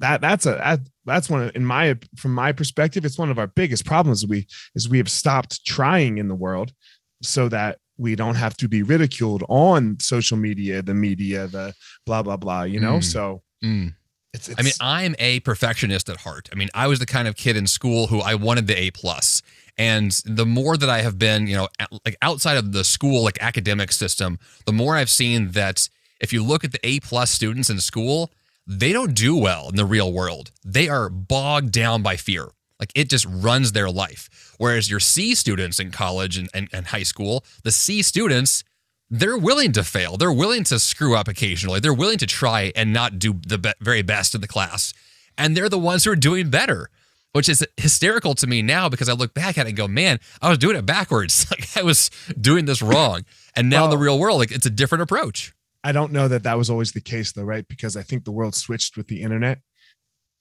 that 0.04 0.20
that's 0.20 0.46
a 0.46 0.80
that's 1.06 1.30
one 1.30 1.44
of, 1.44 1.56
in 1.56 1.66
my 1.66 1.98
from 2.18 2.34
my 2.34 2.52
perspective 2.52 3.06
it's 3.06 3.18
one 3.18 3.32
of 3.32 3.39
our 3.39 3.48
biggest 3.48 3.86
problems 3.86 4.28
we 4.28 4.46
is 4.76 4.89
we 4.89 4.98
have 4.98 5.10
stopped 5.10 5.66
trying 5.66 6.18
in 6.18 6.28
the 6.28 6.36
world 6.36 6.74
so 7.22 7.48
that 7.48 7.80
we 7.98 8.16
don't 8.16 8.36
have 8.36 8.56
to 8.58 8.68
be 8.68 8.84
ridiculed 8.84 9.44
on 9.48 9.98
social 10.00 10.38
media 10.38 10.82
the 10.82 10.94
media 10.94 11.48
the 11.48 11.74
blah 12.06 12.22
blah 12.22 12.36
blah 12.36 12.63
you 12.63 12.80
know 12.80 12.98
mm. 12.98 13.04
so 13.04 13.42
mm. 13.63 13.94
It's, 14.36 14.50
it's, 14.50 14.60
I 14.60 14.63
mean, 14.63 14.74
I'm 14.82 15.16
a 15.20 15.42
perfectionist 15.42 16.10
at 16.10 16.18
heart. 16.18 16.50
I 16.52 16.56
mean, 16.56 16.70
I 16.74 16.88
was 16.88 16.98
the 16.98 17.06
kind 17.06 17.28
of 17.28 17.36
kid 17.36 17.56
in 17.56 17.68
school 17.68 18.08
who 18.08 18.20
I 18.20 18.34
wanted 18.34 18.66
the 18.66 18.76
A 18.76 18.89
plus, 18.89 19.44
and 19.78 20.12
the 20.26 20.44
more 20.44 20.76
that 20.76 20.89
I 20.89 21.04
have 21.04 21.20
been, 21.20 21.46
you 21.46 21.56
know, 21.56 21.68
like 22.04 22.16
outside 22.24 22.58
of 22.58 22.72
the 22.72 22.84
school 22.84 23.24
like 23.24 23.38
academic 23.42 23.92
system, 23.92 24.39
the 24.66 24.74
more 24.74 24.96
I've 24.96 25.12
seen 25.12 25.52
that 25.52 25.88
if 26.20 26.34
you 26.34 26.44
look 26.44 26.63
at 26.63 26.72
the 26.72 26.80
A 26.82 27.00
plus 27.00 27.30
students 27.30 27.70
in 27.70 27.80
school, 27.80 28.32
they 28.65 28.93
don't 28.93 29.13
do 29.13 29.36
well 29.36 29.69
in 29.69 29.76
the 29.76 29.86
real 29.86 30.12
world. 30.12 30.52
They 30.63 30.88
are 30.89 31.10
bogged 31.10 31.71
down 31.71 32.02
by 32.02 32.17
fear. 32.17 32.49
Like 32.80 32.91
it 32.95 33.10
just 33.10 33.26
runs 33.30 33.71
their 33.71 33.89
life. 33.89 34.56
Whereas 34.58 34.89
your 34.89 34.99
C 34.99 35.36
students 35.36 35.80
in 35.80 35.91
college 35.91 36.38
and, 36.38 36.49
and, 36.54 36.67
and 36.73 36.88
high 36.88 37.04
school, 37.04 37.45
the 37.63 37.71
C 37.71 38.02
students, 38.02 38.63
they're 39.10 39.38
willing 39.38 39.71
to 39.73 39.84
fail. 39.84 40.17
They're 40.17 40.34
willing 40.34 40.63
to 40.65 40.80
screw 40.80 41.15
up 41.15 41.28
occasionally. 41.28 41.80
They're 41.80 41.93
willing 41.93 42.17
to 42.17 42.26
try 42.26 42.71
and 42.76 42.91
not 42.91 43.19
do 43.19 43.39
the 43.45 43.58
be- 43.58 43.73
very 43.80 44.02
best 44.02 44.34
in 44.34 44.41
the 44.41 44.47
class. 44.47 44.93
And 45.38 45.56
they're 45.56 45.69
the 45.69 45.80
ones 45.80 46.04
who 46.04 46.12
are 46.12 46.15
doing 46.15 46.49
better, 46.49 46.89
which 47.32 47.47
is 47.47 47.65
hysterical 47.78 48.36
to 48.36 48.47
me 48.47 48.62
now 48.62 48.89
because 48.89 49.10
I 49.10 49.13
look 49.13 49.34
back 49.34 49.58
at 49.58 49.65
it 49.65 49.69
and 49.69 49.78
go, 49.78 49.88
man, 49.88 50.19
I 50.41 50.49
was 50.49 50.58
doing 50.58 50.76
it 50.76 50.86
backwards. 50.86 51.45
Like 51.52 51.78
I 51.78 51.84
was 51.84 52.10
doing 52.39 52.65
this 52.65 52.82
wrong. 52.82 53.23
And 53.56 53.69
now 53.69 53.84
well, 53.84 53.86
in 53.86 53.91
the 53.91 53.97
real 53.97 54.19
world, 54.19 54.39
like 54.39 54.52
it's 54.52 54.65
a 54.65 54.71
different 54.71 55.04
approach. 55.04 55.54
I 55.84 55.91
don't 55.91 56.12
know 56.12 56.28
that 56.28 56.43
that 56.43 56.58
was 56.58 56.69
always 56.69 56.91
the 56.91 57.02
case 57.02 57.34
though, 57.34 57.43
right? 57.43 57.67
Because 57.67 57.98
I 57.98 58.04
think 58.04 58.24
the 58.24 58.32
world 58.32 58.56
switched 58.56 58.98
with 58.98 59.08
the 59.08 59.22
internet 59.22 59.60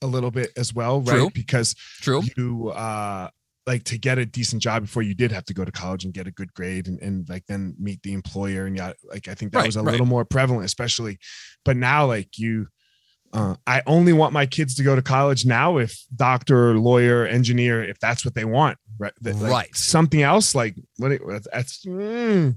a 0.00 0.06
little 0.06 0.30
bit 0.30 0.50
as 0.56 0.74
well, 0.74 1.00
right? 1.00 1.16
True. 1.16 1.30
Because 1.34 1.74
True. 2.00 2.22
you 2.36 2.70
uh 2.70 3.28
like 3.66 3.84
to 3.84 3.98
get 3.98 4.18
a 4.18 4.26
decent 4.26 4.62
job 4.62 4.82
before 4.82 5.02
you 5.02 5.14
did 5.14 5.30
have 5.30 5.44
to 5.44 5.54
go 5.54 5.64
to 5.64 5.72
college 5.72 6.04
and 6.04 6.14
get 6.14 6.26
a 6.26 6.32
good 6.32 6.52
grade 6.54 6.88
and, 6.88 7.00
and 7.00 7.28
like 7.28 7.46
then 7.46 7.74
meet 7.78 8.02
the 8.02 8.12
employer 8.12 8.66
and 8.66 8.76
yeah 8.76 8.92
like 9.04 9.28
i 9.28 9.34
think 9.34 9.52
that 9.52 9.58
right, 9.58 9.66
was 9.66 9.76
a 9.76 9.82
right. 9.82 9.92
little 9.92 10.06
more 10.06 10.24
prevalent 10.24 10.64
especially 10.64 11.18
but 11.64 11.76
now 11.76 12.06
like 12.06 12.38
you 12.38 12.66
uh, 13.32 13.54
i 13.66 13.80
only 13.86 14.12
want 14.12 14.32
my 14.32 14.46
kids 14.46 14.74
to 14.74 14.82
go 14.82 14.96
to 14.96 15.02
college 15.02 15.46
now 15.46 15.78
if 15.78 16.04
doctor 16.14 16.74
lawyer 16.76 17.24
engineer 17.24 17.82
if 17.82 17.98
that's 18.00 18.24
what 18.24 18.34
they 18.34 18.44
want 18.44 18.76
right 18.98 19.12
like 19.22 19.36
right 19.40 19.76
something 19.76 20.22
else 20.22 20.54
like 20.54 20.74
what 20.98 21.12
it, 21.12 21.22
that's 21.52 21.84
mm, 21.84 22.54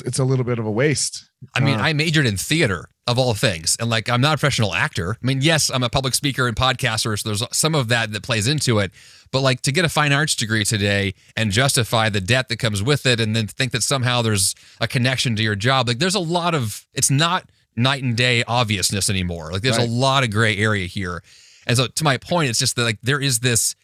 it's, 0.00 0.18
a 0.18 0.24
little 0.24 0.44
bit 0.44 0.58
of 0.58 0.66
a 0.66 0.70
waste 0.70 1.26
I 1.54 1.60
mean, 1.60 1.78
uh, 1.78 1.82
I 1.82 1.92
majored 1.92 2.26
in 2.26 2.36
theater 2.36 2.88
of 3.06 3.18
all 3.18 3.34
things, 3.34 3.76
and 3.78 3.88
like 3.88 4.08
I'm 4.08 4.20
not 4.20 4.34
a 4.34 4.38
professional 4.38 4.74
actor. 4.74 5.16
I 5.22 5.26
mean, 5.26 5.42
yes, 5.42 5.70
I'm 5.70 5.82
a 5.82 5.88
public 5.88 6.14
speaker 6.14 6.48
and 6.48 6.56
podcaster, 6.56 7.18
so 7.18 7.28
there's 7.28 7.42
some 7.52 7.74
of 7.74 7.88
that 7.88 8.12
that 8.12 8.22
plays 8.22 8.48
into 8.48 8.78
it. 8.78 8.90
But 9.30 9.42
like 9.42 9.60
to 9.62 9.72
get 9.72 9.84
a 9.84 9.88
fine 9.88 10.12
arts 10.12 10.34
degree 10.34 10.64
today 10.64 11.14
and 11.36 11.50
justify 11.50 12.08
the 12.08 12.20
debt 12.20 12.48
that 12.48 12.58
comes 12.58 12.82
with 12.82 13.06
it, 13.06 13.20
and 13.20 13.36
then 13.36 13.46
think 13.46 13.72
that 13.72 13.82
somehow 13.82 14.22
there's 14.22 14.54
a 14.80 14.88
connection 14.88 15.36
to 15.36 15.42
your 15.42 15.56
job, 15.56 15.88
like 15.88 15.98
there's 15.98 16.14
a 16.14 16.20
lot 16.20 16.54
of 16.54 16.86
it's 16.94 17.10
not 17.10 17.48
night 17.76 18.02
and 18.02 18.16
day 18.16 18.42
obviousness 18.48 19.10
anymore. 19.10 19.52
Like 19.52 19.62
there's 19.62 19.78
right. 19.78 19.88
a 19.88 19.90
lot 19.90 20.24
of 20.24 20.30
gray 20.30 20.56
area 20.56 20.86
here, 20.86 21.22
and 21.66 21.76
so 21.76 21.86
to 21.86 22.04
my 22.04 22.16
point, 22.16 22.48
it's 22.50 22.58
just 22.58 22.76
that 22.76 22.82
like 22.82 22.98
there 23.02 23.20
is 23.20 23.40
this 23.40 23.76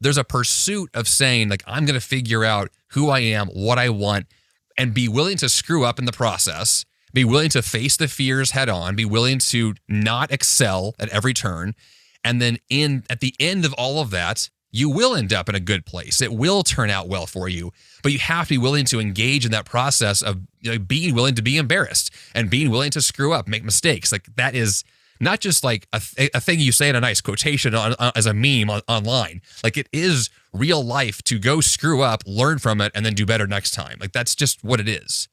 there's 0.00 0.18
a 0.18 0.24
pursuit 0.24 0.90
of 0.94 1.08
saying 1.08 1.48
like 1.48 1.64
I'm 1.66 1.84
going 1.84 1.98
to 1.98 2.06
figure 2.06 2.44
out 2.44 2.70
who 2.88 3.10
I 3.10 3.20
am, 3.20 3.48
what 3.48 3.78
I 3.78 3.88
want, 3.88 4.26
and 4.78 4.94
be 4.94 5.08
willing 5.08 5.36
to 5.36 5.48
screw 5.48 5.84
up 5.84 5.98
in 5.98 6.06
the 6.06 6.12
process 6.12 6.86
be 7.12 7.24
willing 7.24 7.48
to 7.50 7.62
face 7.62 7.96
the 7.96 8.08
fears 8.08 8.52
head 8.52 8.68
on, 8.68 8.94
be 8.94 9.04
willing 9.04 9.38
to 9.38 9.74
not 9.88 10.30
excel 10.30 10.94
at 10.98 11.08
every 11.08 11.34
turn. 11.34 11.74
And 12.24 12.40
then 12.42 12.58
in 12.68 13.04
at 13.08 13.20
the 13.20 13.34
end 13.40 13.64
of 13.64 13.72
all 13.74 14.00
of 14.00 14.10
that, 14.10 14.50
you 14.70 14.90
will 14.90 15.14
end 15.14 15.32
up 15.32 15.48
in 15.48 15.54
a 15.54 15.60
good 15.60 15.86
place. 15.86 16.20
It 16.20 16.32
will 16.32 16.62
turn 16.62 16.90
out 16.90 17.08
well 17.08 17.26
for 17.26 17.48
you, 17.48 17.72
but 18.02 18.12
you 18.12 18.18
have 18.18 18.48
to 18.48 18.54
be 18.54 18.58
willing 18.58 18.84
to 18.86 19.00
engage 19.00 19.46
in 19.46 19.52
that 19.52 19.64
process 19.64 20.20
of 20.20 20.40
you 20.60 20.72
know, 20.72 20.78
being 20.78 21.14
willing 21.14 21.34
to 21.36 21.42
be 21.42 21.56
embarrassed 21.56 22.10
and 22.34 22.50
being 22.50 22.70
willing 22.70 22.90
to 22.90 23.00
screw 23.00 23.32
up, 23.32 23.48
make 23.48 23.64
mistakes. 23.64 24.12
Like 24.12 24.26
that 24.36 24.54
is 24.54 24.84
not 25.20 25.40
just 25.40 25.64
like 25.64 25.86
a, 25.92 26.00
th- 26.00 26.30
a 26.34 26.40
thing 26.40 26.60
you 26.60 26.72
say 26.72 26.88
in 26.88 26.96
a 26.96 27.00
nice 27.00 27.20
quotation 27.20 27.74
on, 27.74 27.94
uh, 27.98 28.12
as 28.16 28.26
a 28.26 28.34
meme 28.34 28.70
on, 28.70 28.82
online. 28.88 29.40
Like 29.64 29.76
it 29.76 29.88
is 29.92 30.30
real 30.52 30.82
life 30.84 31.22
to 31.24 31.38
go 31.38 31.60
screw 31.60 32.02
up, 32.02 32.22
learn 32.26 32.58
from 32.58 32.80
it, 32.80 32.92
and 32.94 33.04
then 33.04 33.14
do 33.14 33.26
better 33.26 33.46
next 33.46 33.72
time. 33.72 33.98
Like 34.00 34.12
that's 34.12 34.34
just 34.34 34.62
what 34.64 34.80
it 34.80 34.88
is. 34.88 35.28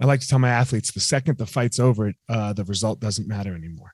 I 0.00 0.06
like 0.06 0.20
to 0.20 0.28
tell 0.28 0.38
my 0.38 0.48
athletes 0.50 0.92
the 0.92 1.00
second 1.00 1.38
the 1.38 1.46
fight's 1.46 1.78
over, 1.78 2.12
uh, 2.28 2.52
the 2.54 2.64
result 2.64 3.00
doesn't 3.00 3.28
matter 3.28 3.54
anymore. 3.54 3.92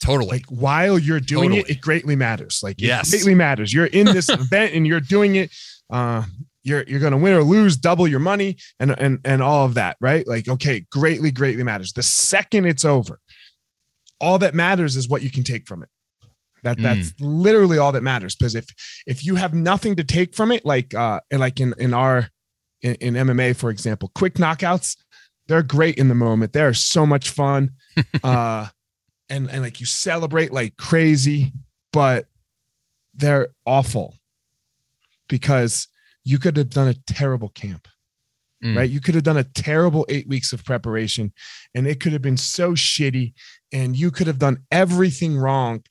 Totally. 0.00 0.30
Like 0.30 0.46
while 0.46 0.98
you're 0.98 1.20
doing 1.20 1.50
Totally. 1.50 1.60
it, 1.60 1.76
it 1.76 1.80
greatly 1.80 2.16
matters. 2.16 2.60
Like 2.62 2.76
Yes. 2.80 3.08
it 3.08 3.18
greatly 3.18 3.34
matters. 3.36 3.72
You're 3.72 3.86
in 3.86 4.06
this 4.06 4.28
event 4.28 4.74
and 4.74 4.86
you're 4.86 5.00
doing 5.00 5.36
it. 5.36 5.50
Uh, 5.90 6.24
you're 6.64 6.84
you're 6.84 7.00
gonna 7.00 7.18
win 7.18 7.34
or 7.34 7.42
lose, 7.42 7.76
double 7.76 8.06
your 8.06 8.20
money, 8.20 8.56
and 8.78 8.92
and 8.98 9.18
and 9.24 9.42
all 9.42 9.64
of 9.64 9.74
that, 9.74 9.96
right? 10.00 10.26
Like, 10.28 10.48
okay, 10.48 10.86
greatly, 10.92 11.32
greatly 11.32 11.64
matters. 11.64 11.92
The 11.92 12.04
second 12.04 12.66
it's 12.66 12.84
over, 12.84 13.18
all 14.22 14.38
that 14.38 14.54
matters 14.54 14.96
is 14.96 15.08
what 15.08 15.20
you 15.22 15.30
can 15.30 15.42
take 15.44 15.66
from 15.66 15.82
it. 15.82 15.90
That 16.62 16.78
Mm. 16.78 16.82
that's 16.84 17.12
literally 17.20 17.76
all 17.76 17.92
that 17.92 18.02
matters. 18.02 18.34
Because 18.36 18.54
if 18.54 18.66
if 19.06 19.24
you 19.26 19.34
have 19.34 19.52
nothing 19.52 19.96
to 19.96 20.04
take 20.04 20.34
from 20.34 20.50
it, 20.52 20.64
like 20.64 20.94
uh, 20.94 21.20
like 21.30 21.60
in 21.60 21.74
in 21.78 21.92
our 21.92 22.30
in, 22.80 22.94
in 22.96 23.14
MMA, 23.14 23.54
for 23.56 23.68
example, 23.70 24.10
quick 24.14 24.34
knockouts, 24.34 24.96
they're 25.48 25.62
great 25.62 25.96
in 25.98 26.08
the 26.08 26.14
moment. 26.14 26.52
They're 26.52 26.72
so 26.72 27.04
much 27.04 27.30
fun. 27.30 27.72
uh 28.24 28.68
and 29.28 29.50
and 29.50 29.62
like 29.62 29.80
you 29.80 29.86
celebrate 29.86 30.52
like 30.52 30.76
crazy, 30.76 31.52
but 31.92 32.26
they're 33.14 33.48
awful 33.66 34.14
because 35.28 35.88
you 36.24 36.38
could 36.38 36.56
have 36.56 36.70
done 36.70 36.88
a 36.88 36.94
terrible 36.94 37.48
camp. 37.48 37.88
Mm. 38.64 38.76
Right? 38.76 38.90
You 38.90 39.00
could 39.00 39.14
have 39.16 39.24
done 39.24 39.36
a 39.38 39.44
terrible 39.44 40.06
8 40.08 40.28
weeks 40.28 40.52
of 40.52 40.64
preparation 40.64 41.32
and 41.74 41.86
it 41.86 41.98
could 42.00 42.12
have 42.12 42.22
been 42.22 42.36
so 42.36 42.72
shitty 42.72 43.32
and 43.72 43.96
you 43.96 44.10
could 44.10 44.26
have 44.28 44.38
done 44.38 44.58
everything 44.70 45.36
wrong 45.36 45.82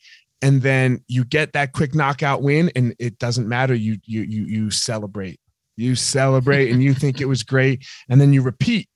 and 0.41 0.61
then 0.61 1.03
you 1.07 1.25
get 1.25 1.53
that 1.53 1.73
quick 1.73 1.93
knockout 1.93 2.41
win 2.41 2.71
and 2.75 2.95
it 2.97 3.19
doesn't 3.19 3.47
matter 3.47 3.73
you 3.75 3.97
you 4.05 4.21
you 4.21 4.43
you 4.45 4.71
celebrate. 4.71 5.39
You 5.77 5.95
celebrate 5.95 6.71
and 6.71 6.81
you 6.81 6.93
think 6.93 7.19
it 7.19 7.25
was 7.25 7.43
great 7.53 7.85
and 8.09 8.21
then 8.21 8.31
you 8.33 8.41
repeat 8.41 8.87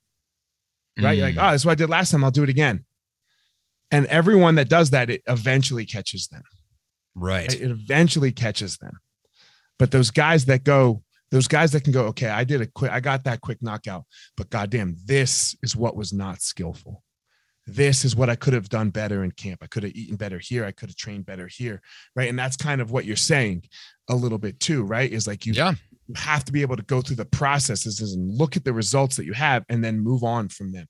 right? 0.98 1.12
You're 1.18 1.26
like, 1.26 1.34
Mm. 1.34 1.46
oh, 1.46 1.50
that's 1.50 1.64
what 1.66 1.72
I 1.72 1.74
did 1.74 1.90
last 1.90 2.10
time. 2.10 2.24
I'll 2.24 2.30
do 2.30 2.42
it 2.42 2.48
again. 2.48 2.84
And 3.90 4.06
everyone 4.06 4.54
that 4.54 4.68
does 4.70 4.90
that, 4.90 5.10
it 5.10 5.22
eventually 5.28 5.84
catches 5.84 6.28
them. 6.28 6.42
right. 7.14 7.52
It 7.52 7.70
eventually 7.70 8.32
catches 8.32 8.78
them. 8.78 8.98
But 9.78 9.90
those 9.90 10.10
guys 10.10 10.46
that 10.46 10.64
go, 10.64 11.02
those 11.30 11.48
guys 11.48 11.72
that 11.72 11.84
can 11.84 11.92
go, 11.92 12.06
okay, 12.06 12.28
I 12.28 12.44
did 12.44 12.60
a 12.60 12.66
quick, 12.66 12.92
I 12.92 13.00
got 13.00 13.24
that 13.24 13.40
quick 13.40 13.62
knockout, 13.62 14.04
but 14.36 14.50
goddamn, 14.50 14.96
this 15.04 15.56
is 15.62 15.76
what 15.76 15.96
was 15.96 16.12
not 16.12 16.40
skillful. 16.40 17.02
This 17.66 18.04
is 18.04 18.14
what 18.14 18.30
I 18.30 18.36
could 18.36 18.52
have 18.52 18.68
done 18.68 18.90
better 18.90 19.24
in 19.24 19.32
camp. 19.32 19.58
I 19.62 19.66
could 19.66 19.82
have 19.82 19.92
eaten 19.96 20.16
better 20.16 20.38
here. 20.38 20.64
I 20.64 20.70
could 20.70 20.88
have 20.88 20.96
trained 20.96 21.26
better 21.26 21.48
here. 21.48 21.82
Right. 22.14 22.28
And 22.28 22.38
that's 22.38 22.56
kind 22.56 22.80
of 22.80 22.92
what 22.92 23.04
you're 23.04 23.16
saying 23.16 23.64
a 24.08 24.14
little 24.14 24.38
bit 24.38 24.60
too, 24.60 24.84
right? 24.84 25.10
Is 25.10 25.26
like 25.26 25.46
you 25.46 25.52
yeah. 25.52 25.74
you 26.06 26.14
have 26.14 26.44
to 26.44 26.52
be 26.52 26.62
able 26.62 26.76
to 26.76 26.84
go 26.84 27.00
through 27.00 27.16
the 27.16 27.24
processes 27.24 28.00
and 28.00 28.38
look 28.38 28.56
at 28.56 28.64
the 28.64 28.72
results 28.72 29.16
that 29.16 29.24
you 29.24 29.32
have 29.32 29.64
and 29.68 29.82
then 29.82 29.98
move 29.98 30.22
on 30.22 30.48
from 30.48 30.70
them. 30.70 30.86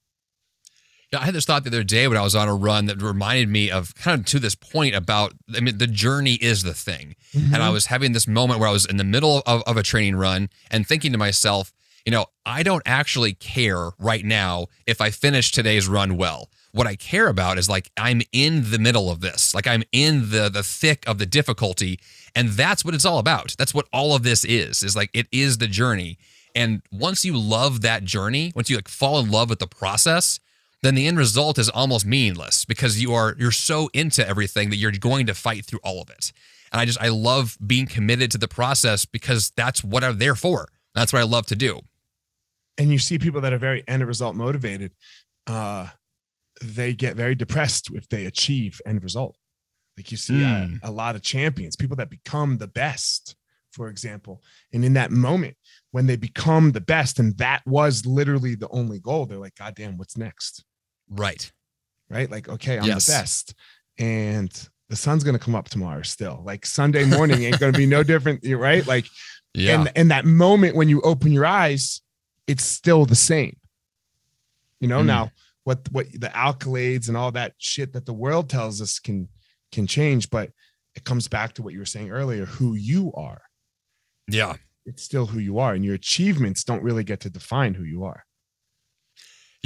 I 1.15 1.25
had 1.25 1.35
this 1.35 1.45
thought 1.45 1.63
the 1.65 1.71
other 1.71 1.85
day 1.85 2.09
when 2.09 2.17
I 2.17 2.23
was 2.23 2.35
on 2.35 2.49
a 2.49 2.55
run 2.55 2.87
that 2.87 3.01
reminded 3.01 3.49
me 3.49 3.71
of 3.71 3.95
kind 3.95 4.21
of 4.21 4.27
to 4.27 4.39
this 4.39 4.55
point 4.55 4.95
about, 4.95 5.35
I 5.55 5.61
mean, 5.61 5.79
the 5.79 5.87
journey 5.87 6.35
is 6.35 6.63
the 6.65 6.75
thing. 6.75 7.15
And 7.33 7.57
I 7.57 7.59
mm-hmm. 7.59 7.73
was 7.73 7.87
having 7.87 8.13
this 8.13 8.27
moment 8.27 8.61
where 8.61 8.69
I 8.69 8.73
was 8.73 8.87
in 8.87 8.97
the 8.97 9.05
middle 9.05 9.43
of, 9.47 9.63
of 9.67 9.77
a 9.77 9.83
training 9.83 10.17
run 10.17 10.49
and 10.71 10.87
thinking 10.87 11.13
to 11.13 11.19
myself, 11.19 11.73
you 12.05 12.13
know, 12.13 12.27
I 12.45 12.63
don't 12.63 12.83
actually 12.87 13.35
care 13.35 13.91
right 13.99 14.25
now 14.25 14.67
if 14.87 15.01
I 15.01 15.11
finish 15.11 15.53
today's 15.53 15.89
run 15.89 16.17
well. 16.17 16.51
What 16.73 16.87
I 16.87 16.97
care 16.97 17.29
about 17.29 17.59
is 17.59 17.69
like 17.69 17.91
I'm 17.97 18.23
in 18.33 18.71
the 18.71 18.79
middle 18.79 19.11
of 19.11 19.21
this. 19.21 19.55
Like 19.55 19.67
I'm 19.67 19.83
in 19.93 20.31
the 20.31 20.49
the 20.49 20.63
thick 20.63 21.05
of 21.07 21.19
the 21.19 21.27
difficulty 21.27 21.99
and 22.35 22.51
that's 22.51 22.85
what 22.85 22.95
it's 22.95 23.05
all 23.05 23.19
about. 23.19 23.55
That's 23.59 23.75
what 23.75 23.89
all 23.93 24.15
of 24.15 24.23
this 24.23 24.45
is. 24.45 24.83
Is 24.83 24.95
like 24.95 25.11
it 25.13 25.27
is 25.33 25.59
the 25.59 25.67
journey. 25.67 26.19
And 26.55 26.83
once 26.93 27.25
you 27.25 27.37
love 27.37 27.83
that 27.83 28.05
journey, 28.05 28.53
once 28.55 28.71
you 28.71 28.77
like 28.77 28.89
fall 28.89 29.19
in 29.19 29.31
love 29.31 29.51
with 29.51 29.59
the 29.59 29.67
process, 29.67 30.39
then 30.87 30.95
the 30.95 31.07
end 31.07 31.19
result 31.19 31.59
is 31.59 31.69
almost 31.69 32.07
meaningless 32.07 32.65
because 32.65 33.01
you 33.03 33.13
are 33.13 33.35
you're 33.39 33.51
so 33.53 33.91
into 33.93 34.27
everything 34.27 34.71
that 34.71 34.77
you're 34.77 34.93
going 34.93 35.27
to 35.27 35.35
fight 35.35 35.65
through 35.65 35.81
all 35.83 36.01
of 36.01 36.09
it. 36.11 36.33
And 36.73 36.81
I 36.81 36.85
just 36.85 37.01
I 37.01 37.09
love 37.09 37.57
being 37.67 37.87
committed 37.87 38.31
to 38.33 38.39
the 38.39 38.49
process 38.49 39.05
because 39.05 39.53
that's 39.57 39.85
what 39.85 40.03
I'm 40.05 40.19
there 40.19 40.35
for. 40.35 40.69
That's 40.95 41.13
what 41.13 41.21
I 41.21 41.25
love 41.25 41.47
to 41.47 41.57
do. 41.57 41.81
and 42.79 42.91
you 42.91 42.99
see 42.99 43.19
people 43.19 43.41
that 43.43 43.53
are 43.53 43.59
very 43.59 43.83
end 43.89 44.07
result 44.07 44.37
motivated 44.37 44.93
uh 45.47 45.89
they 46.63 46.93
get 46.95 47.17
very 47.17 47.35
depressed 47.35 47.91
if 47.95 48.09
they 48.09 48.25
achieve 48.27 48.81
end 48.87 49.03
result 49.03 49.37
like 49.97 50.11
you 50.11 50.17
see 50.17 50.43
uh, 50.45 50.49
Mm. 50.67 50.79
a 50.83 50.91
lot 50.91 51.15
of 51.17 51.23
champions 51.23 51.77
people 51.77 51.97
that 51.97 52.11
become 52.11 52.59
the 52.59 52.67
best 52.69 53.37
for 53.73 53.89
example 53.89 54.43
and 54.73 54.85
in 54.85 54.95
that 54.95 55.11
moment 55.11 55.57
when 55.93 56.07
they 56.07 56.17
become 56.17 56.73
the 56.73 56.81
best 56.81 57.19
and 57.19 57.37
that 57.39 57.61
was 57.67 58.05
literally 58.07 58.55
the 58.55 58.69
only 58.71 58.99
goal 59.01 59.27
they're 59.27 59.39
like 59.47 59.55
god 59.57 59.75
damn 59.75 59.97
what's 59.99 60.17
next 60.17 60.65
Right. 61.11 61.51
right 62.11 62.31
like 62.31 62.49
okay 62.49 62.79
i'm 62.79 62.85
Yes. 62.85 63.07
the 63.07 63.13
best 63.13 63.55
and 63.99 64.69
the 64.89 64.97
sun's 64.97 65.25
going 65.25 65.37
to 65.39 65.45
come 65.45 65.55
up 65.55 65.69
tomorrow 65.69 66.03
still 66.03 66.43
like 66.45 66.65
sunday 66.67 67.05
morning 67.05 67.43
ain't 67.43 67.59
going 67.61 67.73
to 67.73 67.79
be 67.79 67.87
no 67.87 68.03
different 68.13 68.43
you're 68.45 68.59
right 68.59 68.87
like 68.87 69.07
Yeah. 69.55 69.81
and 69.81 69.93
and 69.97 70.11
that 70.11 70.25
moment 70.25 70.77
when 70.77 70.89
you 70.89 71.01
open 71.03 71.33
your 71.33 71.47
eyes 71.47 72.01
it's 72.47 72.65
still 72.65 73.05
the 73.07 73.15
same 73.17 73.57
you 74.81 74.89
know 74.89 75.01
Mm. 75.01 75.07
now 75.07 75.31
what 75.65 75.81
what 75.91 76.07
the 76.13 76.29
accolades 76.29 77.09
and 77.09 77.17
all 77.17 77.33
that 77.33 77.55
shit 77.59 77.93
that 77.95 78.07
the 78.07 78.13
world 78.15 78.49
tells 78.49 78.81
us 78.81 78.99
can 78.99 79.29
can 79.73 79.87
change 79.87 80.31
but 80.31 80.51
it 80.95 81.05
comes 81.05 81.29
back 81.29 81.55
to 81.55 81.63
what 81.63 81.73
you 81.73 81.79
were 81.81 81.85
saying 81.85 82.11
earlier 82.11 82.47
who 82.47 82.75
you 82.75 83.13
are 83.15 83.43
yeah. 84.29 84.55
it's 84.85 85.03
still 85.03 85.27
who 85.27 85.39
you 85.41 85.59
are 85.59 85.75
and 85.75 85.85
your 85.85 85.95
achievements 85.95 86.63
don't 86.65 86.83
really 86.83 87.05
get 87.05 87.21
to 87.21 87.31
define 87.31 87.75
who 87.75 87.85
you 87.85 88.05
are 88.05 88.25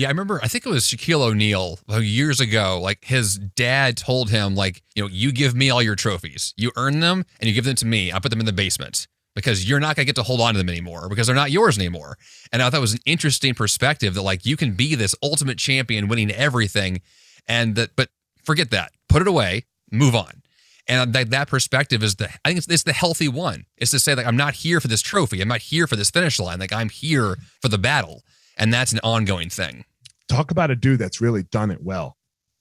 Yeah, 0.00 0.08
I 0.08 0.12
remember. 0.12 0.40
I 0.42 0.48
think 0.48 0.64
it 0.64 0.70
was 0.70 0.84
Shaquille 0.84 1.20
O'Neal 1.20 1.78
years 2.00 2.40
ago. 2.40 2.80
Like 2.80 3.04
his 3.04 3.36
dad 3.36 3.98
told 3.98 4.30
him, 4.30 4.54
like, 4.54 4.82
you 4.94 5.02
know, 5.02 5.08
you 5.10 5.30
give 5.30 5.54
me 5.54 5.68
all 5.68 5.82
your 5.82 5.94
trophies, 5.94 6.54
you 6.56 6.72
earn 6.76 7.00
them, 7.00 7.26
and 7.38 7.46
you 7.46 7.54
give 7.54 7.66
them 7.66 7.74
to 7.74 7.84
me. 7.84 8.10
I 8.10 8.18
put 8.18 8.30
them 8.30 8.40
in 8.40 8.46
the 8.46 8.52
basement 8.54 9.06
because 9.34 9.68
you're 9.68 9.78
not 9.78 9.96
gonna 9.96 10.06
get 10.06 10.14
to 10.16 10.22
hold 10.22 10.40
on 10.40 10.54
to 10.54 10.58
them 10.58 10.70
anymore 10.70 11.10
because 11.10 11.26
they're 11.26 11.36
not 11.36 11.50
yours 11.50 11.76
anymore. 11.76 12.16
And 12.50 12.62
I 12.62 12.70
thought 12.70 12.78
it 12.78 12.80
was 12.80 12.94
an 12.94 13.00
interesting 13.04 13.52
perspective 13.52 14.14
that 14.14 14.22
like 14.22 14.46
you 14.46 14.56
can 14.56 14.72
be 14.72 14.94
this 14.94 15.14
ultimate 15.22 15.58
champion, 15.58 16.08
winning 16.08 16.30
everything, 16.30 17.02
and 17.46 17.74
that, 17.74 17.94
but 17.94 18.08
forget 18.42 18.70
that, 18.70 18.92
put 19.10 19.20
it 19.20 19.28
away, 19.28 19.66
move 19.92 20.14
on. 20.14 20.40
And 20.88 21.12
that 21.12 21.28
that 21.28 21.48
perspective 21.48 22.02
is 22.02 22.14
the 22.14 22.30
I 22.42 22.48
think 22.48 22.56
it's, 22.56 22.68
it's 22.68 22.84
the 22.84 22.94
healthy 22.94 23.28
one. 23.28 23.66
It's 23.76 23.90
to 23.90 23.98
say 23.98 24.14
like 24.14 24.26
I'm 24.26 24.34
not 24.34 24.54
here 24.54 24.80
for 24.80 24.88
this 24.88 25.02
trophy. 25.02 25.42
I'm 25.42 25.48
not 25.48 25.60
here 25.60 25.86
for 25.86 25.96
this 25.96 26.10
finish 26.10 26.40
line. 26.40 26.58
Like 26.58 26.72
I'm 26.72 26.88
here 26.88 27.36
for 27.60 27.68
the 27.68 27.76
battle, 27.76 28.22
and 28.56 28.72
that's 28.72 28.94
an 28.94 29.00
ongoing 29.04 29.50
thing. 29.50 29.84
Talk 30.30 30.50
about 30.50 30.70
a 30.70 30.76
dude 30.76 30.98
that's 30.98 31.20
really 31.20 31.42
done 31.44 31.70
it 31.70 31.82
well 31.82 32.16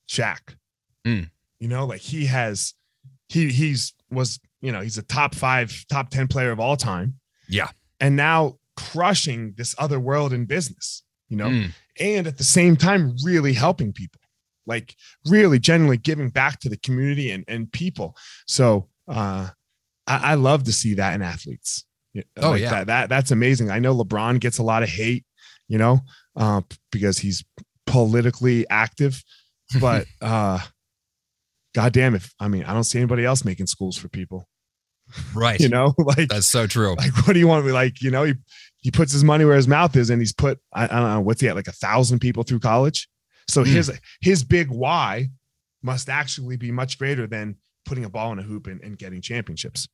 Shaq. 0.09 0.55
Mm. 1.07 1.29
you 1.59 1.67
know 1.67 1.85
like 1.85 2.01
he 2.01 2.25
has 2.25 2.73
he 3.29 3.49
he's 3.51 3.93
was 4.11 4.39
you 4.61 4.71
know 4.71 4.81
he's 4.81 4.97
a 4.97 5.03
top 5.03 5.35
five 5.35 5.85
top 5.89 6.09
10 6.09 6.27
player 6.27 6.51
of 6.51 6.59
all 6.59 6.75
time 6.75 7.13
Yeah. 7.47 7.69
and 7.99 8.15
now 8.15 8.57
crushing 8.75 9.53
this 9.57 9.75
other 9.77 9.99
world 9.99 10.33
in 10.33 10.45
business 10.45 11.03
you 11.29 11.37
know 11.37 11.47
Mm. 11.49 11.71
and 11.99 12.27
at 12.27 12.37
the 12.37 12.43
same 12.43 12.75
time 12.75 13.15
really 13.23 13.53
helping 13.53 13.93
people 13.93 14.19
like 14.65 14.95
really 15.27 15.59
genuinely 15.59 15.97
giving 15.97 16.29
back 16.29 16.59
to 16.61 16.69
the 16.69 16.77
community 16.77 17.31
and, 17.31 17.43
and 17.47 17.71
people 17.71 18.15
so 18.47 18.87
uh 19.07 19.49
I, 20.07 20.31
I 20.31 20.33
love 20.35 20.63
to 20.63 20.71
see 20.73 20.95
that 20.95 21.13
in 21.13 21.21
athletes 21.21 21.85
Oh, 22.37 22.51
like 22.51 22.61
yeah. 22.61 22.69
that, 22.71 22.87
that 22.87 23.09
that's 23.09 23.31
amazing 23.31 23.69
i 23.69 23.77
know 23.79 23.95
lebron 23.95 24.39
gets 24.39 24.57
a 24.57 24.63
lot 24.63 24.81
of 24.83 24.89
hate 24.89 25.23
you 25.67 25.77
know 25.77 25.99
uh 26.39 26.61
because 26.91 27.19
he's 27.19 27.43
politically 27.85 28.67
active 28.69 29.23
but 29.79 30.05
uh 30.21 30.59
god 31.75 31.93
damn 31.93 32.15
if 32.15 32.33
i 32.39 32.47
mean 32.47 32.63
i 32.63 32.73
don't 32.73 32.83
see 32.85 32.97
anybody 32.97 33.23
else 33.25 33.45
making 33.45 33.67
schools 33.67 33.97
for 33.97 34.09
people 34.09 34.47
Right. 35.33 35.59
you 35.63 35.69
know 35.69 35.93
like 35.97 36.29
That's 36.29 36.45
so 36.47 36.67
true. 36.67 36.95
like 36.95 37.15
what 37.27 37.33
do 37.33 37.39
you 37.39 37.47
want 37.47 37.65
like 37.67 38.01
you 38.01 38.11
know 38.11 38.23
he 38.23 38.33
he 38.81 38.91
puts 38.91 39.11
his 39.11 39.23
money 39.23 39.43
where 39.45 39.55
his 39.55 39.67
mouth 39.67 39.95
is 39.95 40.09
and 40.09 40.21
he's 40.21 40.33
put 40.33 40.59
i, 40.73 40.85
I 40.85 40.87
don't 40.87 41.09
know 41.13 41.21
what's 41.21 41.41
he 41.41 41.47
at 41.49 41.55
like 41.55 41.67
a 41.67 41.71
thousand 41.73 42.19
people 42.19 42.43
through 42.43 42.59
college 42.59 43.07
so 43.47 43.63
Hmm. 43.63 43.71
his 43.71 43.99
his 44.21 44.43
big 44.43 44.69
why 44.69 45.29
must 45.81 46.09
actually 46.09 46.57
be 46.57 46.71
much 46.71 46.97
greater 46.99 47.25
than 47.25 47.55
putting 47.85 48.05
a 48.05 48.09
ball 48.09 48.31
in 48.33 48.39
a 48.39 48.43
hoop 48.43 48.67
and, 48.67 48.81
and 48.81 48.97
getting 48.99 49.21
championships 49.21 49.87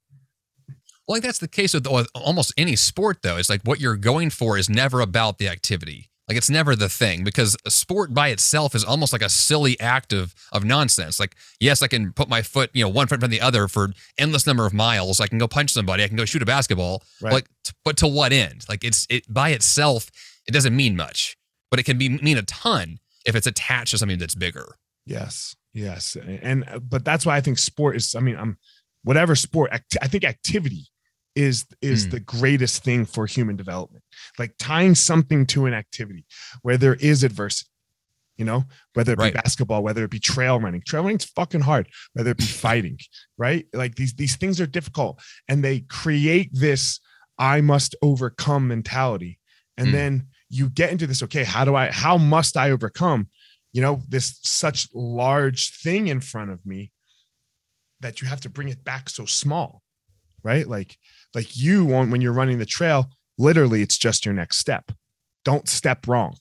Well, 1.08 1.16
like 1.16 1.24
that's 1.24 1.40
the 1.40 1.48
case 1.48 1.74
with 1.74 1.86
almost 2.16 2.54
any 2.58 2.76
sport, 2.76 3.20
though. 3.22 3.38
It's 3.38 3.50
like 3.50 3.62
what 3.64 3.80
you're 3.80 3.96
going 3.96 4.32
for 4.32 4.58
is 4.58 4.68
never 4.70 5.00
about 5.02 5.38
the 5.38 5.48
activity. 5.48 6.10
Like 6.28 6.38
it's 6.38 6.50
never 6.50 6.76
the 6.76 6.90
thing 6.90 7.24
because 7.24 7.56
a 7.66 7.72
sport 7.72 8.14
by 8.14 8.30
itself 8.30 8.74
is 8.74 8.84
almost 8.84 9.14
like 9.14 9.22
a 9.22 9.30
silly 9.30 9.80
act 9.80 10.12
of 10.12 10.34
of 10.52 10.64
nonsense. 10.64 11.20
Like 11.20 11.36
yes, 11.60 11.82
I 11.82 11.88
can 11.88 12.14
put 12.14 12.28
my 12.30 12.42
foot, 12.42 12.72
you 12.74 12.84
know, 12.84 12.90
one 12.90 13.06
foot 13.08 13.16
in 13.16 13.20
front 13.22 13.34
of 13.34 13.40
the 13.40 13.42
other 13.46 13.68
for 13.68 13.90
endless 14.18 14.48
number 14.48 14.66
of 14.66 14.74
miles. 14.74 15.20
I 15.20 15.28
can 15.28 15.38
go 15.38 15.48
punch 15.48 15.70
somebody. 15.72 16.04
I 16.04 16.08
can 16.08 16.18
go 16.18 16.26
shoot 16.26 16.42
a 16.42 16.46
basketball. 16.46 17.04
Right. 17.22 17.34
Like, 17.34 17.46
but 17.84 17.98
to 17.98 18.08
what 18.08 18.34
end? 18.34 18.66
Like 18.68 18.84
it's 18.84 19.06
it 19.10 19.32
by 19.32 19.50
itself, 19.50 20.10
it 20.48 20.52
doesn't 20.52 20.76
mean 20.76 20.96
much, 20.96 21.38
but 21.70 21.80
it 21.80 21.84
can 21.84 21.98
be 21.98 22.10
mean 22.10 22.38
a 22.38 22.44
ton 22.44 22.98
if 23.26 23.36
it's 23.36 23.48
attached 23.48 23.92
to 23.92 23.98
something 23.98 24.18
that's 24.20 24.36
bigger. 24.36 24.76
yes 25.06 25.56
yes 25.74 26.16
and 26.42 26.64
but 26.90 27.04
that's 27.04 27.26
why 27.26 27.36
i 27.36 27.42
think 27.42 27.58
sport 27.58 27.98
is 27.98 28.16
i 28.16 28.20
mean 28.22 28.38
i'm 28.38 28.58
whatever 29.04 29.36
sport 29.36 29.70
act- 29.74 29.98
i 30.02 30.08
think 30.08 30.24
activity 30.24 30.88
is 31.36 31.66
is 31.82 32.06
Hmm. 32.06 32.10
the 32.12 32.20
greatest 32.22 32.84
thing 32.84 33.06
for 33.06 33.26
human 33.26 33.56
development 33.56 34.04
like 34.40 34.54
tying 34.58 34.96
something 34.96 35.46
to 35.46 35.66
an 35.66 35.74
activity 35.74 36.26
where 36.62 36.78
there 36.78 36.96
is 36.96 37.24
adversity 37.24 37.70
you 38.38 38.44
know, 38.44 38.66
whether 38.96 39.14
it 39.14 39.18
be 39.18 39.24
Right. 39.24 39.34
basketball, 39.34 39.82
whether 39.82 40.04
it 40.04 40.12
be 40.12 40.20
trail 40.20 40.60
running. 40.60 40.82
Trail 40.82 41.04
running's 41.04 41.24
fucking 41.24 41.62
hard, 41.62 41.88
whether 42.14 42.32
it 42.32 42.38
be 42.38 42.44
fighting, 42.66 43.00
right? 43.38 43.66
Like 43.74 43.96
these 43.96 44.14
these 44.14 44.36
things 44.36 44.60
are 44.60 44.68
difficult 44.68 45.22
and 45.48 45.64
they 45.64 45.82
create 45.82 46.50
this 46.52 47.00
I 47.38 47.62
must 47.62 47.96
overcome 48.02 48.68
mentality. 48.68 49.40
And 49.78 49.88
Mm. 49.88 49.94
then 49.94 50.28
you 50.50 50.70
get 50.70 50.92
into 50.92 51.08
this, 51.08 51.24
okay, 51.24 51.44
how 51.44 51.66
do 51.66 51.76
I 51.76 51.92
how 51.92 52.18
must 52.18 52.58
I 52.58 52.72
overcome, 52.72 53.30
you 53.74 53.82
know, 53.82 54.02
this 54.08 54.40
such 54.44 54.90
large 54.94 55.72
thing 55.82 56.08
in 56.08 56.20
front 56.20 56.52
of 56.52 56.66
me 56.66 56.92
that 58.02 58.22
you 58.22 58.28
have 58.28 58.42
to 58.42 58.50
bring 58.50 58.68
it 58.70 58.84
back 58.84 59.10
so 59.10 59.26
small, 59.26 59.82
right? 60.44 60.68
Like 60.68 60.98
like 61.36 61.56
you 61.58 61.86
want 61.86 62.12
when 62.12 62.22
you're 62.22 62.34
running 62.34 62.58
the 62.60 62.66
trail, 62.66 63.10
literally 63.38 63.82
it's 63.82 63.98
just 63.98 64.26
your 64.26 64.34
next 64.34 64.58
step. 64.58 64.92
Don't 65.44 65.68
step 65.70 66.08
wrong. 66.08 66.38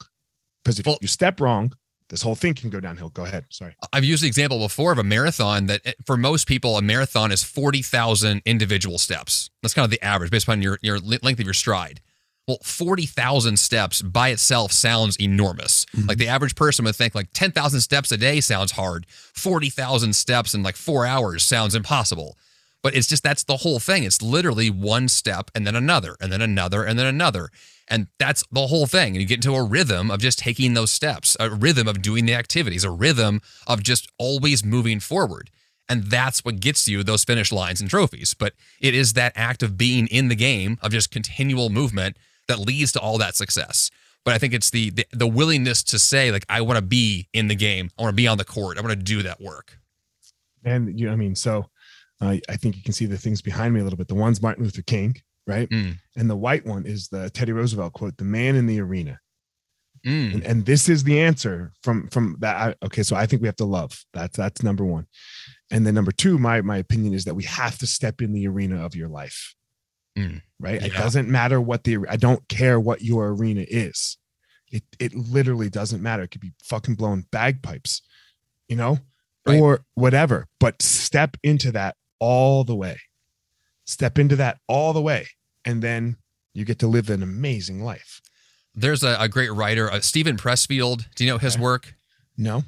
Because 0.64 0.78
if 0.78 0.86
Well- 0.86 0.98
you 1.02 1.08
step 1.08 1.40
wrong, 1.40 1.72
this 2.10 2.22
whole 2.22 2.34
thing 2.36 2.54
can 2.54 2.70
go 2.70 2.80
downhill. 2.80 3.08
Go 3.10 3.24
ahead. 3.24 3.46
Sorry. 3.50 3.74
I've 3.92 4.04
used 4.04 4.22
the 4.22 4.26
example 4.28 4.58
before 4.58 4.92
of 4.92 4.98
a 4.98 5.02
marathon 5.02 5.66
that 5.66 5.80
eh, 5.84 5.92
for 6.06 6.16
most 6.16 6.46
people, 6.46 6.76
a 6.78 6.82
marathon 6.82 7.32
is 7.32 7.42
40,000 7.42 8.40
individual 8.44 8.98
steps. 8.98 9.50
That's 9.62 9.74
kind 9.74 9.84
of 9.84 9.90
the 9.90 10.02
average 10.04 10.30
based 10.30 10.44
upon 10.46 10.62
your, 10.62 10.78
your 10.82 10.98
length 11.00 11.40
of 11.40 11.46
your 11.46 11.54
stride. 11.54 12.00
Well, 12.46 12.58
40,000 12.62 13.58
steps 13.58 14.02
by 14.02 14.28
itself 14.28 14.70
sounds 14.70 15.16
enormous. 15.16 15.86
Mhm. 15.96 16.06
Like 16.08 16.18
the 16.18 16.28
average 16.28 16.54
person 16.54 16.84
would 16.84 16.94
think 16.94 17.14
like 17.14 17.28
10,000 17.32 17.80
steps 17.80 18.12
a 18.12 18.18
day 18.18 18.40
sounds 18.40 18.72
hard. 18.72 19.06
40,000 19.34 20.12
steps 20.14 20.54
in 20.54 20.62
like 20.62 20.76
four 20.76 21.06
hours 21.06 21.42
sounds 21.42 21.74
impossible. 21.74 22.36
But 22.84 22.94
it's 22.94 23.06
just 23.06 23.22
that's 23.22 23.44
the 23.44 23.56
whole 23.56 23.80
thing. 23.80 24.04
It's 24.04 24.20
literally 24.20 24.68
one 24.68 25.08
step 25.08 25.50
and 25.54 25.66
then 25.66 25.74
another 25.74 26.16
and 26.20 26.30
then 26.30 26.42
another 26.42 26.84
and 26.84 26.98
then 26.98 27.06
another. 27.06 27.48
And 27.88 28.08
that's 28.18 28.44
the 28.52 28.66
whole 28.66 28.86
thing. 28.86 29.14
And 29.14 29.22
you 29.22 29.26
get 29.26 29.38
into 29.38 29.54
a 29.54 29.64
rhythm 29.64 30.10
of 30.10 30.20
just 30.20 30.38
taking 30.38 30.74
those 30.74 30.92
steps, 30.92 31.34
a 31.40 31.48
rhythm 31.48 31.88
of 31.88 32.02
doing 32.02 32.26
the 32.26 32.34
activities, 32.34 32.84
a 32.84 32.90
rhythm 32.90 33.40
of 33.66 33.82
just 33.82 34.06
always 34.18 34.62
moving 34.62 35.00
forward. 35.00 35.50
And 35.88 36.04
that's 36.04 36.44
what 36.44 36.60
gets 36.60 36.86
you 36.86 37.02
those 37.02 37.24
finish 37.24 37.50
lines 37.50 37.80
and 37.80 37.88
trophies. 37.88 38.34
But 38.34 38.52
it 38.82 38.94
is 38.94 39.14
that 39.14 39.32
act 39.34 39.62
of 39.62 39.78
being 39.78 40.06
in 40.08 40.28
the 40.28 40.34
game, 40.34 40.78
of 40.82 40.92
just 40.92 41.10
continual 41.10 41.70
movement 41.70 42.18
that 42.48 42.58
leads 42.58 42.92
to 42.92 43.00
all 43.00 43.16
that 43.16 43.34
success. 43.34 43.90
But 44.26 44.34
I 44.34 44.38
think 44.38 44.52
it's 44.52 44.68
the 44.68 44.90
the, 44.90 45.06
the 45.10 45.26
willingness 45.26 45.82
to 45.84 45.98
say, 45.98 46.30
like, 46.30 46.44
I 46.50 46.60
want 46.60 46.76
to 46.76 46.84
be 46.84 47.28
in 47.32 47.48
the 47.48 47.54
game. 47.54 47.88
I 47.98 48.02
want 48.02 48.12
to 48.12 48.16
be 48.16 48.28
on 48.28 48.36
the 48.36 48.44
court. 48.44 48.76
I 48.76 48.82
want 48.82 48.92
to 48.92 49.02
do 49.02 49.22
that 49.22 49.40
work. 49.40 49.78
And 50.64 50.98
you 51.00 51.06
know, 51.06 51.12
I 51.12 51.16
mean, 51.16 51.34
so 51.34 51.66
uh, 52.24 52.36
I 52.48 52.56
think 52.56 52.76
you 52.76 52.82
can 52.82 52.92
see 52.92 53.06
the 53.06 53.18
things 53.18 53.42
behind 53.42 53.74
me 53.74 53.80
a 53.80 53.84
little 53.84 53.96
bit. 53.96 54.08
The 54.08 54.14
one's 54.14 54.42
Martin 54.42 54.64
Luther 54.64 54.82
King, 54.82 55.16
right? 55.46 55.68
Mm. 55.68 55.98
And 56.16 56.30
the 56.30 56.36
white 56.36 56.66
one 56.66 56.86
is 56.86 57.08
the 57.08 57.30
Teddy 57.30 57.52
Roosevelt 57.52 57.92
quote, 57.92 58.16
"The 58.16 58.24
man 58.24 58.56
in 58.56 58.66
the 58.66 58.80
arena." 58.80 59.20
Mm. 60.06 60.34
And, 60.34 60.44
and 60.44 60.66
this 60.66 60.88
is 60.88 61.04
the 61.04 61.20
answer 61.20 61.72
from 61.82 62.08
from 62.08 62.36
that. 62.40 62.56
I, 62.56 62.86
okay, 62.86 63.02
so 63.02 63.16
I 63.16 63.26
think 63.26 63.42
we 63.42 63.48
have 63.48 63.56
to 63.56 63.64
love. 63.64 64.04
That's 64.12 64.36
that's 64.36 64.62
number 64.62 64.84
one. 64.84 65.06
And 65.70 65.86
then 65.86 65.94
number 65.94 66.12
two, 66.12 66.38
my 66.38 66.60
my 66.60 66.76
opinion 66.76 67.14
is 67.14 67.24
that 67.24 67.34
we 67.34 67.44
have 67.44 67.78
to 67.78 67.86
step 67.86 68.20
in 68.20 68.32
the 68.32 68.46
arena 68.46 68.84
of 68.84 68.94
your 68.94 69.08
life. 69.08 69.54
Mm. 70.18 70.42
Right. 70.60 70.82
It 70.82 70.92
doesn't 70.92 71.28
matter 71.28 71.60
what 71.60 71.84
the 71.84 71.98
I 72.08 72.16
don't 72.16 72.46
care 72.48 72.78
what 72.78 73.02
your 73.02 73.28
arena 73.28 73.64
is. 73.66 74.18
It 74.70 74.84
it 74.98 75.14
literally 75.14 75.70
doesn't 75.70 76.02
matter. 76.02 76.22
It 76.22 76.30
could 76.30 76.40
be 76.40 76.52
fucking 76.62 76.94
blowing 76.94 77.26
bagpipes, 77.32 78.02
you 78.68 78.76
know, 78.76 78.98
Right. 79.46 79.60
or 79.60 79.84
whatever. 79.94 80.46
But 80.60 80.80
step 80.82 81.36
into 81.42 81.72
that 81.72 81.96
all 82.18 82.64
the 82.64 82.74
way. 82.76 82.98
Step 83.86 84.18
into 84.18 84.36
that 84.36 84.58
all 84.68 84.92
the 84.92 85.02
way, 85.02 85.26
and 85.64 85.82
then 85.82 86.16
you 86.54 86.64
get 86.64 86.78
to 86.78 86.86
live 86.86 87.10
an 87.10 87.22
amazing 87.22 87.82
life. 87.82 88.20
There's 88.74 89.02
a, 89.04 89.16
a 89.20 89.28
great 89.28 89.52
writer, 89.52 89.90
uh, 89.90 90.00
Steven 90.00 90.36
Pressfield. 90.36 91.04
Do 91.14 91.24
you 91.24 91.30
know 91.30 91.38
his 91.38 91.54
Okay. 91.56 91.62
work? 91.62 91.94
No. 92.36 92.64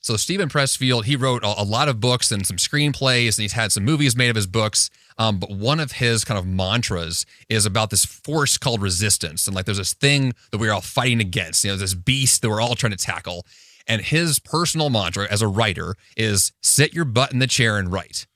So 0.00 0.16
Steven 0.16 0.48
Pressfield, 0.48 1.04
he 1.04 1.16
wrote 1.16 1.42
a, 1.44 1.62
a 1.62 1.64
lot 1.64 1.88
of 1.88 2.00
books 2.00 2.30
and 2.32 2.46
some 2.46 2.56
screenplays, 2.56 3.36
and 3.38 3.42
he's 3.42 3.52
had 3.52 3.72
some 3.72 3.84
movies 3.84 4.16
made 4.16 4.28
of 4.30 4.36
his 4.36 4.46
books. 4.46 4.90
Um, 5.16 5.38
but 5.38 5.50
one 5.50 5.80
of 5.80 5.92
his 5.92 6.24
kind 6.24 6.38
of 6.38 6.46
mantras 6.46 7.24
is 7.48 7.64
about 7.66 7.90
this 7.90 8.04
force 8.04 8.58
called 8.58 8.82
resistance, 8.82 9.46
and 9.46 9.54
like 9.54 9.64
there's 9.64 9.78
this 9.78 9.94
thing 9.94 10.32
that 10.50 10.58
we're 10.58 10.72
all 10.72 10.80
fighting 10.80 11.20
against. 11.20 11.64
You 11.64 11.70
know, 11.70 11.76
this 11.76 11.94
beast 11.94 12.42
that 12.42 12.48
we're 12.50 12.60
all 12.60 12.74
trying 12.74 12.92
to 12.92 12.98
tackle. 12.98 13.46
And 13.86 14.00
his 14.02 14.38
personal 14.38 14.88
mantra 14.90 15.26
as 15.30 15.42
a 15.42 15.46
writer 15.46 15.94
is 16.16 16.52
sit 16.62 16.94
your 16.94 17.04
butt 17.04 17.32
in 17.32 17.38
the 17.38 17.46
chair 17.46 17.76
and 17.78 17.92
write 17.92 18.26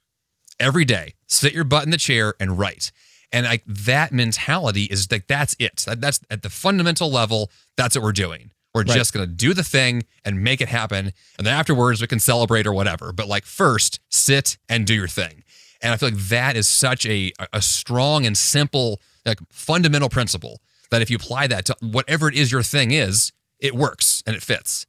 every 0.61 0.85
day. 0.85 1.15
Sit 1.27 1.53
your 1.53 1.65
butt 1.65 1.85
in 1.85 1.91
the 1.91 1.97
chair 1.99 2.35
and 2.41 2.59
write. 2.59 2.91
And 3.33 3.45
like 3.47 3.63
that 3.67 4.13
mentality 4.13 4.85
is 4.85 5.11
like 5.11 5.27
that's 5.27 5.55
it. 5.59 5.85
That, 5.87 6.01
that's 6.01 6.21
at 6.31 6.43
the 6.43 6.51
fundamental 6.51 7.11
level. 7.11 7.51
That's 7.77 7.95
what 7.97 8.03
we're 8.03 8.13
doing. 8.13 8.51
We're 8.75 8.83
Right. 8.85 8.97
just 8.97 9.13
gonna 9.13 9.27
do 9.27 9.55
the 9.55 9.65
thing 9.65 10.05
and 10.25 10.43
make 10.43 10.61
it 10.61 10.69
happen, 10.69 11.13
and 11.39 11.47
then 11.47 11.55
afterwards 11.55 12.01
we 12.01 12.07
can 12.07 12.21
celebrate 12.21 12.67
or 12.67 12.73
whatever. 12.73 13.13
But 13.13 13.27
like 13.29 13.45
first, 13.45 13.99
sit 14.09 14.57
and 14.69 14.87
do 14.87 14.95
your 14.95 15.09
thing. 15.09 15.43
And 15.83 15.93
I 15.93 15.97
feel 15.97 16.11
like 16.11 16.19
that 16.29 16.57
is 16.57 16.67
such 16.69 17.05
a 17.07 17.33
a 17.53 17.61
strong 17.63 18.25
and 18.27 18.37
simple 18.37 19.01
like 19.27 19.41
fundamental 19.51 20.09
principle 20.09 20.61
that 20.91 21.03
if 21.03 21.11
you 21.11 21.17
apply 21.17 21.47
that 21.49 21.65
to 21.67 21.77
whatever 21.81 22.29
it 22.29 22.35
is 22.35 22.51
your 22.53 22.63
thing 22.63 22.93
is, 22.93 23.33
it 23.59 23.75
works 23.75 24.23
and 24.27 24.35
it 24.37 24.43
fits. 24.43 24.87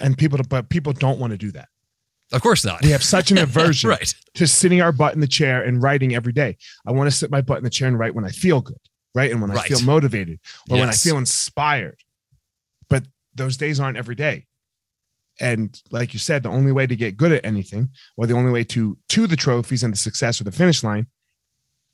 And 0.00 0.16
people, 0.18 0.38
but 0.48 0.68
people 0.68 0.92
don't 0.92 1.18
want 1.18 1.32
to 1.32 1.36
do 1.38 1.50
that. 1.52 1.68
Of 2.34 2.42
course 2.42 2.64
not. 2.64 2.82
We 2.82 2.90
have 2.90 3.04
such 3.04 3.30
an 3.30 3.38
aversion 3.46 3.90
right. 3.90 4.14
to 4.34 4.46
sitting 4.46 4.82
our 4.82 4.92
butt 4.92 5.14
in 5.14 5.20
the 5.20 5.26
chair 5.26 5.62
and 5.62 5.82
writing 5.82 6.14
every 6.14 6.32
day. 6.32 6.56
I 6.86 6.92
want 6.92 7.08
to 7.08 7.16
sit 7.16 7.30
my 7.30 7.40
butt 7.40 7.58
in 7.58 7.64
the 7.64 7.70
chair 7.70 7.88
and 7.88 7.98
write 7.98 8.14
when 8.14 8.24
I 8.24 8.30
feel 8.30 8.60
good, 8.60 8.80
right? 9.14 9.30
And 9.30 9.40
when 9.40 9.50
I 9.50 9.62
feel 9.62 9.80
motivated 9.82 10.40
or 10.68 10.78
when 10.78 10.88
I 10.88 10.92
feel 10.92 11.16
inspired. 11.16 12.00
But 12.90 13.04
those 13.34 13.56
days 13.56 13.78
aren't 13.78 13.96
every 13.96 14.16
day. 14.16 14.46
And 15.40 15.80
like 15.90 16.12
you 16.12 16.18
said, 16.18 16.42
the 16.42 16.48
only 16.48 16.72
way 16.72 16.86
to 16.86 16.96
get 16.96 17.16
good 17.16 17.32
at 17.32 17.44
anything, 17.44 17.90
or 18.16 18.26
the 18.26 18.34
only 18.34 18.52
way 18.52 18.64
to 18.64 18.96
to 19.08 19.26
the 19.26 19.36
trophies 19.36 19.82
and 19.82 19.92
the 19.92 19.98
success 19.98 20.40
or 20.40 20.44
the 20.44 20.52
finish 20.52 20.84
line, 20.84 21.06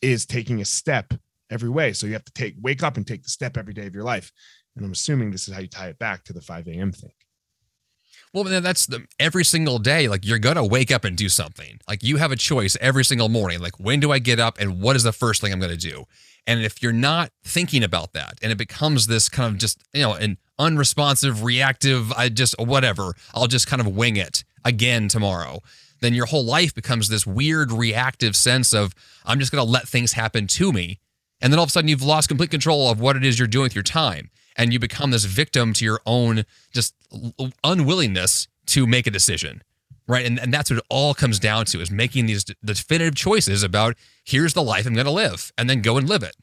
is 0.02 0.26
taking 0.26 0.60
a 0.60 0.64
step 0.64 1.14
every 1.50 1.70
way. 1.70 1.92
So 1.92 2.06
you 2.06 2.12
have 2.14 2.24
to 2.24 2.32
take 2.32 2.54
wake 2.60 2.82
up 2.82 2.96
and 2.96 3.06
take 3.06 3.22
the 3.22 3.30
step 3.30 3.56
every 3.56 3.72
day 3.72 3.86
of 3.86 3.94
your 3.94 4.04
life. 4.04 4.30
And 4.76 4.84
I'm 4.84 4.92
assuming 4.92 5.30
this 5.30 5.48
is 5.48 5.54
how 5.54 5.60
you 5.60 5.68
tie 5.68 5.88
it 5.88 5.98
back 5.98 6.24
to 6.24 6.32
the 6.32 6.40
5 6.40 6.68
a.m. 6.68 6.92
thing. 6.92 7.12
Well, 8.32 8.44
that's 8.44 8.86
the 8.86 9.06
every 9.18 9.44
single 9.44 9.78
day. 9.78 10.06
Like 10.06 10.24
you're 10.24 10.38
gonna 10.38 10.64
wake 10.64 10.92
up 10.92 11.04
and 11.04 11.16
do 11.16 11.28
something. 11.28 11.80
Like 11.88 12.02
you 12.02 12.18
have 12.18 12.30
a 12.30 12.36
choice 12.36 12.76
every 12.80 13.04
single 13.04 13.28
morning. 13.28 13.60
Like 13.60 13.80
when 13.80 13.98
do 13.98 14.12
I 14.12 14.20
get 14.20 14.38
up 14.38 14.58
and 14.60 14.80
what 14.80 14.94
is 14.94 15.02
the 15.02 15.12
first 15.12 15.40
thing 15.40 15.52
I'm 15.52 15.58
gonna 15.60 15.76
do? 15.76 16.04
And 16.46 16.62
if 16.62 16.82
you're 16.82 16.92
not 16.92 17.32
thinking 17.44 17.82
about 17.82 18.12
that, 18.12 18.34
and 18.42 18.52
it 18.52 18.58
becomes 18.58 19.08
this 19.08 19.28
kind 19.28 19.52
of 19.52 19.58
just 19.58 19.82
you 19.92 20.02
know 20.02 20.14
an 20.14 20.38
unresponsive, 20.58 21.42
reactive, 21.42 22.12
I 22.12 22.28
just 22.28 22.54
whatever. 22.58 23.14
I'll 23.34 23.48
just 23.48 23.66
kind 23.66 23.80
of 23.80 23.88
wing 23.88 24.16
it 24.16 24.44
again 24.64 25.08
tomorrow. 25.08 25.60
Then 26.00 26.14
your 26.14 26.26
whole 26.26 26.44
life 26.44 26.72
becomes 26.72 27.08
this 27.08 27.26
weird 27.26 27.72
reactive 27.72 28.36
sense 28.36 28.72
of 28.72 28.94
I'm 29.24 29.40
just 29.40 29.50
gonna 29.50 29.64
let 29.64 29.88
things 29.88 30.12
happen 30.12 30.46
to 30.46 30.72
me, 30.72 31.00
and 31.40 31.52
then 31.52 31.58
all 31.58 31.64
of 31.64 31.70
a 31.70 31.72
sudden 31.72 31.88
you've 31.88 32.02
lost 32.02 32.28
complete 32.28 32.50
control 32.50 32.90
of 32.90 33.00
what 33.00 33.16
it 33.16 33.24
is 33.24 33.40
you're 33.40 33.48
doing 33.48 33.64
with 33.64 33.74
your 33.74 33.82
time, 33.82 34.30
and 34.56 34.72
you 34.72 34.78
become 34.78 35.10
this 35.10 35.24
victim 35.24 35.72
to 35.74 35.84
your 35.84 36.00
own 36.06 36.44
just 36.72 36.94
unwillingness 37.64 38.48
to 38.66 38.86
make 38.86 39.06
a 39.06 39.10
decision 39.10 39.62
right 40.06 40.26
and, 40.26 40.38
and 40.38 40.52
that's 40.52 40.70
what 40.70 40.78
it 40.78 40.84
all 40.88 41.14
comes 41.14 41.38
down 41.38 41.64
to 41.66 41.80
is 41.80 41.90
making 41.90 42.26
these 42.26 42.44
definitive 42.64 43.14
choices 43.14 43.62
about 43.62 43.96
here's 44.24 44.54
the 44.54 44.62
life 44.62 44.86
i'm 44.86 44.94
going 44.94 45.06
to 45.06 45.10
live 45.12 45.52
and 45.58 45.68
then 45.68 45.80
go 45.82 45.96
and 45.96 46.08
live 46.08 46.22
it 46.22 46.36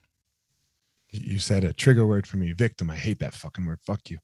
You 1.12 1.40
said 1.40 1.64
a 1.64 1.72
trigger 1.74 2.06
word 2.06 2.28
for 2.28 2.36
me, 2.38 2.52
victim. 2.54 2.90
I 2.92 2.96
hate 2.98 3.20
that 3.20 3.34
fucking 3.34 3.66
word. 3.66 3.80
Fuck 3.86 4.10
you. 4.12 4.18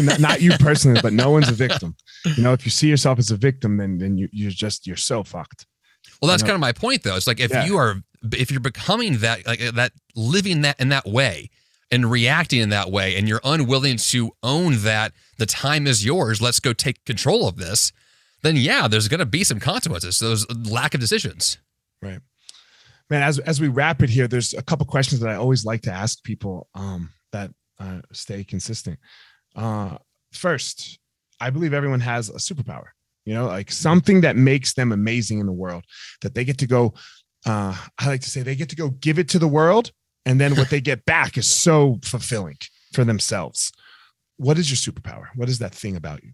not, 0.00 0.20
not 0.20 0.40
you 0.40 0.52
personally, 0.60 1.00
but 1.02 1.12
no 1.12 1.28
one's 1.30 1.48
a 1.48 1.52
victim. 1.66 1.96
You 2.36 2.42
know, 2.44 2.52
if 2.52 2.64
you 2.64 2.70
see 2.70 2.88
yourself 2.88 3.18
as 3.18 3.32
a 3.32 3.36
victim, 3.36 3.76
then 3.78 3.98
then 3.98 4.16
you 4.16 4.28
you're 4.32 4.52
just 4.66 4.86
you're 4.86 4.96
so 5.12 5.24
fucked. 5.24 5.66
well 6.22 6.30
that's 6.30 6.42
I 6.42 6.46
know. 6.46 6.50
kind 6.52 6.54
of 6.54 6.60
my 6.60 6.72
point 6.72 7.02
though 7.02 7.16
it's 7.16 7.26
like 7.26 7.40
if 7.40 7.50
Yeah. 7.50 7.66
you 7.66 7.76
are 7.76 7.96
if 8.32 8.50
you're 8.52 8.60
becoming 8.72 9.18
that 9.18 9.44
like 9.44 9.60
that 9.74 9.90
living 10.14 10.62
that 10.62 10.78
in 10.80 10.88
that 10.90 11.04
way 11.06 11.50
and 11.90 12.10
reacting 12.10 12.60
in 12.60 12.68
that 12.70 12.90
way 12.90 13.16
and 13.16 13.28
you're 13.28 13.40
unwilling 13.44 13.96
to 13.96 14.32
own 14.42 14.76
that 14.78 15.12
the 15.38 15.46
time 15.46 15.86
is 15.86 16.04
yours 16.04 16.40
let's 16.40 16.60
go 16.60 16.72
take 16.72 17.04
control 17.04 17.46
of 17.46 17.56
this 17.56 17.92
then 18.42 18.56
yeah 18.56 18.88
there's 18.88 19.08
going 19.08 19.20
to 19.20 19.26
be 19.26 19.44
some 19.44 19.60
consequences 19.60 20.18
those 20.18 20.46
lack 20.68 20.94
of 20.94 21.00
decisions 21.00 21.58
Right. 22.04 22.20
Man, 23.10 23.22
as 23.22 23.38
as 23.40 23.60
we 23.60 23.68
wrap 23.68 24.02
it 24.02 24.10
here, 24.10 24.28
there's 24.28 24.54
a 24.54 24.62
couple 24.62 24.86
questions 24.86 25.20
that 25.20 25.30
I 25.30 25.36
always 25.36 25.64
like 25.64 25.82
to 25.82 25.92
ask 25.92 26.22
people 26.22 26.68
um, 26.74 27.10
that 27.32 27.50
uh, 27.78 28.00
stay 28.12 28.44
consistent. 28.44 28.98
Uh, 29.56 29.96
first, 30.32 30.98
I 31.40 31.50
believe 31.50 31.74
everyone 31.74 32.00
has 32.00 32.28
a 32.28 32.34
superpower. 32.34 32.86
You 33.24 33.34
know, 33.34 33.46
like 33.46 33.70
something 33.70 34.20
that 34.22 34.36
makes 34.36 34.74
them 34.74 34.92
amazing 34.92 35.38
in 35.38 35.46
the 35.46 35.52
world. 35.52 35.84
That 36.22 36.34
they 36.34 36.44
get 36.44 36.58
to 36.58 36.66
go. 36.66 36.94
Uh, 37.46 37.76
I 37.98 38.06
like 38.06 38.22
to 38.22 38.30
say 38.30 38.42
they 38.42 38.54
get 38.54 38.70
to 38.70 38.76
go 38.76 38.90
give 38.90 39.18
it 39.18 39.28
to 39.30 39.38
the 39.38 39.48
world, 39.48 39.92
and 40.26 40.40
then 40.40 40.56
what 40.56 40.70
they 40.70 40.80
get 40.80 41.04
back 41.04 41.36
is 41.36 41.46
so 41.46 41.98
fulfilling 42.02 42.56
for 42.92 43.04
themselves. 43.04 43.72
What 44.36 44.58
is 44.58 44.70
your 44.70 44.92
superpower? 44.92 45.26
What 45.34 45.48
is 45.48 45.58
that 45.60 45.74
thing 45.74 45.96
about 45.96 46.22
you? 46.22 46.32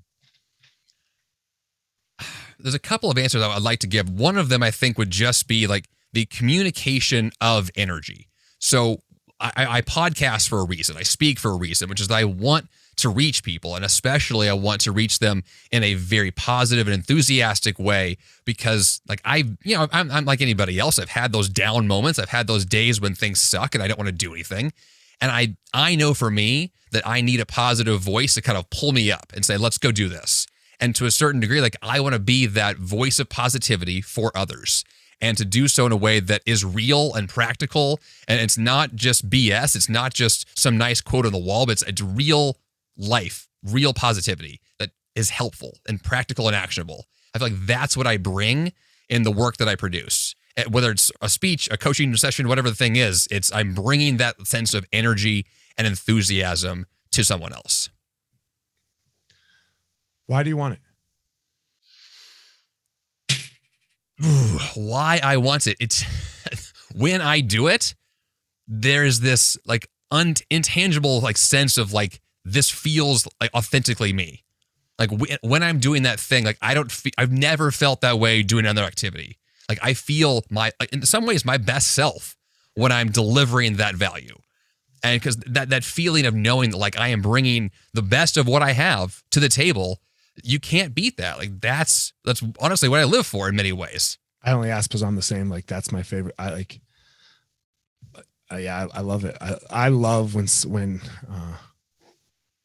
there's 2.62 2.74
a 2.74 2.78
couple 2.78 3.10
of 3.10 3.18
answers 3.18 3.42
I 3.42 3.54
would 3.54 3.62
like 3.62 3.80
to 3.80 3.86
give. 3.86 4.08
One 4.08 4.36
of 4.36 4.48
them 4.48 4.62
I 4.62 4.70
think 4.70 4.98
would 4.98 5.10
just 5.10 5.48
be 5.48 5.66
like 5.66 5.88
the 6.12 6.26
communication 6.26 7.32
of 7.40 7.70
energy. 7.76 8.28
So 8.58 8.98
I, 9.38 9.52
I 9.56 9.80
podcast 9.82 10.48
for 10.48 10.60
a 10.60 10.64
reason. 10.64 10.96
I 10.96 11.02
speak 11.02 11.38
for 11.38 11.50
a 11.50 11.56
reason, 11.56 11.88
which 11.88 12.00
is 12.00 12.08
that 12.08 12.16
I 12.16 12.24
want 12.24 12.68
to 13.00 13.08
reach 13.08 13.42
people. 13.42 13.76
And 13.76 13.84
especially, 13.84 14.48
I 14.48 14.52
want 14.52 14.80
to 14.82 14.92
reach 14.92 15.18
them 15.18 15.42
in 15.70 15.82
a 15.82 15.94
very 15.94 16.30
positive 16.30 16.86
and 16.86 16.94
enthusiastic 16.94 17.78
way 17.78 18.16
because, 18.44 19.00
like, 19.08 19.20
I, 19.24 19.44
you 19.62 19.76
know, 19.76 19.88
I'm, 19.92 20.10
I'm 20.10 20.24
like 20.24 20.40
anybody 20.40 20.78
else. 20.78 20.98
I've 20.98 21.08
had 21.10 21.32
those 21.32 21.48
down 21.48 21.86
moments. 21.86 22.18
I've 22.18 22.28
had 22.28 22.46
those 22.46 22.64
days 22.64 23.00
when 23.00 23.14
things 23.14 23.40
suck 23.40 23.74
and 23.74 23.82
I 23.82 23.88
don't 23.88 23.98
want 23.98 24.08
to 24.08 24.12
do 24.12 24.32
anything. 24.32 24.72
And 25.20 25.30
I, 25.30 25.56
I 25.74 25.94
know 25.96 26.14
for 26.14 26.30
me 26.30 26.72
that 26.92 27.06
I 27.06 27.20
need 27.20 27.40
a 27.40 27.46
positive 27.46 28.00
voice 28.00 28.34
to 28.34 28.42
kind 28.42 28.56
of 28.56 28.68
pull 28.70 28.92
me 28.92 29.12
up 29.12 29.32
and 29.34 29.44
say, 29.44 29.56
let's 29.56 29.78
go 29.78 29.92
do 29.92 30.08
this. 30.08 30.46
And 30.80 30.94
to 30.96 31.04
a 31.04 31.10
certain 31.10 31.40
degree, 31.40 31.60
like, 31.60 31.76
I 31.82 32.00
want 32.00 32.14
to 32.14 32.18
be 32.18 32.46
that 32.46 32.76
voice 32.78 33.18
of 33.18 33.28
positivity 33.28 34.00
for 34.00 34.32
others 34.34 34.84
and 35.20 35.36
to 35.36 35.44
do 35.44 35.68
so 35.68 35.86
in 35.86 35.92
a 35.92 35.96
way 35.96 36.20
that 36.20 36.42
is 36.46 36.64
real 36.64 37.12
and 37.14 37.28
practical. 37.28 38.00
And 38.26 38.40
it's 38.40 38.56
not 38.56 38.94
just 38.94 39.28
BS. 39.28 39.76
It's 39.76 39.88
not 39.88 40.14
just 40.14 40.58
some 40.58 40.78
nice 40.78 41.00
quote 41.00 41.26
on 41.26 41.32
the 41.32 41.38
wall, 41.38 41.66
but 41.66 41.72
it's, 41.72 41.82
it's 41.82 42.00
real 42.00 42.56
life, 42.96 43.48
real 43.62 43.92
positivity 43.92 44.60
that 44.78 44.90
is 45.14 45.30
helpful 45.30 45.78
and 45.88 46.02
practical 46.02 46.46
and 46.46 46.56
actionable. 46.56 47.06
I 47.34 47.38
feel 47.38 47.48
like 47.48 47.66
that's 47.66 47.96
what 47.96 48.06
I 48.06 48.16
bring 48.16 48.72
in 49.08 49.22
the 49.22 49.30
work 49.30 49.56
that 49.58 49.68
I 49.68 49.76
produce. 49.76 50.34
Eh, 50.56 50.64
whether 50.68 50.90
it's 50.90 51.12
a 51.20 51.28
speech, 51.28 51.68
a 51.70 51.76
coaching 51.76 52.14
session, 52.16 52.48
whatever 52.48 52.70
the 52.70 52.76
thing 52.76 52.96
is, 52.96 53.28
it's 53.30 53.52
I'm 53.52 53.74
bringing 53.74 54.16
that 54.18 54.46
sense 54.46 54.74
of 54.74 54.86
energy 54.92 55.46
and 55.76 55.86
enthusiasm 55.86 56.86
to 57.12 57.24
someone 57.24 57.52
else. 57.52 57.90
Why 60.26 60.42
do 60.42 60.48
you 60.48 60.56
want 60.56 60.74
it? 60.74 60.80
why 64.74 65.20
I 65.22 65.38
want 65.38 65.66
it. 65.66 65.76
It's 65.80 66.04
when 66.94 67.20
I 67.20 67.40
do 67.40 67.68
it, 67.68 67.94
there's 68.68 69.20
this 69.20 69.56
like 69.64 69.88
un- 70.10 70.34
intangible 70.50 71.20
like 71.20 71.36
sense 71.36 71.78
of 71.78 71.92
like 71.92 72.20
this 72.44 72.70
feels 72.70 73.28
like 73.40 73.52
authentically 73.54 74.12
me. 74.12 74.44
Like 74.98 75.10
when 75.42 75.62
I'm 75.62 75.78
doing 75.78 76.02
that 76.02 76.20
thing, 76.20 76.44
like 76.44 76.58
I 76.60 76.74
don't, 76.74 76.92
fe- 76.92 77.12
I've 77.16 77.32
never 77.32 77.70
felt 77.70 78.02
that 78.02 78.18
way 78.18 78.42
doing 78.42 78.66
another 78.66 78.86
activity. 78.86 79.38
Like 79.68 79.78
I 79.82 79.94
feel 79.94 80.42
my, 80.50 80.72
in 80.92 81.02
some 81.06 81.26
ways, 81.26 81.44
my 81.44 81.56
best 81.56 81.92
self 81.92 82.36
when 82.74 82.92
I'm 82.92 83.10
delivering 83.10 83.76
that 83.76 83.94
value, 83.94 84.36
and 85.02 85.20
because 85.20 85.36
that 85.38 85.70
that 85.70 85.84
feeling 85.84 86.26
of 86.26 86.34
knowing 86.34 86.70
that 86.70 86.76
like 86.76 86.98
I 86.98 87.08
am 87.08 87.22
bringing 87.22 87.70
the 87.94 88.02
best 88.02 88.36
of 88.36 88.46
what 88.46 88.62
I 88.62 88.72
have 88.72 89.22
to 89.30 89.40
the 89.40 89.48
table 89.48 90.00
you 90.44 90.60
can't 90.60 90.94
beat 90.94 91.16
that. 91.16 91.38
Like 91.38 91.60
that's 91.60 92.12
that's 92.24 92.42
honestly 92.60 92.88
what 92.88 93.00
I 93.00 93.04
live 93.04 93.26
for 93.26 93.48
in 93.48 93.56
many 93.56 93.72
ways. 93.72 94.18
I 94.42 94.52
only 94.52 94.70
ask 94.70 94.88
because 94.88 95.02
I'm 95.02 95.16
the 95.16 95.22
same. 95.22 95.48
Like 95.48 95.66
that's 95.66 95.92
my 95.92 96.02
favorite. 96.02 96.34
I 96.38 96.50
like. 96.50 96.80
Uh, 98.52 98.56
yeah, 98.56 98.88
I, 98.92 98.98
I, 98.98 99.00
love 99.02 99.24
it. 99.24 99.36
I, 99.40 99.54
I 99.70 99.88
love 99.90 100.34
when 100.34 100.48
when, 100.66 101.00
uh, 101.30 101.56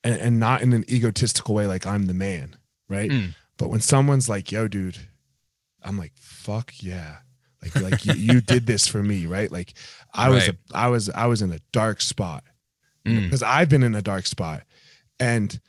and, 0.05 0.21
and 0.21 0.39
not 0.39 0.61
in 0.61 0.71
an 0.71 0.85
egotistical 0.89 1.55
way, 1.55 1.65
like 1.67 1.85
I'm 1.85 2.05
the 2.05 2.13
man, 2.13 2.55
right? 2.87 3.09
Mm. 3.09 3.35
But 3.57 3.69
when 3.69 3.81
someone's 3.81 4.29
like, 4.29 4.51
"Yo, 4.51 4.67
dude," 4.67 4.99
I'm 5.83 5.97
like, 5.97 6.13
"Fuck 6.15 6.73
yeah!" 6.81 7.17
Like 7.61 7.75
like 7.81 8.05
you, 8.05 8.13
you 8.13 8.41
did 8.41 8.67
this 8.67 8.87
for 8.87 9.01
me, 9.01 9.25
right? 9.25 9.51
Like 9.51 9.73
I 10.13 10.27
right. 10.27 10.35
was 10.35 10.49
a, 10.49 10.55
I 10.73 10.87
was 10.87 11.09
I 11.09 11.25
was 11.25 11.41
in 11.41 11.51
a 11.51 11.59
dark 11.71 11.99
spot 12.01 12.43
because 13.03 13.41
mm. 13.41 13.47
I've 13.47 13.67
been 13.67 13.83
in 13.83 13.95
a 13.95 14.01
dark 14.01 14.27
spot, 14.27 14.63
and 15.19 15.59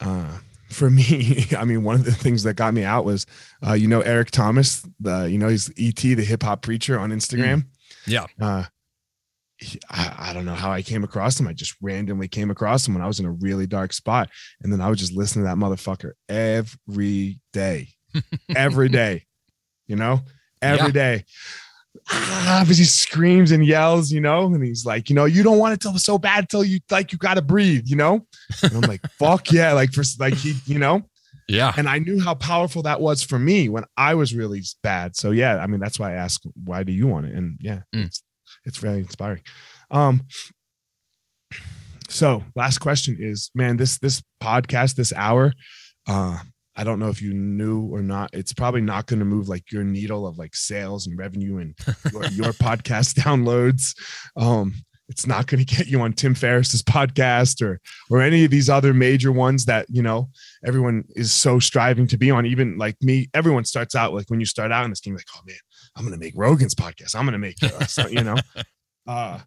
uh, 0.00 0.38
for 0.68 0.88
me, 0.90 1.46
I 1.56 1.64
mean, 1.64 1.82
one 1.82 1.96
of 1.96 2.04
the 2.04 2.12
things 2.12 2.44
that 2.44 2.54
got 2.54 2.74
me 2.74 2.84
out 2.84 3.04
was, 3.04 3.26
uh, 3.66 3.72
you 3.72 3.88
know, 3.88 4.00
Eric 4.02 4.30
Thomas, 4.30 4.86
the 5.00 5.24
you 5.24 5.38
know, 5.38 5.48
he's 5.48 5.70
ET, 5.76 5.96
the 5.96 6.24
hip 6.24 6.44
hop 6.44 6.62
preacher 6.62 6.98
on 6.98 7.10
Instagram. 7.10 7.62
Mm. 7.62 7.66
Yeah. 8.06 8.26
Uh, 8.40 8.64
I, 9.90 10.14
I, 10.18 10.32
don't 10.32 10.44
know 10.44 10.54
how 10.54 10.72
I 10.72 10.82
came 10.82 11.04
across 11.04 11.38
him. 11.38 11.46
I 11.46 11.52
just 11.52 11.76
randomly 11.80 12.26
came 12.26 12.50
across 12.50 12.86
him 12.86 12.94
when 12.94 13.02
I 13.02 13.06
was 13.06 13.20
in 13.20 13.26
a 13.26 13.30
really 13.30 13.66
dark 13.66 13.92
spot, 13.92 14.28
and 14.62 14.72
then 14.72 14.80
I 14.80 14.88
would 14.88 14.98
just 14.98 15.12
listen 15.12 15.42
to 15.42 15.48
that 15.48 15.56
motherfucker 15.56 16.12
every 16.28 17.40
day, 17.52 17.88
every 18.54 18.88
day, 18.90 19.26
you 19.86 19.96
know, 19.96 20.20
every 20.60 20.88
yeah. 20.88 20.92
day 20.92 21.24
ah, 22.10 22.64
he 22.66 22.74
screams 22.84 23.50
and 23.50 23.64
yells, 23.64 24.12
you 24.12 24.20
know, 24.20 24.46
and 24.46 24.62
he's 24.62 24.86
like, 24.86 25.08
you 25.08 25.16
know, 25.16 25.24
you 25.24 25.42
don't 25.42 25.58
want 25.58 25.74
it 25.74 25.80
till 25.80 25.96
so 25.98 26.18
bad 26.18 26.48
till 26.48 26.64
you 26.64 26.80
like 26.90 27.12
you 27.12 27.18
gotta 27.18 27.42
breathe, 27.42 27.84
you 27.86 27.96
know. 27.96 28.26
And 28.62 28.72
I'm 28.74 28.82
like, 28.82 29.00
fuck 29.18 29.50
yeah, 29.52 29.72
like 29.72 29.92
for 29.92 30.02
like 30.18 30.34
he, 30.34 30.54
you 30.66 30.78
know. 30.78 31.02
Yeah. 31.48 31.72
And 31.76 31.88
I 31.88 31.98
knew 31.98 32.20
how 32.20 32.34
powerful 32.34 32.82
that 32.82 33.00
was 33.00 33.22
for 33.22 33.38
me 33.38 33.68
when 33.68 33.84
I 33.96 34.14
was 34.14 34.34
really 34.34 34.62
bad. 34.82 35.16
So 35.16 35.32
yeah, 35.32 35.58
I 35.58 35.66
mean 35.66 35.80
that's 35.80 35.98
why 35.98 36.12
I 36.12 36.14
asked, 36.14 36.46
why 36.64 36.82
do 36.82 36.92
you 36.92 37.06
want 37.06 37.26
it? 37.26 37.34
And 37.34 37.58
yeah, 37.60 37.80
mm. 37.94 38.06
it's 38.06 38.22
it's 38.64 38.78
very 38.78 38.98
inspiring. 38.98 39.42
Um. 39.90 40.22
So 42.08 42.44
last 42.54 42.78
question 42.78 43.16
is, 43.18 43.50
man, 43.54 43.76
this 43.76 43.98
this 43.98 44.22
podcast, 44.42 44.96
this 44.96 45.12
hour, 45.14 45.52
uh, 46.06 46.38
I 46.74 46.84
don't 46.84 46.98
know 46.98 47.08
if 47.08 47.20
you 47.20 47.34
knew 47.34 47.82
or 47.92 48.02
not. 48.02 48.30
It's 48.32 48.52
probably 48.52 48.80
not 48.80 49.06
going 49.06 49.18
to 49.18 49.24
move 49.24 49.48
like 49.48 49.70
your 49.70 49.84
needle 49.84 50.26
of 50.26 50.38
like 50.38 50.54
sales 50.54 51.06
and 51.06 51.18
revenue 51.18 51.58
and 51.58 51.74
your, 52.12 52.24
your 52.32 52.52
podcast 52.52 53.14
downloads. 53.14 53.94
Um, 54.36 54.74
it's 55.08 55.26
not 55.26 55.46
going 55.46 55.62
to 55.62 55.76
get 55.76 55.88
you 55.88 56.00
on 56.00 56.14
Tim 56.14 56.34
Ferriss's 56.34 56.82
podcast 56.82 57.60
or 57.60 57.80
or 58.10 58.22
any 58.22 58.44
of 58.44 58.50
these 58.50 58.70
other 58.70 58.94
major 58.94 59.30
ones 59.30 59.66
that 59.66 59.86
you 59.90 60.02
know 60.02 60.30
everyone 60.64 61.04
is 61.10 61.32
so 61.32 61.58
striving 61.58 62.06
to 62.06 62.16
be 62.16 62.30
on. 62.30 62.46
Even 62.46 62.78
like 62.78 62.96
me, 63.02 63.28
everyone 63.34 63.64
starts 63.64 63.94
out 63.94 64.14
like 64.14 64.30
when 64.30 64.40
you 64.40 64.46
start 64.46 64.72
out 64.72 64.84
in 64.84 64.90
this 64.90 65.00
game, 65.00 65.14
like, 65.14 65.26
oh 65.36 65.40
man, 65.46 65.56
I'm 65.94 66.04
going 66.04 66.18
to 66.18 66.24
make 66.24 66.34
Rogan's 66.36 66.74
podcast. 66.74 67.14
I'm 67.14 67.24
going 67.24 67.32
to 67.32 67.38
make 67.38 67.62
uh, 67.62 67.86
so, 67.86 68.06
you 68.08 68.22
know. 68.22 68.36
Uh, 69.06 69.40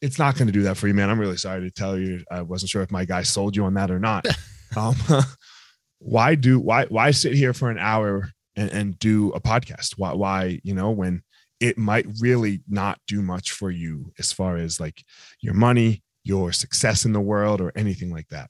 it's 0.00 0.18
not 0.18 0.36
going 0.36 0.46
to 0.46 0.52
do 0.52 0.62
that 0.62 0.76
for 0.76 0.88
you, 0.88 0.94
man. 0.94 1.10
I'm 1.10 1.18
really 1.18 1.36
sorry 1.36 1.60
to 1.62 1.70
tell 1.70 1.98
you. 1.98 2.24
I 2.30 2.42
wasn't 2.42 2.70
sure 2.70 2.82
if 2.82 2.90
my 2.90 3.04
guy 3.04 3.22
sold 3.22 3.56
you 3.56 3.64
on 3.64 3.74
that 3.74 3.90
or 3.90 3.98
not. 3.98 4.26
Um, 4.74 4.96
why 5.98 6.34
do 6.34 6.58
why 6.58 6.86
why 6.86 7.10
sit 7.10 7.34
here 7.34 7.52
for 7.52 7.70
an 7.70 7.76
hour 7.76 8.30
and, 8.56 8.70
and 8.70 8.98
do 8.98 9.28
a 9.32 9.38
podcast? 9.38 9.98
Why 9.98 10.14
why 10.14 10.60
you 10.62 10.72
know 10.72 10.90
when 10.90 11.22
it 11.60 11.76
might 11.76 12.06
really 12.20 12.62
not 12.66 12.98
do 13.06 13.20
much 13.20 13.52
for 13.52 13.70
you 13.70 14.14
as 14.18 14.32
far 14.32 14.56
as 14.56 14.80
like 14.80 15.04
your 15.42 15.52
money, 15.52 16.02
your 16.24 16.52
success 16.52 17.04
in 17.04 17.12
the 17.12 17.20
world, 17.20 17.60
or 17.60 17.70
anything 17.76 18.10
like 18.10 18.28
that. 18.28 18.48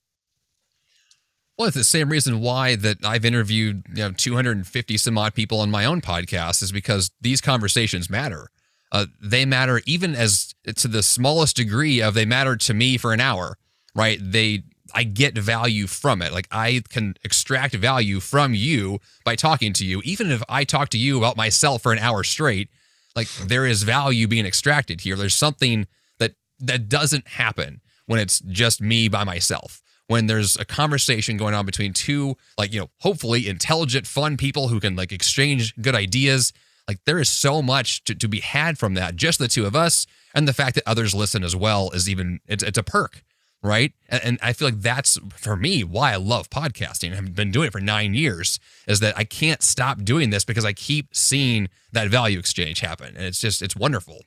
Well, 1.58 1.68
it's 1.68 1.76
the 1.76 1.84
same 1.84 2.08
reason 2.08 2.40
why 2.40 2.76
that 2.76 3.04
I've 3.04 3.24
interviewed 3.24 3.84
you 3.88 4.02
know 4.04 4.12
250 4.12 4.96
some 4.96 5.18
odd 5.18 5.34
people 5.34 5.60
on 5.60 5.70
my 5.70 5.84
own 5.84 6.00
podcast 6.00 6.62
is 6.62 6.72
because 6.72 7.10
these 7.20 7.40
conversations 7.40 8.08
matter. 8.08 8.48
Uh, 8.90 9.06
they 9.22 9.44
matter 9.44 9.80
even 9.86 10.14
as 10.14 10.54
to 10.76 10.88
the 10.88 11.02
smallest 11.02 11.56
degree 11.56 12.02
of 12.02 12.14
they 12.14 12.26
matter 12.26 12.56
to 12.56 12.74
me 12.74 12.98
for 12.98 13.12
an 13.12 13.20
hour, 13.20 13.56
right? 13.94 14.18
They 14.20 14.64
I 14.94 15.04
get 15.04 15.36
value 15.36 15.86
from 15.86 16.20
it. 16.20 16.32
Like 16.32 16.48
I 16.50 16.82
can 16.90 17.14
extract 17.24 17.74
value 17.74 18.20
from 18.20 18.54
you 18.54 19.00
by 19.24 19.36
talking 19.36 19.72
to 19.74 19.86
you. 19.86 20.02
Even 20.04 20.30
if 20.30 20.42
I 20.48 20.64
talk 20.64 20.90
to 20.90 20.98
you 20.98 21.18
about 21.18 21.36
myself 21.36 21.82
for 21.82 21.92
an 21.92 21.98
hour 21.98 22.22
straight, 22.24 22.68
like 23.16 23.28
there 23.34 23.66
is 23.66 23.82
value 23.82 24.26
being 24.26 24.46
extracted 24.46 25.02
here. 25.02 25.16
There's 25.16 25.34
something 25.34 25.86
that 26.18 26.32
that 26.58 26.88
doesn't 26.88 27.28
happen 27.28 27.80
when 28.06 28.20
it's 28.20 28.40
just 28.40 28.80
me 28.80 29.08
by 29.08 29.24
myself. 29.24 29.82
When 30.12 30.26
there's 30.26 30.58
a 30.58 30.66
conversation 30.66 31.38
going 31.38 31.54
on 31.54 31.64
between 31.64 31.94
two, 31.94 32.36
like, 32.58 32.70
you 32.74 32.80
know, 32.80 32.90
hopefully 32.98 33.48
intelligent, 33.48 34.06
fun 34.06 34.36
people 34.36 34.68
who 34.68 34.78
can 34.78 34.94
like 34.94 35.10
exchange 35.10 35.74
good 35.80 35.94
ideas. 35.94 36.52
Like 36.86 36.98
there 37.06 37.18
is 37.18 37.30
so 37.30 37.62
much 37.62 38.04
to, 38.04 38.14
to 38.14 38.28
be 38.28 38.40
had 38.40 38.76
from 38.76 38.92
that. 38.94 39.16
Just 39.16 39.38
the 39.38 39.48
two 39.48 39.64
of 39.64 39.74
us 39.74 40.06
and 40.34 40.46
the 40.46 40.52
fact 40.52 40.74
that 40.74 40.84
others 40.86 41.14
listen 41.14 41.42
as 41.42 41.56
well 41.56 41.90
is 41.92 42.10
even 42.10 42.40
it's 42.46 42.62
it's 42.62 42.76
a 42.76 42.82
perk 42.82 43.22
right? 43.62 43.92
And, 44.08 44.24
and, 44.24 44.38
I 44.42 44.52
feel 44.52 44.68
like 44.68 44.80
that's 44.80 45.18
for 45.36 45.56
me 45.56 45.84
why 45.84 46.12
I 46.12 46.16
love 46.16 46.50
podcasting. 46.50 47.16
I've 47.16 47.34
been 47.34 47.52
doing 47.52 47.68
it 47.68 47.72
for 47.72 47.80
nine 47.80 48.12
years. 48.12 48.58
Is 48.88 49.00
that 49.00 49.16
I 49.16 49.24
can't 49.24 49.62
stop 49.62 50.02
doing 50.02 50.30
this 50.30 50.44
because 50.44 50.64
I 50.64 50.72
keep 50.72 51.14
seeing 51.14 51.68
that 51.92 52.08
value 52.08 52.38
exchange 52.38 52.80
happen, 52.80 53.14
and 53.16 53.24
it's 53.24 53.40
just 53.40 53.62
it's 53.62 53.76
wonderful. 53.76 54.18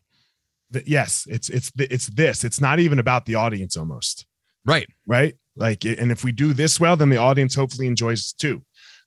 Yes, 0.85 1.27
it's 1.29 1.49
it's 1.49 1.71
it's 1.77 2.07
this. 2.07 2.43
It's 2.43 2.61
not 2.61 2.79
even 2.79 2.97
about 2.97 3.25
the 3.25 3.35
audience 3.35 3.75
almost. 3.75 4.25
Right. 4.65 4.87
Right. 5.05 5.35
Like, 5.55 5.85
and 5.85 6.11
if 6.11 6.23
we 6.23 6.31
do 6.31 6.53
this 6.53 6.79
well, 6.79 6.97
then 6.97 7.09
the 7.09 7.17
audience 7.17 7.55
hopefully 7.55 7.87
enjoys 7.87 8.33
it 8.33 8.41
too. 8.41 8.63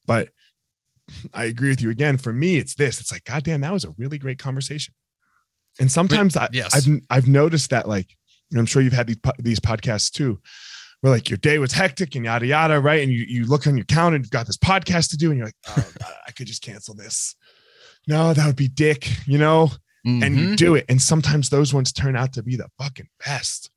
But 0.06 0.30
I 1.32 1.44
agree 1.44 1.68
with 1.68 1.82
you 1.82 1.90
again. 1.90 2.18
For 2.18 2.32
me, 2.32 2.56
it's 2.56 2.74
this. 2.74 3.00
It's 3.00 3.12
like, 3.12 3.24
goddamn, 3.24 3.60
that 3.62 3.72
was 3.72 3.84
a 3.84 3.94
really 3.98 4.18
great 4.18 4.38
conversation. 4.38 4.94
And 5.80 5.90
sometimes 5.92 6.36
I, 6.36 6.48
yes. 6.52 6.74
I've 6.74 7.00
I've 7.08 7.28
noticed 7.28 7.70
that 7.70 7.88
like 7.88 8.16
I'm 8.56 8.66
sure 8.66 8.82
you've 8.82 8.92
had 8.92 9.06
these 9.06 9.20
these 9.38 9.60
podcasts 9.60 10.10
too, 10.10 10.40
where 11.00 11.12
like 11.12 11.30
your 11.30 11.36
day 11.36 11.58
was 11.58 11.72
hectic 11.72 12.14
and 12.16 12.24
yada 12.24 12.46
yada, 12.46 12.80
right? 12.80 13.02
And 13.02 13.12
you 13.12 13.24
you 13.28 13.46
look 13.46 13.66
on 13.66 13.76
your 13.76 13.86
calendar 13.86 14.16
and 14.16 14.24
you've 14.24 14.30
got 14.30 14.46
this 14.46 14.56
podcast 14.56 15.10
to 15.10 15.16
do, 15.16 15.30
and 15.30 15.38
you're 15.38 15.46
like, 15.46 15.56
oh, 15.68 15.90
God, 16.00 16.12
I 16.26 16.32
could 16.32 16.46
just 16.46 16.62
cancel 16.62 16.94
this. 16.94 17.36
No, 18.06 18.32
that 18.32 18.46
would 18.46 18.56
be 18.56 18.68
dick, 18.68 19.08
you 19.26 19.38
know. 19.38 19.70
Mm-hmm. 20.06 20.22
And 20.22 20.36
you 20.36 20.46
mm-hmm. 20.46 20.54
do 20.54 20.74
it, 20.76 20.86
and 20.88 21.02
sometimes 21.02 21.50
those 21.50 21.74
ones 21.74 21.92
turn 21.92 22.16
out 22.16 22.32
to 22.34 22.42
be 22.42 22.56
the 22.56 22.68
fucking 22.78 23.08
best, 23.24 23.70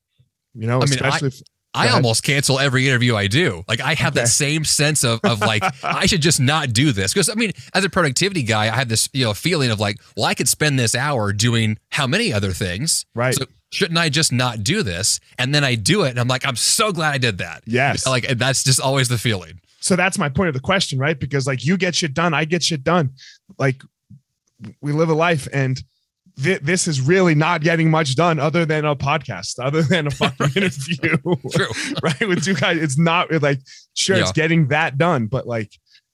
you 0.53 0.67
know. 0.67 0.79
I 0.79 0.83
especially, 0.83 1.25
mean, 1.25 1.33
I, 1.33 1.35
if, 1.35 1.41
I 1.73 1.89
almost 1.89 2.23
cancel 2.23 2.59
every 2.59 2.87
interview 2.87 3.15
I 3.15 3.27
do. 3.27 3.63
Like 3.67 3.79
I 3.79 3.93
have 3.93 4.13
okay. 4.13 4.21
that 4.21 4.27
same 4.27 4.65
sense 4.65 5.03
of 5.03 5.19
of 5.23 5.39
like 5.39 5.63
I 5.83 6.05
should 6.05 6.21
just 6.21 6.39
not 6.39 6.73
do 6.73 6.91
this 6.91 7.13
because 7.13 7.29
I 7.29 7.35
mean, 7.35 7.51
as 7.73 7.85
a 7.85 7.89
productivity 7.89 8.43
guy, 8.43 8.63
I 8.63 8.75
have 8.75 8.89
this 8.89 9.09
you 9.13 9.25
know 9.25 9.33
feeling 9.33 9.71
of 9.71 9.79
like, 9.79 9.97
well, 10.15 10.25
I 10.25 10.33
could 10.33 10.49
spend 10.49 10.77
this 10.77 10.95
hour 10.95 11.31
doing 11.31 11.77
how 11.89 12.07
many 12.07 12.33
other 12.33 12.51
things, 12.51 13.05
right? 13.15 13.33
So 13.33 13.45
shouldn't 13.71 13.97
I 13.97 14.09
just 14.09 14.31
not 14.31 14.63
do 14.63 14.83
this? 14.83 15.19
And 15.37 15.55
then 15.55 15.63
I 15.63 15.75
do 15.75 16.03
it, 16.03 16.09
and 16.09 16.19
I'm 16.19 16.27
like, 16.27 16.45
I'm 16.45 16.57
so 16.57 16.91
glad 16.91 17.13
I 17.13 17.17
did 17.17 17.37
that. 17.37 17.63
Yes, 17.65 18.05
like 18.05 18.27
that's 18.37 18.63
just 18.63 18.81
always 18.81 19.07
the 19.07 19.17
feeling. 19.17 19.61
So 19.79 19.95
that's 19.95 20.19
my 20.19 20.29
point 20.29 20.49
of 20.49 20.53
the 20.53 20.59
question, 20.59 20.99
right? 20.99 21.19
Because 21.19 21.47
like 21.47 21.65
you 21.65 21.77
get 21.77 21.95
shit 21.95 22.13
done, 22.13 22.33
I 22.33 22.45
get 22.45 22.63
shit 22.63 22.83
done. 22.83 23.11
Like 23.57 23.81
we 24.81 24.91
live 24.91 25.09
a 25.09 25.15
life 25.15 25.47
and 25.51 25.81
th- 26.41 26.61
this 26.61 26.87
is 26.87 27.01
really 27.01 27.35
not 27.35 27.61
getting 27.61 27.89
much 27.89 28.15
done 28.15 28.39
other 28.39 28.65
than 28.65 28.85
a 28.85 28.95
podcast, 28.95 29.63
other 29.63 29.81
than 29.81 30.07
a 30.07 30.11
fucking 30.11 30.51
interview. 30.55 31.17
True. 31.51 31.67
right. 32.03 32.27
With 32.27 32.43
two 32.43 32.55
guys, 32.55 32.81
it's 32.81 32.97
not 32.97 33.31
like, 33.41 33.59
sure, 33.93 34.17
yeah. 34.17 34.23
it's 34.23 34.31
getting 34.31 34.67
that 34.69 34.97
done, 34.97 35.27
but 35.27 35.47
like, 35.47 35.71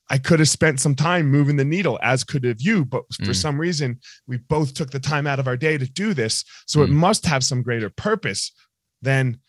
I 0.10 0.18
could 0.18 0.40
have 0.40 0.50
spent 0.50 0.80
some 0.80 0.96
time 0.96 1.30
moving 1.30 1.58
the 1.58 1.66
needle, 1.66 2.00
as 2.02 2.24
could 2.24 2.46
have 2.46 2.62
you. 2.62 2.86
But 2.86 3.04
for 3.14 3.32
mm. 3.32 3.36
some 3.36 3.60
reason, 3.60 4.00
we 4.26 4.38
both 4.38 4.74
took 4.74 4.92
the 4.92 5.00
time 5.00 5.28
out 5.28 5.40
of 5.40 5.48
our 5.48 5.58
day 5.58 5.78
to 5.78 5.86
do 5.86 6.14
this. 6.14 6.46
So 6.66 6.80
mm. 6.80 6.86
it 6.86 6.90
must 6.90 7.26
have 7.26 7.44
some 7.44 7.62
greater 7.62 7.90
purpose 7.90 8.54
than 9.02 9.40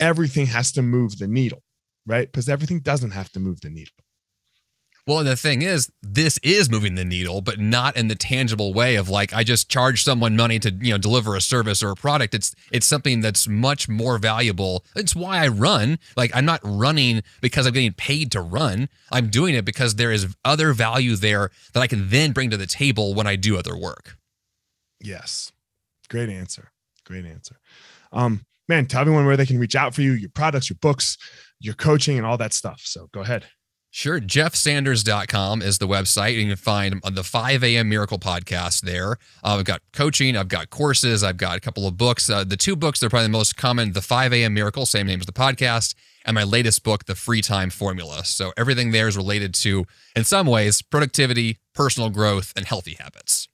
everything 0.00 0.46
has 0.46 0.72
to 0.72 0.82
move 0.82 1.18
the 1.18 1.28
needle, 1.28 1.62
right? 2.06 2.30
Because 2.30 2.48
everything 2.48 2.80
doesn't 2.80 3.12
have 3.12 3.30
to 3.32 3.40
move 3.40 3.60
the 3.60 3.70
needle. 3.70 3.94
Well, 5.08 5.24
the 5.24 5.36
thing 5.36 5.62
is, 5.62 5.90
this 6.02 6.38
is 6.42 6.68
moving 6.68 6.94
the 6.94 7.04
needle, 7.04 7.40
but 7.40 7.58
not 7.58 7.96
in 7.96 8.08
the 8.08 8.14
tangible 8.14 8.74
way 8.74 8.96
of 8.96 9.08
like 9.08 9.32
I 9.32 9.42
just 9.42 9.70
charge 9.70 10.04
someone 10.04 10.36
money 10.36 10.58
to 10.58 10.70
you 10.70 10.92
know 10.92 10.98
deliver 10.98 11.34
a 11.34 11.40
service 11.40 11.82
or 11.82 11.90
a 11.90 11.94
product. 11.94 12.34
It's 12.34 12.54
it's 12.70 12.84
something 12.84 13.22
that's 13.22 13.48
much 13.48 13.88
more 13.88 14.18
valuable. 14.18 14.84
It's 14.94 15.16
why 15.16 15.42
I 15.42 15.48
run. 15.48 15.98
Like 16.14 16.30
I'm 16.34 16.44
not 16.44 16.60
running 16.62 17.22
because 17.40 17.66
I'm 17.66 17.72
getting 17.72 17.94
paid 17.94 18.30
to 18.32 18.42
run. 18.42 18.90
I'm 19.10 19.30
doing 19.30 19.54
it 19.54 19.64
because 19.64 19.94
there 19.94 20.12
is 20.12 20.36
other 20.44 20.74
value 20.74 21.16
there 21.16 21.52
that 21.72 21.80
I 21.80 21.86
can 21.86 22.10
then 22.10 22.32
bring 22.32 22.50
to 22.50 22.58
the 22.58 22.66
table 22.66 23.14
when 23.14 23.26
I 23.26 23.36
do 23.36 23.56
other 23.56 23.78
work. 23.78 24.18
Yes, 25.00 25.52
great 26.10 26.28
answer. 26.28 26.70
Great 27.06 27.24
answer. 27.24 27.56
Um, 28.12 28.44
man, 28.68 28.84
tell 28.84 29.00
everyone 29.00 29.24
where 29.24 29.38
they 29.38 29.46
can 29.46 29.58
reach 29.58 29.74
out 29.74 29.94
for 29.94 30.02
you, 30.02 30.12
your 30.12 30.28
products, 30.28 30.68
your 30.68 30.78
books, 30.82 31.16
your 31.60 31.72
coaching, 31.72 32.18
and 32.18 32.26
all 32.26 32.36
that 32.36 32.52
stuff. 32.52 32.82
So 32.84 33.08
go 33.10 33.20
ahead. 33.20 33.46
Sure. 33.90 34.20
JeffSanders.com 34.20 35.62
is 35.62 35.78
the 35.78 35.88
website. 35.88 36.34
You 36.34 36.46
can 36.46 36.56
find 36.56 37.00
the 37.02 37.24
5 37.24 37.64
a.m. 37.64 37.88
Miracle 37.88 38.18
podcast 38.18 38.82
there. 38.82 39.12
Uh, 39.42 39.56
I've 39.58 39.64
got 39.64 39.80
coaching, 39.92 40.36
I've 40.36 40.48
got 40.48 40.68
courses, 40.68 41.24
I've 41.24 41.38
got 41.38 41.56
a 41.56 41.60
couple 41.60 41.86
of 41.86 41.96
books. 41.96 42.28
Uh, 42.28 42.44
the 42.44 42.56
two 42.56 42.76
books 42.76 43.00
that 43.00 43.06
are 43.06 43.10
probably 43.10 43.26
the 43.26 43.32
most 43.32 43.56
common 43.56 43.92
The 43.92 44.02
5 44.02 44.32
a.m. 44.34 44.54
Miracle, 44.54 44.84
same 44.84 45.06
name 45.06 45.20
as 45.20 45.26
the 45.26 45.32
podcast, 45.32 45.94
and 46.26 46.34
my 46.34 46.44
latest 46.44 46.84
book, 46.84 47.06
The 47.06 47.14
Free 47.14 47.40
Time 47.40 47.70
Formula. 47.70 48.24
So 48.24 48.52
everything 48.58 48.90
there 48.90 49.08
is 49.08 49.16
related 49.16 49.54
to, 49.54 49.86
in 50.14 50.24
some 50.24 50.46
ways, 50.46 50.82
productivity, 50.82 51.58
personal 51.74 52.10
growth, 52.10 52.52
and 52.54 52.66
healthy 52.66 52.96
habits. 53.00 53.48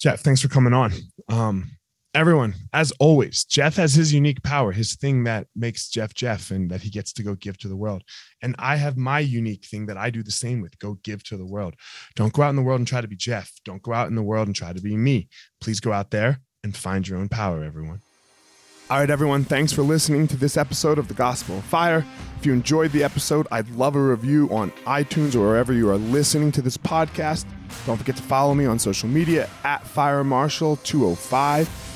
Jeff, 0.00 0.20
thanks 0.20 0.40
for 0.40 0.48
coming 0.48 0.72
on. 0.72 0.92
Um, 1.28 1.75
everyone, 2.16 2.54
as 2.72 2.92
always, 2.92 3.44
Jeff 3.44 3.76
has 3.76 3.92
his 3.92 4.14
unique 4.14 4.42
power, 4.42 4.72
his 4.72 4.96
thing 4.96 5.24
that 5.24 5.48
makes 5.54 5.90
Jeff 5.90 6.14
Jeff 6.14 6.50
and 6.50 6.70
that 6.70 6.80
he 6.80 6.88
gets 6.88 7.12
to 7.12 7.22
go 7.22 7.34
give 7.34 7.58
to 7.58 7.68
the 7.68 7.76
world. 7.76 8.02
And 8.40 8.56
I 8.58 8.76
have 8.76 8.96
my 8.96 9.20
unique 9.20 9.66
thing 9.66 9.84
that 9.86 9.98
I 9.98 10.08
do 10.08 10.22
the 10.22 10.30
same 10.30 10.62
with 10.62 10.78
go 10.78 10.94
give 11.04 11.22
to 11.24 11.36
the 11.36 11.44
world. 11.44 11.74
Don't 12.14 12.32
go 12.32 12.40
out 12.40 12.50
in 12.50 12.56
the 12.56 12.62
world 12.62 12.80
and 12.80 12.88
try 12.88 13.02
to 13.02 13.06
be 13.08 13.16
Jeff. 13.16 13.52
Don't 13.66 13.82
go 13.82 13.92
out 13.92 14.08
in 14.08 14.14
the 14.14 14.22
world 14.22 14.48
and 14.48 14.56
try 14.56 14.72
to 14.72 14.80
be 14.80 14.96
me. 14.96 15.28
Please 15.60 15.78
go 15.78 15.92
out 15.92 16.10
there 16.10 16.40
and 16.64 16.74
find 16.74 17.06
your 17.06 17.18
own 17.18 17.28
power, 17.28 17.62
everyone. 17.62 18.00
All 18.88 18.98
right, 18.98 19.10
everyone, 19.10 19.44
thanks 19.44 19.72
for 19.72 19.82
listening 19.82 20.26
to 20.28 20.38
this 20.38 20.56
episode 20.56 20.98
of 20.98 21.08
The 21.08 21.14
Gospel 21.14 21.58
of 21.58 21.64
Fire. 21.64 22.02
If 22.38 22.46
you 22.46 22.54
enjoyed 22.54 22.92
the 22.92 23.04
episode, 23.04 23.46
I'd 23.50 23.68
love 23.70 23.94
a 23.94 24.00
review 24.00 24.48
on 24.50 24.70
iTunes 24.86 25.34
or 25.34 25.40
wherever 25.40 25.74
you 25.74 25.90
are 25.90 25.98
listening 25.98 26.50
to 26.52 26.62
this 26.62 26.78
podcast. 26.78 27.44
Don't 27.84 27.98
forget 27.98 28.16
to 28.16 28.22
follow 28.22 28.54
me 28.54 28.64
on 28.64 28.78
social 28.78 29.08
media 29.08 29.50
at 29.64 29.86
Fire 29.86 30.24
Marshall 30.24 30.76
205 30.76 31.95